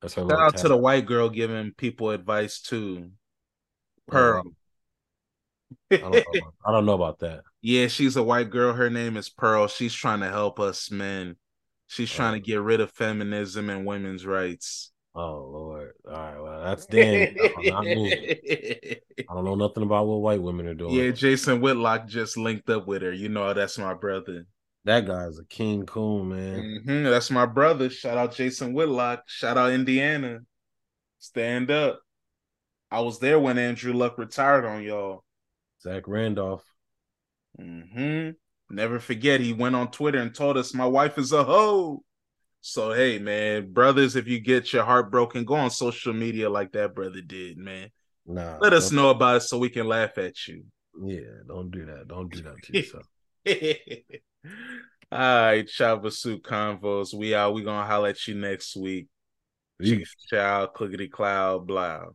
that's 0.00 0.14
her. 0.14 0.22
Shout 0.22 0.32
out 0.32 0.56
to 0.58 0.68
the 0.68 0.76
white 0.76 1.06
girl 1.06 1.28
giving 1.28 1.72
people 1.72 2.10
advice 2.10 2.60
too. 2.60 3.10
Pearl. 4.06 4.44
I, 5.90 5.96
don't 5.96 6.14
about, 6.14 6.54
I 6.64 6.72
don't 6.72 6.86
know 6.86 6.94
about 6.94 7.18
that. 7.20 7.40
Yeah, 7.62 7.88
she's 7.88 8.14
a 8.14 8.22
white 8.22 8.50
girl. 8.50 8.74
Her 8.74 8.90
name 8.90 9.16
is 9.16 9.28
Pearl. 9.28 9.66
She's 9.66 9.92
trying 9.92 10.20
to 10.20 10.28
help 10.28 10.60
us 10.60 10.88
men. 10.88 11.34
She's 11.88 12.12
trying 12.12 12.34
to 12.34 12.40
get 12.40 12.60
rid 12.60 12.80
of 12.80 12.92
feminism 12.92 13.70
and 13.70 13.84
women's 13.84 14.24
rights. 14.24 14.92
Oh 15.16 15.48
Lord! 15.50 15.75
All 16.06 16.12
right, 16.12 16.40
well 16.40 16.64
that's 16.64 16.86
Dan. 16.86 17.36
I 17.74 19.34
don't 19.34 19.44
know 19.44 19.54
nothing 19.56 19.82
about 19.82 20.06
what 20.06 20.20
white 20.20 20.40
women 20.40 20.68
are 20.68 20.74
doing. 20.74 20.94
Yeah, 20.94 21.10
Jason 21.10 21.60
Whitlock 21.60 22.06
just 22.06 22.36
linked 22.36 22.70
up 22.70 22.86
with 22.86 23.02
her. 23.02 23.12
You 23.12 23.28
know, 23.28 23.52
that's 23.52 23.76
my 23.76 23.94
brother. 23.94 24.46
That 24.84 25.04
guy's 25.04 25.40
a 25.40 25.44
king 25.44 25.84
coon, 25.84 26.28
man. 26.28 26.60
Mm-hmm, 26.60 27.04
that's 27.10 27.32
my 27.32 27.44
brother. 27.44 27.90
Shout 27.90 28.16
out 28.16 28.36
Jason 28.36 28.72
Whitlock. 28.72 29.24
Shout 29.26 29.58
out 29.58 29.72
Indiana. 29.72 30.40
Stand 31.18 31.72
up. 31.72 32.00
I 32.88 33.00
was 33.00 33.18
there 33.18 33.40
when 33.40 33.58
Andrew 33.58 33.92
Luck 33.92 34.16
retired 34.16 34.64
on 34.64 34.84
y'all. 34.84 35.24
Zach 35.82 36.06
Randolph. 36.06 36.64
Mm-hmm. 37.60 38.30
Never 38.70 39.00
forget, 39.00 39.40
he 39.40 39.52
went 39.52 39.74
on 39.74 39.90
Twitter 39.90 40.18
and 40.18 40.32
told 40.32 40.56
us 40.56 40.72
my 40.72 40.86
wife 40.86 41.18
is 41.18 41.32
a 41.32 41.42
hoe. 41.42 42.04
So 42.68 42.92
hey, 42.92 43.20
man, 43.20 43.72
brothers, 43.72 44.16
if 44.16 44.26
you 44.26 44.40
get 44.40 44.72
your 44.72 44.82
heart 44.82 45.08
broken, 45.08 45.44
go 45.44 45.54
on 45.54 45.70
social 45.70 46.12
media 46.12 46.50
like 46.50 46.72
that 46.72 46.96
brother 46.96 47.20
did, 47.20 47.58
man. 47.58 47.92
Nah, 48.26 48.58
let 48.58 48.72
us 48.72 48.90
know 48.90 49.10
about 49.10 49.36
it 49.36 49.40
so 49.42 49.56
we 49.56 49.70
can 49.70 49.86
laugh 49.86 50.18
at 50.18 50.48
you. 50.48 50.64
Yeah, 51.00 51.44
don't 51.46 51.70
do 51.70 51.86
that. 51.86 52.08
Don't 52.08 52.28
do 52.28 52.42
that 52.42 52.56
to 52.64 52.76
yourself. 52.76 53.06
All 55.12 55.18
right, 55.20 55.64
Choppa 55.64 56.12
Suit 56.12 56.42
Convos. 56.42 57.14
We 57.14 57.36
out. 57.36 57.54
We 57.54 57.62
gonna 57.62 57.86
holler 57.86 58.08
at 58.08 58.26
you 58.26 58.34
next 58.34 58.76
week. 58.76 59.06
Chief 59.80 60.12
Chow, 60.28 60.66
Clickety 60.66 61.06
Cloud, 61.06 61.68
blah. 61.68 62.06